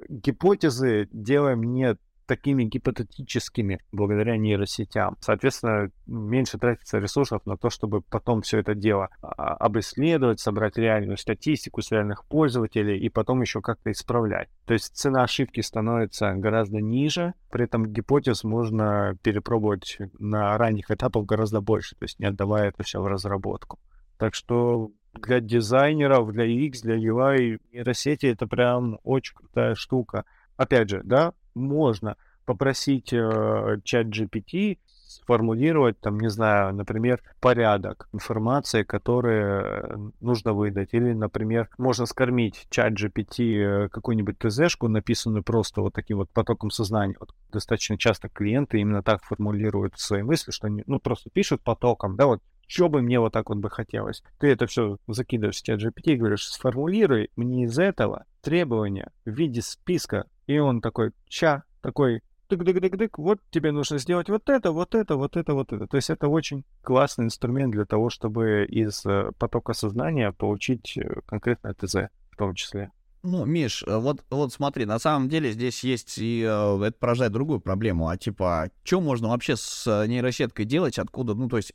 гипотезы 0.09 1.09
делаем 1.13 1.65
не 1.65 1.97
такими 2.29 2.65
гипотетическими 2.65 3.81
благодаря 3.91 4.37
нейросетям. 4.37 5.17
Соответственно, 5.21 5.91
меньше 6.07 6.59
тратится 6.59 6.99
ресурсов 6.99 7.45
на 7.47 7.57
то, 7.57 7.71
чтобы 7.71 8.03
потом 8.03 8.43
все 8.43 8.59
это 8.59 8.75
дело 8.75 9.09
а, 9.23 9.55
обследовать, 9.55 10.39
собрать 10.39 10.77
реальную 10.77 11.17
статистику 11.17 11.81
с 11.81 11.91
реальных 11.91 12.27
пользователей 12.27 12.99
и 12.99 13.09
потом 13.09 13.41
еще 13.41 13.63
как-то 13.63 13.91
исправлять. 13.91 14.49
То 14.67 14.75
есть 14.75 14.95
цена 14.95 15.25
ошибки 15.25 15.61
становится 15.61 16.35
гораздо 16.35 16.81
ниже, 16.81 17.33
при 17.51 17.65
этом 17.65 17.87
гипотез 17.87 18.45
можно 18.45 19.17
перепробовать 19.23 19.99
на 20.19 20.57
ранних 20.59 20.91
этапах 20.91 21.25
гораздо 21.25 21.63
больше, 21.63 21.97
то 21.97 22.05
есть 22.05 22.21
не 22.21 22.27
отдавая 22.27 22.69
это 22.69 22.83
все 22.83 23.01
в 23.01 23.07
разработку. 23.07 23.79
Так 24.19 24.35
что 24.35 24.91
для 25.15 25.41
дизайнеров, 25.41 26.31
для 26.33 26.45
UX, 26.45 26.83
для 26.83 26.97
UI 26.97 27.59
нейросети 27.73 28.27
это 28.27 28.47
прям 28.47 28.99
очень 29.03 29.35
крутая 29.35 29.75
штука. 29.75 30.25
Опять 30.57 30.91
же, 30.91 31.01
да, 31.05 31.33
можно 31.59 32.17
попросить 32.45 33.13
э, 33.13 33.79
чат 33.85 34.07
GPT 34.07 34.79
сформулировать, 35.09 35.99
там, 36.01 36.19
не 36.21 36.29
знаю, 36.29 36.75
например, 36.75 37.23
порядок 37.41 38.09
информации, 38.13 38.83
который 38.83 40.13
нужно 40.21 40.53
выдать. 40.53 40.91
Или, 40.93 41.13
например, 41.13 41.69
можно 41.79 42.07
скормить 42.07 42.67
чат 42.71 42.93
GPT 42.93 43.87
э, 43.87 43.89
какую-нибудь 43.89 44.39
ТЗ-шку, 44.39 44.89
написанную 44.89 45.43
просто 45.43 45.81
вот 45.81 45.95
таким 45.95 46.19
вот 46.19 46.31
потоком 46.31 46.71
сознания. 46.71 47.17
Вот 47.21 47.35
достаточно 47.53 47.99
часто 47.99 48.29
клиенты 48.29 48.81
именно 48.81 49.03
так 49.03 49.23
формулируют 49.23 49.99
свои 49.99 50.23
мысли, 50.23 50.51
что 50.51 50.67
они, 50.67 50.83
ну, 50.87 51.01
просто 51.01 51.31
пишут 51.31 51.63
потоком, 51.63 52.17
да, 52.17 52.27
вот 52.27 52.43
что 52.67 52.91
бы 52.91 53.01
мне 53.01 53.19
вот 53.19 53.33
так 53.33 53.49
вот 53.49 53.59
бы 53.59 53.71
хотелось. 53.71 54.23
Ты 54.39 54.49
это 54.49 54.67
все 54.67 54.99
закидываешь 55.07 55.57
в 55.57 55.63
чат 55.63 55.81
GPT 55.81 56.13
и 56.13 56.17
говоришь, 56.17 56.47
сформулируй 56.47 57.31
мне 57.35 57.65
из 57.65 57.79
этого 57.79 58.25
требования 58.49 59.13
в 59.27 59.31
виде 59.31 59.61
списка. 59.61 60.27
И 60.47 60.59
он 60.59 60.81
такой, 60.81 61.13
ча, 61.29 61.65
такой, 61.83 62.23
тык-дык-дык-дык, 62.49 63.19
вот 63.19 63.41
тебе 63.51 63.73
нужно 63.73 63.99
сделать 63.99 64.31
вот 64.31 64.49
это, 64.49 64.73
вот 64.73 64.95
это, 64.95 65.17
вот 65.17 65.37
это, 65.37 65.53
вот 65.53 65.71
это. 65.71 65.87
То 65.87 65.99
есть 65.99 66.09
это 66.09 66.29
очень 66.29 66.65
классный 66.83 67.27
инструмент 67.27 67.73
для 67.73 67.85
того, 67.85 68.09
чтобы 68.09 68.65
из 68.65 69.05
э, 69.05 69.33
потока 69.39 69.75
сознания 69.75 70.33
получить 70.33 70.97
э, 70.97 71.21
конкретное 71.27 71.75
ТЗ 71.75 72.11
в 72.31 72.37
том 72.39 72.55
числе. 72.55 72.91
Ну, 73.23 73.45
Миш, 73.45 73.85
э, 73.87 73.99
вот, 73.99 74.25
вот 74.31 74.51
смотри, 74.51 74.87
на 74.87 74.99
самом 74.99 75.29
деле 75.29 75.53
здесь 75.53 75.85
есть 75.85 76.17
и 76.17 76.41
это 76.41 76.97
порождает 76.99 77.33
другую 77.33 77.61
проблему, 77.61 78.09
а 78.09 78.17
типа, 78.17 78.71
что 78.83 79.03
можно 79.03 79.29
вообще 79.29 79.57
с 79.57 80.07
нейросеткой 80.07 80.65
делать, 80.65 80.99
откуда, 80.99 81.35
ну, 81.35 81.51
то 81.51 81.59
есть 81.59 81.75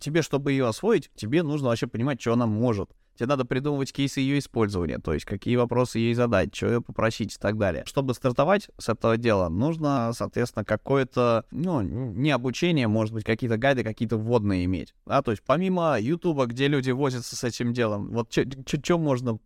тебе, 0.00 0.22
чтобы 0.22 0.50
ее 0.50 0.66
освоить, 0.66 1.12
тебе 1.14 1.44
нужно 1.44 1.68
вообще 1.68 1.86
понимать, 1.86 2.20
что 2.20 2.32
она 2.32 2.46
может. 2.46 2.90
Тебе 3.18 3.26
надо 3.26 3.44
придумывать 3.44 3.92
кейсы 3.92 4.20
ее 4.20 4.38
использования, 4.38 4.98
то 4.98 5.12
есть 5.12 5.26
какие 5.26 5.56
вопросы 5.56 5.98
ей 5.98 6.14
задать, 6.14 6.54
что 6.54 6.66
ее 6.68 6.80
попросить 6.80 7.34
и 7.34 7.38
так 7.38 7.58
далее. 7.58 7.82
Чтобы 7.84 8.14
стартовать 8.14 8.70
с 8.78 8.88
этого 8.88 9.16
дела, 9.16 9.48
нужно, 9.48 10.12
соответственно, 10.14 10.64
какое-то, 10.64 11.44
ну, 11.50 11.80
не 11.82 12.30
обучение, 12.30 12.86
может 12.86 13.12
быть, 13.12 13.24
какие-то 13.24 13.56
гайды, 13.56 13.82
какие-то 13.82 14.16
вводные 14.16 14.64
иметь. 14.66 14.94
Да, 15.04 15.20
то 15.22 15.32
есть 15.32 15.42
помимо 15.44 15.98
Ютуба, 16.00 16.46
где 16.46 16.68
люди 16.68 16.92
возятся 16.92 17.34
с 17.34 17.42
этим 17.42 17.72
делом, 17.72 18.12
вот 18.12 18.32
что 18.32 18.98
можно 18.98 19.40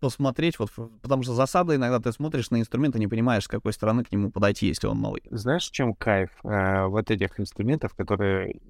посмотреть, 0.00 0.58
вот, 0.58 0.70
потому 1.00 1.22
что 1.22 1.34
засада 1.34 1.76
иногда 1.76 2.00
ты 2.00 2.10
смотришь 2.10 2.50
на 2.50 2.58
инструмент 2.58 2.96
и 2.96 2.98
не 2.98 3.06
понимаешь, 3.06 3.44
с 3.44 3.48
какой 3.48 3.72
стороны 3.72 4.02
к 4.02 4.10
нему 4.10 4.32
подойти, 4.32 4.66
если 4.66 4.88
он 4.88 5.00
новый. 5.00 5.22
Знаешь, 5.30 5.68
в 5.68 5.72
чем 5.72 5.94
кайф 5.94 6.30
э, 6.42 6.86
вот 6.86 7.10
этих 7.10 7.38
инструментов, 7.38 7.94
которые 7.94 8.60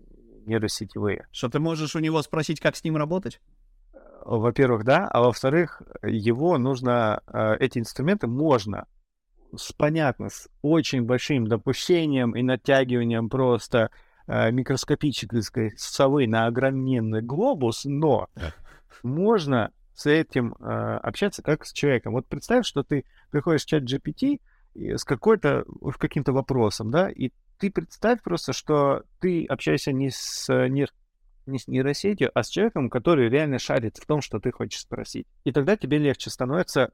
нейросетевые? 0.47 1.27
Что 1.33 1.49
ты 1.49 1.59
можешь 1.59 1.97
у 1.97 2.01
него 2.01 2.21
спросить, 2.23 2.61
как 2.61 2.77
с 2.77 2.85
ним 2.85 2.97
работать? 2.97 3.41
Во-первых, 4.25 4.85
да, 4.85 5.09
а 5.09 5.21
во-вторых, 5.21 5.83
его 6.03 6.57
нужно, 6.59 7.23
э, 7.27 7.57
эти 7.59 7.79
инструменты 7.79 8.27
можно 8.27 8.87
с, 9.57 9.73
понятно, 9.73 10.29
с 10.29 10.49
очень 10.63 11.03
большим 11.03 11.47
допущением 11.47 12.37
и 12.37 12.43
натягиванием 12.43 13.29
просто 13.29 13.91
э, 14.27 14.51
микроскопической 14.53 15.73
совы 15.77 16.29
на 16.29 16.47
огроменный 16.47 17.21
глобус, 17.21 17.85
но 17.85 18.29
можно 19.03 19.73
с 19.95 20.07
этим 20.07 20.55
э, 20.55 20.99
общаться 21.03 21.43
как 21.43 21.67
с 21.67 21.73
человеком. 21.73 22.13
Вот 22.13 22.27
представь, 22.27 22.65
что 22.65 22.83
ты 22.83 23.05
приходишь 23.31 23.65
в 23.65 23.67
чат 23.67 23.83
GPT 23.83 24.41
с 24.75 25.05
какой-то, 25.05 25.65
с 25.93 25.97
каким-то 25.97 26.33
вопросом, 26.33 26.91
да, 26.91 27.11
и 27.11 27.31
ты 27.59 27.71
представь 27.71 28.23
просто, 28.23 28.53
что 28.53 29.03
ты 29.21 29.47
общаешься 29.47 29.93
не 29.93 30.11
с, 30.11 30.47
не, 30.69 30.87
не 31.47 31.59
с 31.59 31.69
нейросетью, 31.69 32.31
а 32.35 32.43
с 32.43 32.49
человеком, 32.49 32.91
который 32.91 33.29
реально 33.29 33.59
шарит 33.59 33.97
в 33.97 34.07
том, 34.07 34.21
что 34.21 34.41
ты 34.41 34.53
хочешь 34.53 34.81
спросить. 34.81 35.27
И 35.45 35.53
тогда 35.53 35.77
тебе 35.77 35.99
легче 35.99 36.31
становится 36.31 36.93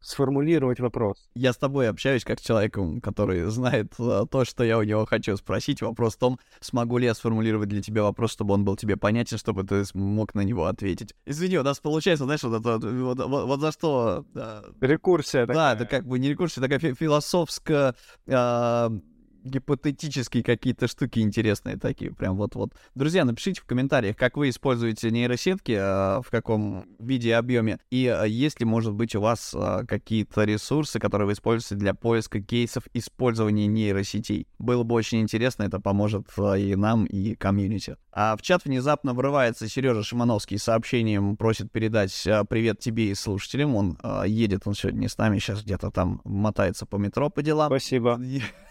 сформулировать 0.00 0.80
вопрос. 0.80 1.28
Я 1.34 1.52
с 1.52 1.56
тобой 1.56 1.88
общаюсь 1.88 2.24
как 2.24 2.38
с 2.38 2.42
человеком, 2.42 3.00
который 3.00 3.42
знает 3.50 3.94
uh, 3.98 4.26
то, 4.28 4.44
что 4.44 4.62
я 4.64 4.78
у 4.78 4.82
него 4.82 5.04
хочу 5.06 5.36
спросить. 5.36 5.82
Вопрос 5.82 6.14
в 6.14 6.18
том, 6.18 6.38
смогу 6.60 6.98
ли 6.98 7.06
я 7.06 7.14
сформулировать 7.14 7.68
для 7.68 7.82
тебя 7.82 8.02
вопрос, 8.02 8.32
чтобы 8.32 8.54
он 8.54 8.64
был 8.64 8.76
тебе 8.76 8.96
понятен, 8.96 9.38
чтобы 9.38 9.64
ты 9.64 9.84
смог 9.84 10.34
на 10.34 10.42
него 10.42 10.66
ответить. 10.66 11.14
Извини, 11.26 11.58
у 11.58 11.62
нас 11.62 11.80
получается, 11.80 12.24
знаешь, 12.24 12.42
вот, 12.42 12.60
это, 12.60 12.78
вот, 12.78 13.18
вот, 13.18 13.46
вот 13.46 13.60
за 13.60 13.72
что... 13.72 14.24
Uh, 14.34 14.72
рекурсия 14.80 15.46
такая. 15.46 15.56
Да, 15.56 15.74
это 15.74 15.86
как 15.86 16.06
бы 16.06 16.18
не 16.18 16.28
рекурсия, 16.28 16.62
такая 16.62 16.78
философская... 16.94 17.94
Uh, 18.26 19.02
гипотетические 19.48 20.42
какие-то 20.42 20.86
штуки 20.86 21.20
интересные 21.20 21.76
такие, 21.76 22.12
прям 22.12 22.36
вот-вот. 22.36 22.72
Друзья, 22.94 23.24
напишите 23.24 23.60
в 23.60 23.64
комментариях, 23.64 24.16
как 24.16 24.36
вы 24.36 24.50
используете 24.50 25.10
нейросетки, 25.10 25.72
э, 25.72 26.20
в 26.22 26.26
каком 26.30 26.86
виде 26.98 27.30
и 27.30 27.32
объеме, 27.32 27.78
и 27.90 28.06
э, 28.06 28.28
есть 28.28 28.60
ли, 28.60 28.66
может 28.66 28.94
быть, 28.94 29.14
у 29.14 29.20
вас 29.20 29.54
э, 29.54 29.84
какие-то 29.86 30.44
ресурсы, 30.44 30.98
которые 30.98 31.26
вы 31.26 31.32
используете 31.32 31.74
для 31.76 31.94
поиска 31.94 32.40
кейсов 32.40 32.84
использования 32.94 33.66
нейросетей. 33.66 34.46
Было 34.58 34.82
бы 34.82 34.94
очень 34.94 35.20
интересно, 35.20 35.64
это 35.64 35.80
поможет 35.80 36.26
и 36.38 36.74
нам, 36.76 37.04
и 37.04 37.34
комьюнити. 37.34 37.96
А 38.12 38.36
в 38.36 38.42
чат 38.42 38.64
внезапно 38.64 39.14
врывается 39.14 39.68
Сережа 39.68 40.02
Шимановский 40.02 40.58
с 40.58 40.64
сообщением, 40.64 41.36
просит 41.36 41.70
передать 41.70 42.12
привет 42.48 42.80
тебе 42.80 43.10
и 43.10 43.14
слушателям. 43.14 43.76
Он 43.76 43.98
едет, 44.26 44.62
он 44.66 44.74
сегодня 44.74 45.00
не 45.00 45.08
с 45.08 45.16
нами, 45.16 45.38
сейчас 45.38 45.62
где-то 45.62 45.90
там 45.90 46.20
мотается 46.24 46.84
по 46.84 46.96
метро 46.96 47.30
по 47.30 47.42
делам. 47.42 47.68
Спасибо. 47.68 48.20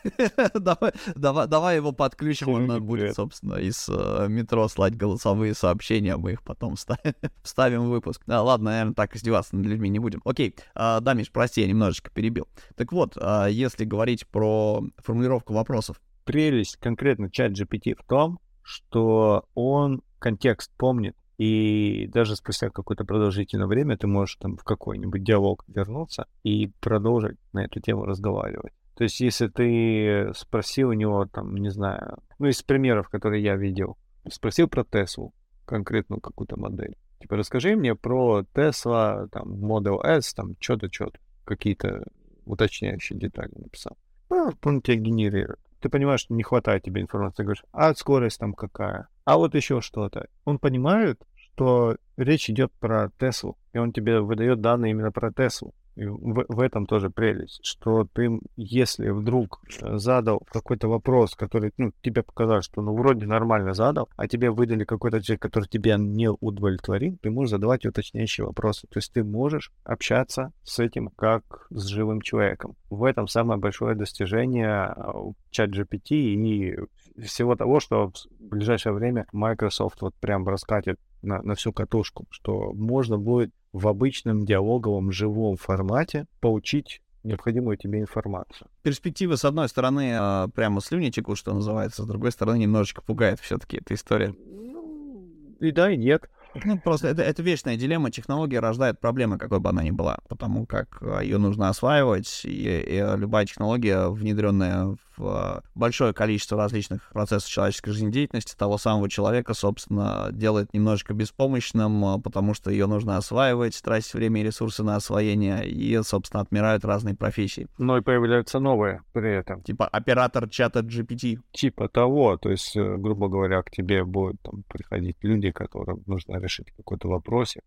давай, 0.68 0.92
давай, 1.16 1.48
давай 1.48 1.76
его 1.78 1.92
подключим, 1.92 2.50
он 2.50 2.84
будет, 2.84 3.16
собственно, 3.16 3.56
из 3.56 3.88
э, 3.90 4.28
метро 4.28 4.68
слать 4.68 4.96
голосовые 4.96 5.54
сообщения, 5.54 6.18
мы 6.18 6.34
их 6.34 6.44
потом 6.44 6.76
вставим 7.44 7.82
в 7.86 7.90
выпуск. 7.90 8.22
Да, 8.28 8.44
ладно, 8.44 8.72
наверное, 8.72 8.94
так 8.94 9.16
издеваться 9.16 9.56
над 9.56 9.66
людьми 9.66 9.90
не 9.90 10.00
будем. 10.00 10.22
Окей, 10.26 10.56
э, 10.76 11.00
да, 11.02 11.14
Миш, 11.14 11.32
прости, 11.32 11.62
я 11.62 11.68
немножечко 11.68 12.12
перебил. 12.12 12.48
Так 12.76 12.92
вот, 12.92 13.18
э, 13.18 13.48
если 13.50 13.86
говорить 13.86 14.28
про 14.28 14.84
формулировку 14.98 15.54
вопросов. 15.54 16.02
Прелесть 16.26 16.78
конкретно 16.78 17.32
чат 17.32 17.54
GPT 17.54 17.96
в 17.96 18.06
том, 18.06 18.40
что 18.62 19.46
он 19.54 20.02
контекст 20.20 20.72
помнит, 20.78 21.16
и 21.38 22.10
даже 22.12 22.36
спустя 22.36 22.70
какое-то 22.70 23.06
продолжительное 23.06 23.68
время 23.68 23.98
ты 23.98 24.08
можешь 24.08 24.38
там 24.38 24.58
в 24.58 24.64
какой-нибудь 24.64 25.24
диалог 25.24 25.64
вернуться 25.68 26.28
и 26.44 26.72
продолжить 26.82 27.38
на 27.54 27.64
эту 27.64 27.80
тему 27.80 28.06
разговаривать. 28.06 28.74
То 28.98 29.04
есть, 29.04 29.20
если 29.20 29.48
ты 29.48 30.32
спросил 30.36 30.90
у 30.90 30.94
него, 30.94 31.26
там, 31.26 31.56
не 31.56 31.70
знаю, 31.70 32.18
ну, 32.40 32.48
из 32.48 32.64
примеров, 32.64 33.10
которые 33.10 33.44
я 33.44 33.56
видел, 33.56 33.96
спросил 34.28 34.68
про 34.68 34.84
Теслу, 34.84 35.36
конкретную 35.66 36.20
какую-то 36.20 36.60
модель. 36.60 36.98
Типа, 37.20 37.36
расскажи 37.36 37.76
мне 37.76 37.94
про 37.94 38.42
Tesla, 38.56 39.28
там, 39.30 39.54
Model 39.64 40.02
S, 40.04 40.34
там, 40.34 40.56
что-то, 40.60 40.92
что-то, 40.92 41.20
какие-то 41.46 42.06
уточняющие 42.46 43.20
детали 43.20 43.52
написал. 43.56 43.96
Ну, 44.32 44.52
он 44.64 44.82
тебе 44.82 44.98
генерирует. 44.98 45.60
Ты 45.80 45.90
понимаешь, 45.90 46.22
что 46.22 46.34
не 46.34 46.42
хватает 46.42 46.82
тебе 46.82 47.02
информации. 47.02 47.38
Ты 47.38 47.44
говоришь, 47.44 47.64
а 47.72 47.94
скорость 47.94 48.40
там 48.40 48.54
какая? 48.54 49.10
А 49.26 49.38
вот 49.38 49.54
еще 49.54 49.80
что-то. 49.80 50.28
Он 50.44 50.58
понимает, 50.58 51.22
что 51.36 51.98
речь 52.18 52.50
идет 52.50 52.72
про 52.80 53.12
Теслу, 53.20 53.60
и 53.74 53.78
он 53.78 53.94
тебе 53.94 54.22
выдает 54.22 54.60
данные 54.60 54.92
именно 54.92 55.12
про 55.12 55.32
Теслу. 55.32 55.76
В, 55.98 56.46
в 56.48 56.60
этом 56.60 56.86
тоже 56.86 57.10
прелесть, 57.10 57.60
что 57.64 58.08
ты, 58.14 58.40
если 58.56 59.10
вдруг 59.10 59.60
э, 59.82 59.98
задал 59.98 60.44
какой-то 60.48 60.88
вопрос, 60.88 61.34
который, 61.34 61.74
ну, 61.78 61.92
тебе 62.02 62.22
показалось, 62.22 62.66
что, 62.66 62.82
ну, 62.82 62.96
вроде 62.96 63.26
нормально 63.26 63.74
задал, 63.74 64.08
а 64.16 64.28
тебе 64.28 64.52
выдали 64.52 64.84
какой-то 64.84 65.18
ответ, 65.18 65.40
который 65.40 65.68
тебя 65.68 65.98
не 65.98 66.30
удовлетворил, 66.30 67.18
ты 67.22 67.32
можешь 67.32 67.52
задавать 67.52 67.86
уточняющие 67.86 68.46
вопросы. 68.46 68.88
То 68.88 69.00
есть 69.00 69.12
ты 69.12 69.24
можешь 69.24 69.72
общаться 69.84 70.52
с 70.64 70.78
этим 70.80 71.10
как 71.16 71.68
с 71.72 71.86
живым 71.86 72.22
человеком. 72.22 72.76
В 72.90 73.04
этом 73.04 73.28
самое 73.28 73.60
большое 73.60 73.96
достижение 73.96 74.70
а, 74.70 75.14
чат 75.50 75.72
GPT 75.72 76.12
и 76.12 76.78
всего 77.24 77.56
того, 77.56 77.80
что 77.80 78.12
в 78.12 78.44
ближайшее 78.44 78.94
время 78.94 79.26
Microsoft 79.32 80.02
вот 80.02 80.14
прям 80.16 80.48
раскатит 80.48 81.00
на, 81.22 81.42
на 81.42 81.56
всю 81.56 81.74
катушку, 81.74 82.26
что 82.30 82.74
можно 82.74 83.18
будет 83.18 83.52
в 83.78 83.88
обычном 83.88 84.46
диалоговом 84.46 85.12
живом 85.12 85.56
формате 85.56 86.26
получить 86.40 87.02
необходимую 87.24 87.78
тебе 87.78 88.00
информацию. 88.00 88.68
Перспективы, 88.82 89.38
с 89.38 89.46
одной 89.46 89.70
стороны, 89.70 90.14
а, 90.18 90.48
прямо 90.48 90.82
слюни 90.82 91.10
текут, 91.10 91.38
что 91.38 91.54
называется, 91.54 92.04
с 92.04 92.08
другой 92.08 92.32
стороны, 92.32 92.58
немножечко 92.58 93.02
пугает 93.02 93.40
все-таки 93.40 93.78
эта 93.78 93.94
история. 93.94 94.34
Ну, 94.46 95.30
и 95.60 95.72
да, 95.72 95.92
и 95.92 95.98
нет. 95.98 96.30
Ну, 96.64 96.80
просто 96.80 97.10
это, 97.10 97.22
это 97.22 97.44
вечная 97.44 97.78
дилемма. 97.78 98.10
Технология 98.10 98.60
рождает 98.60 99.00
проблемы, 99.00 99.38
какой 99.38 99.60
бы 99.60 99.70
она 99.70 99.84
ни 99.84 99.92
была, 99.92 100.20
потому 100.28 100.66
как 100.66 100.98
а, 101.02 101.22
ее 101.22 101.38
нужно 101.38 101.70
осваивать, 101.70 102.42
и, 102.46 102.50
и 102.50 103.18
любая 103.18 103.46
технология, 103.46 104.08
внедренная 104.08 104.96
в 105.18 105.64
большое 105.76 106.14
количество 106.14 106.58
различных 106.58 107.10
процессов 107.12 107.50
человеческой 107.50 107.92
жизнедеятельности 107.92 108.56
того 108.56 108.78
самого 108.78 109.10
человека, 109.10 109.54
собственно, 109.54 110.30
делает 110.32 110.74
немножечко 110.74 111.14
беспомощным, 111.14 112.22
потому 112.22 112.54
что 112.54 112.72
ее 112.72 112.88
нужно 112.88 113.18
осваивать, 113.18 113.82
тратить 113.82 114.14
время 114.14 114.42
и 114.42 114.46
ресурсы 114.46 114.84
на 114.84 114.96
освоение, 114.96 115.68
и, 115.68 116.02
собственно, 116.04 116.42
отмирают 116.42 116.86
разные 116.86 117.16
профессии. 117.16 117.68
Но 117.78 117.98
и 117.98 118.02
появляются 118.02 118.60
новые 118.60 119.02
при 119.14 119.32
этом. 119.32 119.62
Типа 119.64 119.88
оператор 119.88 120.50
чата 120.50 120.80
GPT. 120.80 121.40
Типа 121.52 121.90
того, 121.90 122.38
то 122.38 122.50
есть, 122.50 122.76
э, 122.76 122.98
грубо 122.98 123.28
говоря, 123.28 123.62
к 123.64 123.72
тебе 123.72 124.04
будут 124.04 124.42
там 124.42 124.64
приходить 124.68 125.18
люди, 125.22 125.52
которым 125.52 126.04
нужно 126.06 126.40
решить 126.40 126.72
какой-то 126.76 127.08
вопросик, 127.10 127.64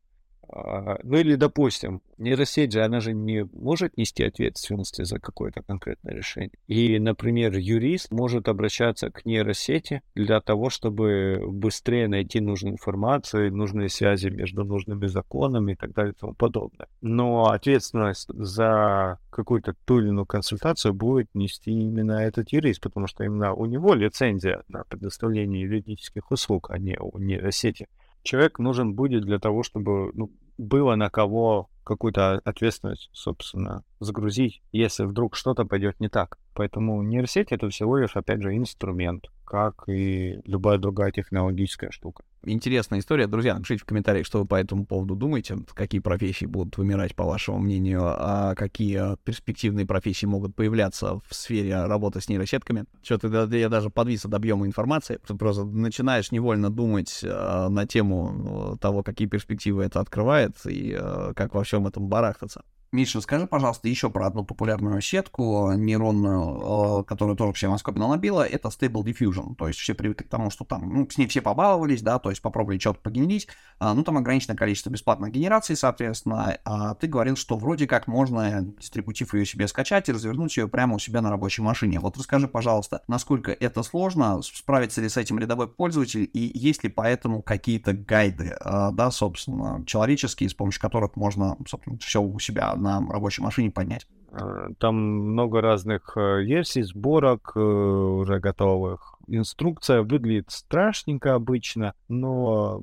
ну 0.53 1.17
или, 1.17 1.37
допустим, 1.37 2.03
нейросеть 2.19 2.73
же, 2.73 2.85
она 2.85 3.01
же 3.01 3.13
не 3.13 3.45
может 3.53 3.97
нести 3.97 4.25
ответственности 4.25 5.03
за 5.05 5.19
какое-то 5.19 5.63
конкретное 5.63 6.15
решение. 6.15 6.53
И, 6.67 6.99
например, 6.99 7.57
юрист 7.57 8.11
может 8.11 8.49
обращаться 8.49 9.11
к 9.11 9.25
нейросети 9.25 10.03
для 10.15 10.41
того, 10.41 10.71
чтобы 10.71 11.41
быстрее 11.47 12.09
найти 12.09 12.41
нужную 12.41 12.75
информацию, 12.75 13.55
нужные 13.55 13.89
связи 13.89 14.29
между 14.29 14.65
нужными 14.65 15.07
законами 15.07 15.73
и 15.73 15.77
так 15.77 15.93
далее 15.93 16.13
и 16.13 16.21
тому 16.21 16.35
подобное. 16.35 16.89
Но 17.01 17.51
ответственность 17.51 18.29
за 18.29 19.19
какую-то 19.31 19.75
ту 19.85 20.01
или 20.01 20.09
иную 20.09 20.27
консультацию 20.27 20.95
будет 20.95 21.29
нести 21.35 21.71
именно 21.71 22.13
этот 22.13 22.53
юрист, 22.53 22.81
потому 22.81 23.07
что 23.07 23.25
именно 23.25 23.55
у 23.55 23.67
него 23.67 23.95
лицензия 23.95 24.63
на 24.69 24.85
предоставление 24.85 25.63
юридических 25.63 26.31
услуг, 26.31 26.71
а 26.71 26.79
не 26.79 26.97
у 26.99 27.19
нейросети 27.19 27.87
человек 28.23 28.59
нужен 28.59 28.95
будет 28.95 29.25
для 29.25 29.39
того, 29.39 29.63
чтобы 29.63 30.13
ну, 30.15 30.31
было 30.59 30.95
на 30.95 31.11
кого 31.11 31.69
какую-то 31.85 32.41
ответственность, 32.45 33.11
собственно, 33.13 33.83
загрузить, 34.01 34.63
если 34.73 35.05
вдруг 35.05 35.37
что-то 35.37 35.65
пойдет 35.65 36.01
не 36.01 36.09
так. 36.09 36.39
Поэтому 36.55 37.03
нейросеть— 37.03 37.49
это 37.53 37.69
всего 37.69 37.97
лишь, 37.97 38.17
опять 38.17 38.43
же, 38.43 38.57
инструмент, 38.57 39.27
как 39.45 39.85
и 39.89 40.41
любая 40.45 40.79
другая 40.79 41.13
технологическая 41.13 41.91
штука. 41.91 42.25
Интересная 42.43 43.01
история. 43.01 43.27
Друзья, 43.27 43.55
напишите 43.55 43.83
в 43.83 43.85
комментариях, 43.85 44.25
что 44.25 44.41
вы 44.41 44.47
по 44.47 44.55
этому 44.55 44.87
поводу 44.87 45.15
думаете, 45.15 45.59
какие 45.75 46.01
профессии 46.01 46.47
будут 46.47 46.79
вымирать, 46.79 47.15
по 47.15 47.25
вашему 47.25 47.59
мнению, 47.59 48.01
а 48.05 48.55
какие 48.55 49.17
перспективные 49.25 49.87
профессии 49.87 50.25
могут 50.25 50.55
появляться 50.55 51.21
в 51.27 51.35
сфере 51.35 51.85
работы 51.85 52.23
с 52.23 52.29
нейросетками. 52.29 52.87
Что-то 53.03 53.47
я 53.55 53.69
даже 53.69 53.91
подвис 53.91 54.25
от 54.25 54.33
объема 54.33 54.67
информации. 54.67 55.19
Ты 55.27 55.35
просто 55.35 55.65
начинаешь 55.65 56.33
невольно 56.33 56.71
думать 56.71 57.21
э, 57.23 57.69
на 57.69 57.87
тему 57.87 58.79
того, 58.81 59.03
какие 59.03 59.29
перспективы 59.29 59.85
это 59.85 60.01
открывает 60.01 60.55
и 60.65 60.97
э, 60.99 61.33
как 61.37 61.55
во 61.55 61.63
всем 61.63 61.87
этом 61.87 62.09
барахтаться. 62.09 62.63
Миша, 62.93 63.21
скажи, 63.21 63.47
пожалуйста, 63.47 63.87
еще 63.87 64.11
про 64.11 64.27
одну 64.27 64.45
популярную 64.45 65.01
сетку 65.01 65.71
нейронную, 65.71 67.03
э, 67.03 67.05
которую 67.05 67.37
тоже 67.37 67.53
всем 67.53 67.73
особенно 67.73 68.09
набила, 68.09 68.45
это 68.45 68.67
Stable 68.67 69.05
Diffusion. 69.05 69.55
То 69.55 69.69
есть 69.69 69.79
все 69.79 69.95
привыкли 69.95 70.25
к 70.25 70.29
тому, 70.29 70.51
что 70.51 70.65
там, 70.65 70.93
ну, 70.93 71.09
с 71.09 71.17
ней 71.17 71.29
все 71.29 71.41
побаловались, 71.41 72.03
да, 72.03 72.19
то 72.19 72.31
есть 72.31 72.43
попробовали 72.43 72.81
что-то 72.81 72.99
погенерить, 72.99 73.47
а, 73.79 73.95
ну, 73.95 74.03
там 74.03 74.19
ограниченное 74.19 74.57
количество 74.57 74.91
бесплатных 74.91 75.31
генераций, 75.31 75.77
соответственно, 75.77 76.59
а 76.65 76.97
ты 76.97 77.07
говорил, 77.07 77.37
что 77.37 77.57
вроде 77.57 77.87
как 77.87 78.09
можно, 78.09 78.63
дистрибутив 78.81 79.35
ее 79.35 79.47
себе 79.47 79.69
скачать 79.69 80.09
и 80.09 80.13
развернуть 80.13 80.57
ее 80.57 80.67
прямо 80.67 80.97
у 80.97 80.99
себя 80.99 81.21
на 81.21 81.31
рабочей 81.31 81.63
машине. 81.63 82.01
Вот 82.01 82.17
расскажи, 82.17 82.49
пожалуйста, 82.49 83.05
насколько 83.07 83.53
это 83.53 83.85
сложно, 83.85 84.43
справится 84.43 85.01
ли 85.01 85.09
с 85.09 85.17
этим 85.17 85.39
рядовой 85.39 85.69
пользователь, 85.69 86.29
и 86.33 86.51
есть 86.59 86.83
ли 86.83 86.91
поэтому 86.91 87.41
какие-то 87.41 87.93
гайды, 87.93 88.57
да, 88.65 89.13
собственно, 89.13 89.85
человеческие, 89.87 90.49
с 90.49 90.55
помощью 90.55 90.81
которых 90.81 91.15
можно, 91.15 91.57
собственно, 91.69 91.97
все 91.99 92.21
у 92.21 92.37
себя 92.41 92.80
на 92.81 93.01
рабочей 93.09 93.43
машине 93.43 93.71
поднять. 93.71 94.07
А, 94.33 94.69
там 94.79 94.97
много 94.97 95.61
разных 95.61 96.17
э, 96.17 96.43
версий, 96.43 96.83
сборок 96.83 97.53
э, 97.55 97.61
уже 97.61 98.39
готовых. 98.41 99.17
Инструкция 99.27 100.03
выглядит 100.03 100.51
страшненько 100.51 101.35
обычно, 101.35 101.95
но 102.09 102.83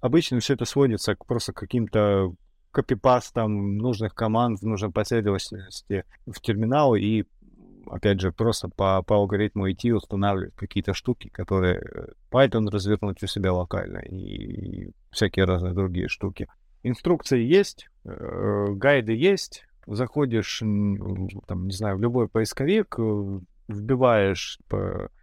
обычно 0.00 0.40
все 0.40 0.54
это 0.54 0.64
сводится 0.64 1.14
к 1.14 1.26
просто 1.26 1.52
каким-то 1.52 2.34
копипастам 2.70 3.78
нужных 3.78 4.14
команд 4.14 4.60
в 4.60 4.66
нужной 4.66 4.92
последовательности 4.92 6.04
в 6.26 6.40
терминал 6.40 6.94
и 6.94 7.24
опять 7.90 8.20
же, 8.20 8.32
просто 8.32 8.68
по, 8.68 9.02
по 9.02 9.16
алгоритму 9.16 9.70
идти 9.70 9.92
устанавливать 9.92 10.54
какие-то 10.54 10.94
штуки, 10.94 11.28
которые 11.28 11.78
э, 11.78 12.06
Python 12.30 12.68
развернуть 12.68 13.22
у 13.22 13.26
себя 13.26 13.52
локально 13.52 13.98
и 13.98 14.90
всякие 15.10 15.44
разные 15.44 15.72
другие 15.72 16.08
штуки. 16.08 16.48
Инструкции 16.82 17.42
есть, 17.42 17.88
э, 18.04 18.66
гайды 18.70 19.14
есть. 19.14 19.64
Заходишь, 19.86 20.58
там, 20.58 21.66
не 21.66 21.72
знаю, 21.72 21.96
в 21.96 22.00
любой 22.00 22.28
поисковик, 22.28 22.96
э, 22.98 23.40
вбиваешь 23.68 24.58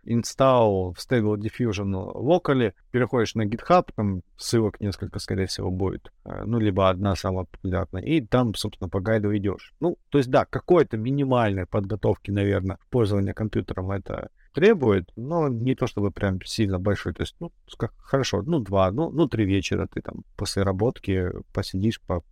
install 0.06 0.94
в 0.94 0.98
Stable 0.98 1.38
Diffusion 1.38 2.14
locally, 2.14 2.74
переходишь 2.92 3.36
на 3.36 3.46
GitHub, 3.46 3.90
там 3.96 4.22
ссылок 4.38 4.80
несколько, 4.80 5.20
скорее 5.20 5.46
всего, 5.46 5.72
будет, 5.72 6.12
э, 6.26 6.44
ну, 6.46 6.60
либо 6.60 6.90
одна 6.90 7.16
самая 7.16 7.46
популярная, 7.46 8.04
и 8.04 8.22
там, 8.22 8.54
собственно, 8.56 8.90
по 8.90 9.00
гайду 9.00 9.36
идешь. 9.36 9.74
Ну, 9.80 9.98
то 10.10 10.18
есть, 10.18 10.30
да, 10.30 10.46
какой-то 10.46 10.98
минимальной 10.98 11.66
подготовки, 11.66 12.32
наверное, 12.32 12.80
пользования 12.90 13.34
компьютером 13.34 13.92
это 13.92 14.30
требует, 14.54 15.12
но 15.16 15.48
не 15.48 15.76
то 15.76 15.88
чтобы 15.88 16.12
прям 16.12 16.42
сильно 16.44 16.80
большой. 16.80 17.14
То 17.14 17.24
есть, 17.24 17.36
ну, 17.40 17.52
хорошо, 17.98 18.42
ну, 18.44 18.60
два, 18.60 18.92
ну, 18.92 19.10
ну, 19.10 19.28
три 19.28 19.46
вечера 19.46 19.88
ты 19.92 20.02
там 20.02 20.24
после 20.38 20.64
работки 20.64 21.30
посидишь, 21.52 22.00
по, 22.02 22.24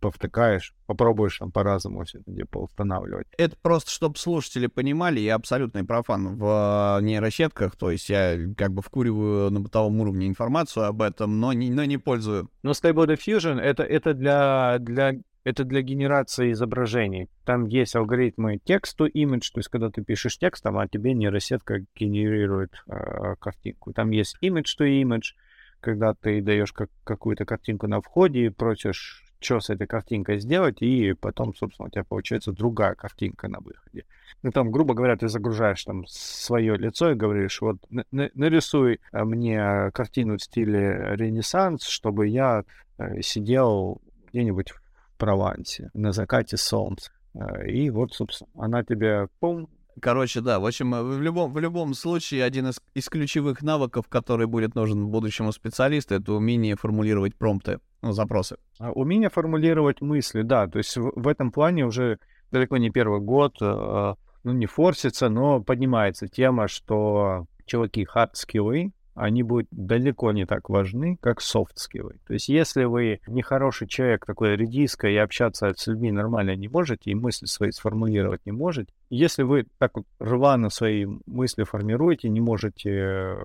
повтыкаешь, 0.00 0.74
попробуешь 0.86 1.38
там 1.38 1.50
по-разному 1.50 2.04
все 2.04 2.18
это 2.20 2.30
дело 2.30 2.46
поустанавливать. 2.46 3.26
Это 3.36 3.56
просто, 3.60 3.90
чтобы 3.90 4.16
слушатели 4.16 4.66
понимали, 4.66 5.20
я 5.20 5.34
абсолютный 5.34 5.84
профан 5.84 6.36
в 6.36 6.98
нейросетках, 7.02 7.76
то 7.76 7.90
есть 7.90 8.08
я 8.08 8.38
как 8.56 8.72
бы 8.72 8.82
вкуриваю 8.82 9.50
на 9.50 9.60
бытовом 9.60 10.00
уровне 10.00 10.28
информацию 10.28 10.86
об 10.86 11.02
этом, 11.02 11.40
но 11.40 11.52
не, 11.52 11.70
но 11.70 11.84
не 11.84 11.98
пользую. 11.98 12.50
Но 12.62 12.72
Stable 12.72 13.06
Diffusion 13.06 13.58
это, 13.58 13.82
это 13.82 14.14
для, 14.14 14.78
для 14.80 15.14
это 15.46 15.62
для 15.62 15.80
генерации 15.80 16.50
изображений. 16.50 17.28
Там 17.44 17.66
есть 17.66 17.94
алгоритмы 17.94 18.58
тексту 18.58 19.06
image, 19.06 19.52
то 19.54 19.60
есть 19.60 19.68
когда 19.68 19.90
ты 19.90 20.02
пишешь 20.02 20.38
текстом, 20.38 20.76
а 20.76 20.88
тебе 20.88 21.14
нейросетка 21.14 21.84
генерирует 21.94 22.72
э, 22.88 23.36
картинку. 23.38 23.92
Там 23.92 24.10
есть 24.10 24.36
image 24.42 24.74
to 24.76 25.02
image, 25.02 25.36
когда 25.78 26.14
ты 26.14 26.42
даешь 26.42 26.72
как, 26.72 26.90
какую-то 27.04 27.44
картинку 27.44 27.86
на 27.86 28.00
входе 28.00 28.46
и 28.46 28.48
просишь, 28.48 29.22
что 29.38 29.60
с 29.60 29.70
этой 29.70 29.86
картинкой 29.86 30.40
сделать, 30.40 30.82
и 30.82 31.12
потом, 31.12 31.54
собственно, 31.54 31.86
у 31.86 31.90
тебя 31.90 32.02
получается 32.02 32.50
другая 32.50 32.96
картинка 32.96 33.46
на 33.46 33.60
выходе. 33.60 34.04
Ну, 34.42 34.50
там, 34.50 34.72
грубо 34.72 34.94
говоря, 34.94 35.16
ты 35.16 35.28
загружаешь 35.28 35.84
там 35.84 36.06
свое 36.08 36.76
лицо 36.76 37.12
и 37.12 37.14
говоришь, 37.14 37.60
вот, 37.60 37.76
нарисуй 38.10 38.98
э, 39.12 39.22
мне 39.22 39.92
картину 39.92 40.38
в 40.38 40.42
стиле 40.42 41.14
Ренессанс, 41.14 41.86
чтобы 41.86 42.26
я 42.26 42.64
э, 42.98 43.20
сидел 43.22 44.00
где-нибудь 44.32 44.72
Провансе, 45.16 45.90
на 45.94 46.12
закате 46.12 46.56
солнца. 46.56 47.10
Э, 47.34 47.68
и 47.68 47.90
вот, 47.90 48.14
собственно, 48.14 48.50
она 48.56 48.84
тебе 48.84 49.28
пум, 49.40 49.68
Короче, 50.00 50.42
да, 50.42 50.60
в 50.60 50.66
общем, 50.66 50.90
в 50.90 51.22
любом, 51.22 51.54
в 51.54 51.58
любом 51.58 51.94
случае, 51.94 52.44
один 52.44 52.68
из, 52.68 52.80
из 52.92 53.08
ключевых 53.08 53.62
навыков, 53.62 54.06
который 54.10 54.46
будет 54.46 54.74
нужен 54.74 55.06
будущему 55.06 55.52
специалисту, 55.52 56.14
это 56.14 56.34
умение 56.34 56.76
формулировать 56.76 57.34
промпты, 57.34 57.80
ну, 58.02 58.12
запросы. 58.12 58.58
А 58.78 58.92
умение 58.92 59.30
формулировать 59.30 60.02
мысли, 60.02 60.42
да, 60.42 60.66
то 60.66 60.76
есть 60.78 60.98
в, 60.98 61.12
в 61.16 61.26
этом 61.26 61.50
плане 61.50 61.86
уже 61.86 62.18
далеко 62.50 62.76
не 62.76 62.90
первый 62.90 63.20
год, 63.20 63.56
э, 63.62 64.14
ну, 64.44 64.52
не 64.52 64.66
форсится, 64.66 65.30
но 65.30 65.62
поднимается 65.62 66.28
тема, 66.28 66.68
что 66.68 67.46
чуваки 67.64 68.06
hard-скиллы, 68.14 68.92
они 69.16 69.42
будут 69.42 69.66
далеко 69.70 70.30
не 70.32 70.44
так 70.44 70.68
важны, 70.68 71.16
как 71.20 71.40
софт-скиллы. 71.40 72.20
То 72.26 72.34
есть 72.34 72.48
если 72.48 72.84
вы 72.84 73.20
нехороший 73.26 73.88
человек, 73.88 74.26
такой 74.26 74.56
редиска, 74.56 75.08
и 75.08 75.16
общаться 75.16 75.72
с 75.74 75.86
людьми 75.86 76.12
нормально 76.12 76.54
не 76.54 76.68
можете, 76.68 77.10
и 77.10 77.14
мысли 77.14 77.46
свои 77.46 77.70
сформулировать 77.70 78.44
не 78.44 78.52
можете, 78.52 78.92
если 79.08 79.42
вы 79.42 79.66
так 79.78 79.96
вот 79.96 80.06
рвано 80.18 80.68
свои 80.68 81.06
мысли 81.26 81.64
формируете, 81.64 82.28
не 82.28 82.40
можете 82.40 83.36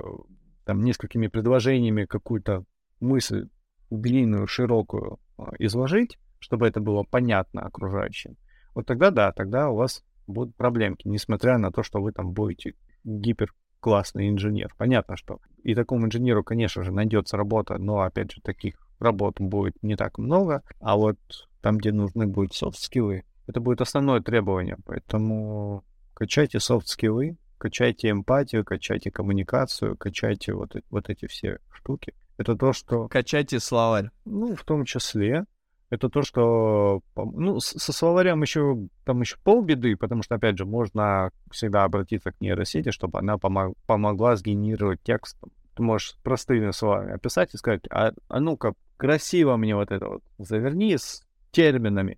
там 0.66 0.84
несколькими 0.84 1.28
предложениями 1.28 2.06
какую-то 2.06 2.66
мысль 3.00 3.48
длинную, 3.90 4.48
широкую 4.48 5.20
а, 5.38 5.52
изложить, 5.60 6.20
чтобы 6.40 6.68
это 6.68 6.82
было 6.82 7.04
понятно 7.04 7.62
окружающим, 7.62 8.36
вот 8.76 8.86
тогда 8.86 9.10
да, 9.12 9.32
тогда 9.32 9.70
у 9.70 9.76
вас 9.76 10.04
будут 10.28 10.56
проблемки, 10.56 11.08
несмотря 11.08 11.58
на 11.58 11.72
то, 11.72 11.84
что 11.84 12.02
вы 12.02 12.12
там 12.12 12.32
будете 12.32 12.76
гипер 13.04 13.54
классный 13.82 14.30
инженер. 14.30 14.74
Понятно, 14.78 15.18
что 15.18 15.40
и 15.64 15.76
такому 15.76 16.06
инженеру, 16.06 16.44
конечно 16.44 16.84
же, 16.84 16.92
найдется 16.92 17.36
работа, 17.36 17.78
но, 17.78 18.02
опять 18.02 18.32
же, 18.32 18.42
таких 18.42 18.76
работ 19.00 19.40
будет 19.40 19.76
не 19.82 19.96
так 19.96 20.18
много, 20.18 20.64
а 20.80 20.96
вот 20.96 21.18
там, 21.62 21.78
где 21.78 21.92
нужны 21.92 22.28
будут 22.28 22.54
софт-скиллы, 22.54 23.24
это 23.48 23.60
будет 23.60 23.82
основное 23.82 24.22
требование. 24.22 24.78
Поэтому 24.86 25.84
качайте 26.14 26.60
софт-скиллы, 26.60 27.38
качайте 27.58 28.10
эмпатию, 28.10 28.64
качайте 28.64 29.12
коммуникацию, 29.12 29.98
качайте 29.98 30.54
вот, 30.54 30.76
вот 30.90 31.10
эти 31.10 31.28
все 31.28 31.60
штуки. 31.72 32.14
Это 32.38 32.56
то, 32.56 32.74
что... 32.74 33.08
Качайте 33.08 33.60
словарь. 33.60 34.10
Ну, 34.26 34.56
в 34.56 34.64
том 34.64 34.86
числе. 34.86 35.46
Это 35.92 36.08
то, 36.10 36.22
что 36.24 37.02
ну, 37.16 37.60
со 37.60 37.92
словарем 37.92 38.42
еще 38.42 38.88
там 39.04 39.20
еще 39.20 39.36
полбеды, 39.44 39.98
потому 39.98 40.24
что, 40.24 40.36
опять 40.36 40.58
же, 40.58 40.66
можно 40.66 41.32
всегда 41.52 41.84
обратиться 41.84 42.32
к 42.32 42.40
нейросети, 42.40 42.92
чтобы 42.92 43.20
она 43.20 43.38
помог, 43.38 43.76
помогла 43.86 44.38
сгенерировать 44.38 45.02
текст. 45.04 45.38
Ты 45.76 45.84
можешь 45.84 46.16
простыми 46.24 46.72
словами 46.72 47.14
описать 47.14 47.54
и 47.54 47.58
сказать, 47.58 47.82
а, 47.90 48.14
а 48.30 48.40
ну-ка, 48.40 48.74
красиво 48.96 49.58
мне 49.58 49.76
вот 49.76 49.92
это 49.92 50.08
вот 50.08 50.24
заверни 50.38 50.98
с 50.98 51.24
терминами. 51.52 52.18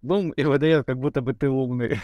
Бум, 0.00 0.30
и 0.30 0.44
выдает, 0.44 0.86
как 0.86 0.98
будто 0.98 1.20
бы 1.20 1.34
ты 1.34 1.48
умный. 1.48 2.00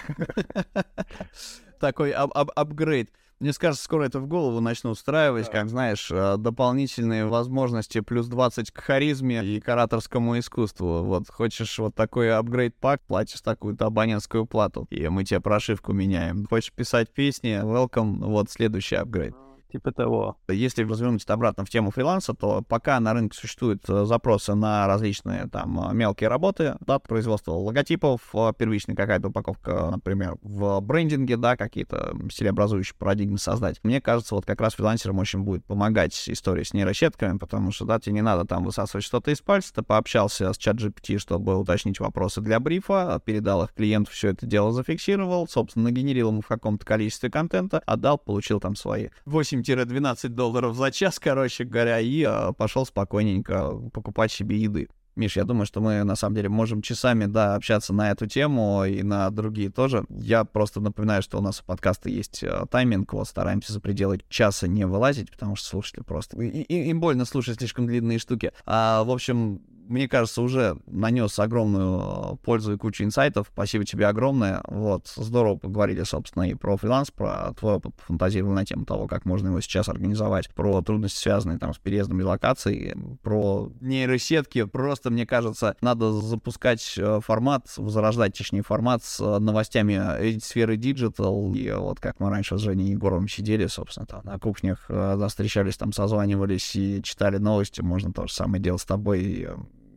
Такой 1.81 2.11
апгрейд. 2.11 3.11
Мне 3.45 3.53
кажется, 3.53 3.85
скоро 3.85 4.05
это 4.05 4.21
в 4.21 4.27
голову 4.27 4.61
начну 4.61 4.93
устраивать, 4.93 5.45
да. 5.45 5.53
как, 5.53 5.69
знаешь, 5.69 6.11
э, 6.11 6.37
дополнительные 6.39 7.27
возможности 7.27 8.01
плюс 8.01 8.27
20 8.27 8.71
к 8.71 8.81
харизме 8.81 9.45
и 9.45 9.61
к 9.61 9.69
ораторскому 9.69 10.39
искусству. 10.39 11.03
Вот, 11.05 11.29
хочешь 11.29 11.79
вот 11.79 11.95
такой 11.95 12.35
апгрейд-пак, 12.35 13.03
платишь 13.07 13.43
такую-то 13.43 13.85
абонентскую 13.85 14.47
плату, 14.47 14.87
и 14.89 15.09
мы 15.09 15.25
тебе 15.25 15.41
прошивку 15.41 15.93
меняем. 15.93 16.47
Хочешь 16.47 16.73
писать 16.73 17.11
песни, 17.13 17.63
welcome, 17.63 18.25
вот 18.25 18.49
следующий 18.49 18.97
апгрейд 18.97 19.35
типа 19.75 19.91
того. 19.91 20.37
Если 20.49 20.85
развернуть 20.85 21.25
обратно 21.29 21.65
в 21.65 21.71
тему 21.71 21.91
фриланса, 21.91 22.33
то 22.33 22.63
пока 22.63 23.01
на 23.01 23.13
рынке 23.13 23.37
существуют 23.37 23.83
э, 23.89 24.05
запросы 24.05 24.55
на 24.55 24.87
различные 24.87 25.49
там 25.49 25.91
э, 25.91 25.95
мелкие 25.95 26.29
работы, 26.29 26.77
да, 26.87 27.01
производство 27.01 27.51
логотипов, 27.53 28.21
э, 28.35 28.53
первичная 28.57 28.95
какая-то 28.95 29.29
упаковка, 29.29 29.91
например, 29.91 30.37
в 30.43 30.81
брендинге, 30.81 31.37
да, 31.37 31.57
какие-то 31.57 32.17
стилеобразующие 32.31 32.95
парадигмы 32.97 33.39
создать. 33.39 33.81
Мне 33.83 34.01
кажется, 34.01 34.37
вот 34.37 34.47
как 34.47 34.61
раз 34.61 34.75
фрилансерам 34.75 35.19
очень 35.19 35.41
будет 35.41 35.65
помогать 35.65 36.29
история 36.29 36.65
с 36.65 36.73
нейросетками, 36.73 37.39
потому 37.39 37.73
что, 37.73 37.85
да, 37.85 37.99
тебе 37.99 38.15
не 38.15 38.23
надо 38.23 38.45
там 38.45 38.63
высасывать 38.63 39.05
что-то 39.05 39.33
из 39.33 39.41
пальца, 39.41 39.75
ты 39.75 39.83
пообщался 39.83 40.53
с 40.53 40.57
чат 40.57 40.77
GPT, 40.77 41.19
чтобы 41.19 41.59
уточнить 41.59 41.99
вопросы 41.99 42.41
для 42.41 42.61
брифа, 42.61 43.21
передал 43.25 43.65
их 43.65 43.75
клиенту, 43.75 44.13
все 44.13 44.29
это 44.29 44.47
дело 44.47 44.71
зафиксировал, 44.71 45.49
собственно, 45.49 45.87
нагенерил 45.87 46.29
ему 46.29 46.43
в 46.43 46.47
каком-то 46.47 46.87
количестве 46.87 47.29
контента, 47.29 47.81
отдал, 47.81 48.19
получил 48.19 48.61
там 48.61 48.77
свои 48.77 49.09
8 49.25 49.64
7-12 49.65 50.29
долларов 50.29 50.77
за 50.77 50.91
час, 50.91 51.19
короче 51.19 51.65
говоря, 51.65 52.01
и 52.01 52.23
а, 52.23 52.53
пошел 52.53 52.87
спокойненько 52.87 53.73
покупать 53.93 54.31
себе 54.31 54.59
еды. 54.59 54.89
Миш, 55.17 55.37
я 55.37 55.45
думаю, 55.45 55.65
что 55.65 55.81
мы 55.81 56.03
на 56.03 56.17
самом 56.17 56.35
деле 56.35 56.49
можем 56.49 56.83
часами, 56.83 57.27
да, 57.27 57.55
общаться 57.55 57.93
на 57.93 58.11
эту 58.11 58.27
тему 58.27 58.85
и 58.85 59.03
на 59.05 59.31
другие 59.31 59.71
тоже. 59.71 60.05
Я 60.09 60.45
просто 60.45 60.81
напоминаю, 60.81 61.23
что 61.23 61.39
у 61.39 61.41
нас 61.41 61.61
у 61.61 61.65
подкаста 61.65 62.09
есть 62.09 62.43
э, 62.43 62.65
тайминг, 62.69 63.13
вот 63.13 63.29
стараемся 63.29 63.73
за 63.73 63.81
пределы 63.81 64.21
часа 64.29 64.67
не 64.67 64.87
вылазить, 64.87 65.31
потому 65.31 65.55
что 65.55 65.69
слушатели 65.69 66.03
просто... 66.03 66.41
И, 66.43 66.63
и, 66.63 66.91
им 66.91 67.01
больно 67.01 67.25
слушать 67.27 67.59
слишком 67.59 67.87
длинные 67.87 68.19
штуки. 68.19 68.53
А, 68.67 69.05
в 69.05 69.11
общем, 69.11 69.61
мне 69.89 70.09
кажется, 70.09 70.43
уже 70.43 70.77
нанес 70.87 71.39
огромную 71.39 72.01
э, 72.01 72.37
пользу 72.45 72.75
и 72.75 72.77
кучу 72.77 73.05
инсайтов. 73.05 73.49
Спасибо 73.53 73.85
тебе 73.85 74.07
огромное. 74.07 74.63
Вот, 74.69 75.13
здорово 75.17 75.57
поговорили, 75.57 76.03
собственно, 76.05 76.49
и 76.49 76.55
про 76.55 76.77
фриланс, 76.77 77.11
про 77.11 77.53
твой 77.55 77.75
опыт, 77.75 77.95
фантазировал 77.99 78.55
на 78.55 78.65
тему 78.65 78.85
того, 78.85 79.07
как 79.07 79.25
можно 79.25 79.49
его 79.49 79.61
сейчас 79.61 79.89
организовать, 79.89 80.53
про 80.55 80.81
трудности, 80.83 81.19
связанные 81.19 81.59
там 81.59 81.75
с 81.75 81.79
переездом 81.79 82.21
и 82.21 82.25
локацией, 82.25 82.95
про 83.23 83.71
нейросетки. 83.81 84.65
Просто, 84.65 85.11
мне 85.11 85.27
кажется, 85.27 85.77
надо 85.81 86.13
запускать 86.13 86.95
э, 86.97 87.21
формат, 87.23 87.67
возрождать, 87.77 88.37
точнее, 88.37 88.63
формат 88.63 89.05
с 89.05 89.21
э, 89.21 89.39
новостями 89.39 90.39
сферы 90.41 90.77
digital. 90.77 91.55
И 91.55 91.71
вот 91.71 92.01
как 92.01 92.21
мы 92.21 92.31
раньше 92.31 92.59
с 92.59 92.61
Женей 92.61 92.93
Егоровым 92.93 93.29
сидели, 93.29 93.67
собственно, 93.67 94.07
там 94.07 94.25
на 94.25 94.39
кухнях, 94.39 94.87
да, 94.89 95.29
встречались, 95.29 95.77
там 95.77 95.93
созванивались 95.93 96.75
и 96.77 97.03
читали 97.03 97.39
новости. 97.39 97.81
Можно 97.81 98.13
то 98.13 98.27
же 98.27 98.33
самое 98.33 98.63
делать 98.63 98.81
с 98.81 98.85
тобой 98.85 99.49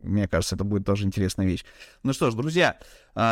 мне 0.02 0.28
кажется, 0.28 0.54
это 0.54 0.64
будет 0.64 0.84
тоже 0.84 1.04
интересная 1.04 1.46
вещь. 1.46 1.64
Ну 2.02 2.12
что 2.12 2.30
ж, 2.30 2.34
друзья, 2.34 2.78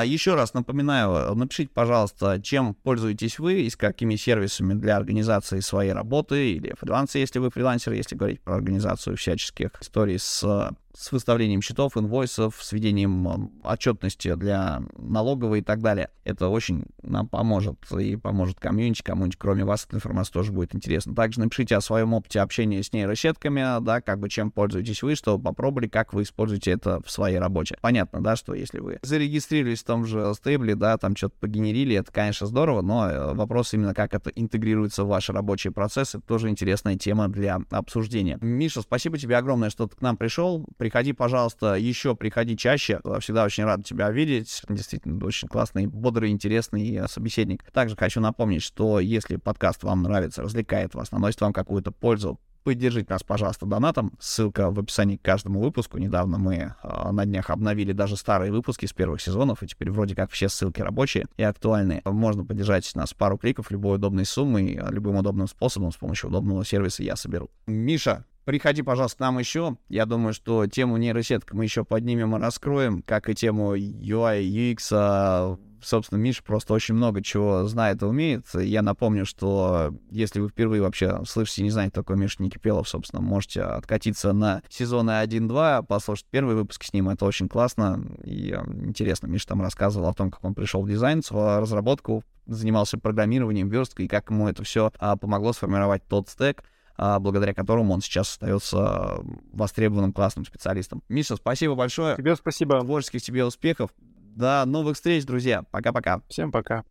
еще 0.05 0.34
раз 0.34 0.55
напоминаю, 0.55 1.34
напишите, 1.34 1.70
пожалуйста, 1.72 2.41
чем 2.43 2.74
пользуетесь 2.74 3.39
вы 3.39 3.62
и 3.62 3.70
с 3.70 3.76
какими 3.76 4.16
сервисами 4.16 4.74
для 4.74 4.97
организации 4.97 5.61
своей 5.61 5.93
работы 5.93 6.53
или 6.53 6.74
фриланса, 6.78 7.18
если 7.18 7.39
вы 7.39 7.51
фрилансер, 7.51 7.93
если 7.93 8.16
говорить 8.16 8.41
про 8.41 8.57
организацию 8.57 9.16
всяческих 9.16 9.70
историй 9.80 10.18
с 10.18 10.70
с 10.97 11.12
выставлением 11.12 11.61
счетов, 11.61 11.97
инвойсов, 11.97 12.57
с 12.61 12.72
ведением 12.72 13.53
отчетности 13.62 14.34
для 14.34 14.82
налоговой 14.97 15.59
и 15.59 15.62
так 15.62 15.82
далее. 15.82 16.09
Это 16.24 16.49
очень 16.49 16.84
нам 17.03 17.28
поможет 17.28 17.76
и 17.93 18.16
поможет 18.16 18.59
комьюнити, 18.59 19.03
кому-нибудь 19.03 19.37
кроме 19.37 19.64
вас 19.64 19.84
эта 19.87 19.97
информация 19.97 20.32
тоже 20.32 20.53
будет 20.53 20.74
интересна. 20.74 21.14
Также 21.14 21.41
напишите 21.41 21.76
о 21.76 21.80
своем 21.82 22.14
опыте 22.14 22.41
общения 22.41 22.82
с 22.82 22.93
нейросетками, 22.93 23.84
да, 23.84 24.01
как 24.01 24.18
бы 24.18 24.30
чем 24.30 24.51
пользуетесь 24.51 25.03
вы, 25.03 25.14
что 25.14 25.39
попробовали, 25.39 25.87
как 25.87 26.14
вы 26.14 26.22
используете 26.22 26.72
это 26.72 27.03
в 27.05 27.11
своей 27.11 27.39
работе. 27.39 27.76
Понятно, 27.82 28.22
да, 28.22 28.34
что 28.34 28.55
если 28.55 28.80
вы 28.80 28.99
зарегистрировались 29.03 29.76
в 29.81 29.87
том 29.87 30.05
же 30.05 30.35
стейбле, 30.35 30.74
да, 30.74 30.99
там 30.99 31.16
что-то 31.16 31.37
погенерили, 31.41 31.97
это, 31.97 32.12
конечно, 32.12 32.47
здорово, 32.47 32.83
но 32.83 33.09
э, 33.09 33.35
вопрос 33.35 33.74
именно, 33.74 33.95
как 33.95 34.14
это 34.14 34.31
интегрируется 34.31 35.05
в 35.05 35.09
ваши 35.09 35.33
рабочие 35.33 35.72
процессы, 35.72 36.20
тоже 36.20 36.49
интересная 36.49 36.97
тема 36.97 37.29
для 37.29 37.59
обсуждения. 37.70 38.39
Миша, 38.41 38.83
спасибо 38.83 39.18
тебе 39.18 39.37
огромное, 39.37 39.70
что 39.70 39.87
ты 39.87 39.97
к 39.97 40.01
нам 40.01 40.16
пришел 40.16 40.66
Приходи, 40.79 41.12
пожалуйста, 41.12 41.74
еще 41.74 42.14
приходи 42.14 42.57
чаще. 42.57 43.01
Всегда 43.20 43.45
очень 43.45 43.64
рад 43.64 43.85
тебя 43.85 44.11
видеть. 44.11 44.62
Действительно, 44.68 45.24
очень 45.24 45.49
классный, 45.49 45.87
бодрый, 45.87 46.31
интересный 46.31 46.95
э, 46.95 47.09
собеседник. 47.09 47.64
Также 47.72 47.97
хочу 47.97 48.20
напомнить, 48.20 48.62
что 48.62 49.01
если 49.01 49.37
подкаст 49.37 49.83
вам 49.83 50.03
нравится, 50.03 50.43
развлекает 50.43 50.95
вас, 50.95 51.12
наносит 51.12 51.41
вам 51.41 51.53
какую-то 51.53 51.93
пользу, 51.93 52.39
поддержите 52.67 53.12
нас, 53.12 53.23
пожалуйста, 53.23 53.64
донатом. 53.64 54.12
Ссылка 54.19 54.73
в 54.73 54.81
описании 54.81 55.19
к 55.19 55.23
каждому 55.23 55.61
выпуску. 55.61 55.99
Недавно 55.99 56.37
мы 56.37 56.75
э, 56.83 57.11
на 57.12 57.25
днях 57.25 57.51
обновили 57.51 57.93
даже 57.93 58.17
старые 58.17 58.51
выпуски 58.51 58.87
с 58.87 58.93
первых 58.93 59.21
сезонов, 59.21 59.62
и 59.62 59.69
теперь 59.69 59.93
вроде 59.93 60.17
как 60.17 60.33
все 60.33 60.49
ссылки 60.49 60.81
рабочие 60.81 61.27
и 61.37 61.45
актуальные. 61.45 62.03
Можно 62.05 62.45
поддержать 62.45 62.93
нас 62.97 63.14
пару 63.14 63.39
кликов 63.39 63.71
любой 63.71 63.99
удобной 63.99 64.25
суммой, 64.25 64.81
любым 64.91 65.14
удобным 65.14 65.47
способом 65.47 65.93
с 65.93 65.97
помощью 65.97 66.29
удобного 66.29 66.64
сервиса 66.64 67.05
я 67.05 67.14
соберу. 67.14 67.51
Миша, 67.69 68.25
Приходи, 68.47 68.83
пожалуйста, 68.83 69.17
к 69.17 69.21
нам 69.21 69.41
еще. 69.41 69.77
Я 69.89 70.07
думаю, 70.07 70.33
что 70.33 70.69
тему 70.69 70.99
нейросеток 70.99 71.53
мы 71.53 71.65
еще 71.65 71.85
поднимем 71.85 72.37
и 72.37 72.39
раскроем, 72.39 73.03
как 73.03 73.29
и 73.29 73.35
тему 73.35 73.75
UI, 73.75 74.41
UX. 74.41 74.79
А, 74.93 75.59
собственно, 75.83 76.21
Миша 76.21 76.45
просто 76.45 76.73
очень 76.73 76.95
много 76.95 77.25
чего 77.25 77.65
знает 77.65 78.03
и 78.03 78.05
умеет. 78.05 78.47
Я 78.55 78.83
напомню, 78.83 79.27
что 79.27 79.93
если 80.13 80.39
вы 80.39 80.49
впервые 80.49 80.81
вообще 80.81 81.25
слышите, 81.27 81.65
не 81.65 81.71
знаете 81.71 81.91
такой 81.91 82.17
Миша 82.17 82.41
Никипелов, 82.41 82.89
собственно, 82.89 83.21
можете 83.21 83.63
откатиться 83.63 84.33
на 84.33 84.63
сезоны 84.69 85.11
1-2, 85.11 85.85
послушать 85.85 86.27
первый 86.31 86.55
выпуск 86.55 86.85
с 86.85 86.93
ним. 86.93 87.09
Это 87.09 87.25
очень 87.25 87.49
классно 87.49 88.01
и 88.23 88.53
а, 88.53 88.65
интересно. 88.65 89.27
Миша 89.27 89.49
там 89.49 89.61
рассказывал 89.61 90.07
о 90.07 90.15
том, 90.15 90.31
как 90.31 90.45
он 90.45 90.55
пришел 90.55 90.83
в 90.83 90.89
дизайн, 90.89 91.21
в 91.29 91.61
разработку, 91.61 92.23
занимался 92.47 92.97
программированием, 92.97 93.69
версткой, 93.69 94.05
и 94.05 94.09
как 94.09 94.31
ему 94.31 94.47
это 94.49 94.63
все 94.63 94.93
а, 95.01 95.17
помогло 95.17 95.53
сформировать 95.53 96.07
тот 96.07 96.29
стек, 96.29 96.63
благодаря 96.97 97.55
которому 97.55 97.95
он 97.95 98.01
сейчас 98.01 98.31
остается 98.31 99.19
востребованным 99.53 100.13
классным 100.13 100.45
специалистом. 100.45 101.03
Миша, 101.09 101.37
спасибо 101.37 101.75
большое. 101.75 102.17
Тебе 102.17 102.37
спасибо. 102.37 102.81
Творческих 102.81 103.23
тебе 103.23 103.45
успехов. 103.45 103.91
До 104.35 104.65
новых 104.67 104.97
встреч, 104.97 105.25
друзья. 105.25 105.65
Пока-пока. 105.71 106.21
Всем 106.29 106.53
пока. 106.53 106.85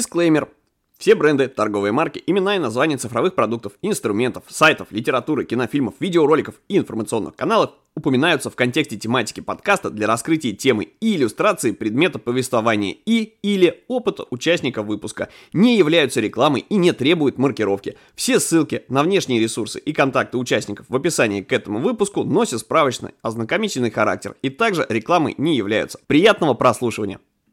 Дисклеймер. 0.00 0.48
Все 0.96 1.14
бренды, 1.14 1.46
торговые 1.46 1.92
марки, 1.92 2.22
имена 2.26 2.56
и 2.56 2.58
названия 2.58 2.96
цифровых 2.96 3.34
продуктов, 3.34 3.74
инструментов, 3.82 4.44
сайтов, 4.48 4.88
литературы, 4.92 5.44
кинофильмов, 5.44 5.92
видеороликов 6.00 6.54
и 6.68 6.78
информационных 6.78 7.36
каналов 7.36 7.72
упоминаются 7.94 8.48
в 8.48 8.56
контексте 8.56 8.96
тематики 8.96 9.40
подкаста 9.40 9.90
для 9.90 10.06
раскрытия 10.06 10.54
темы 10.54 10.88
и 11.00 11.16
иллюстрации 11.16 11.72
предмета 11.72 12.18
повествования 12.18 12.96
и 13.04 13.34
или 13.42 13.84
опыта 13.88 14.24
участника 14.30 14.82
выпуска, 14.82 15.28
не 15.52 15.76
являются 15.76 16.22
рекламой 16.22 16.64
и 16.66 16.76
не 16.76 16.92
требуют 16.92 17.36
маркировки. 17.36 17.98
Все 18.14 18.40
ссылки 18.40 18.84
на 18.88 19.02
внешние 19.02 19.38
ресурсы 19.38 19.78
и 19.78 19.92
контакты 19.92 20.38
участников 20.38 20.86
в 20.88 20.96
описании 20.96 21.42
к 21.42 21.52
этому 21.52 21.80
выпуску 21.80 22.24
носят 22.24 22.60
справочный 22.60 23.10
ознакомительный 23.20 23.90
характер 23.90 24.34
и 24.40 24.48
также 24.48 24.86
рекламой 24.88 25.34
не 25.36 25.56
являются. 25.56 25.98
Приятного 26.06 26.54
прослушивания! 26.54 27.20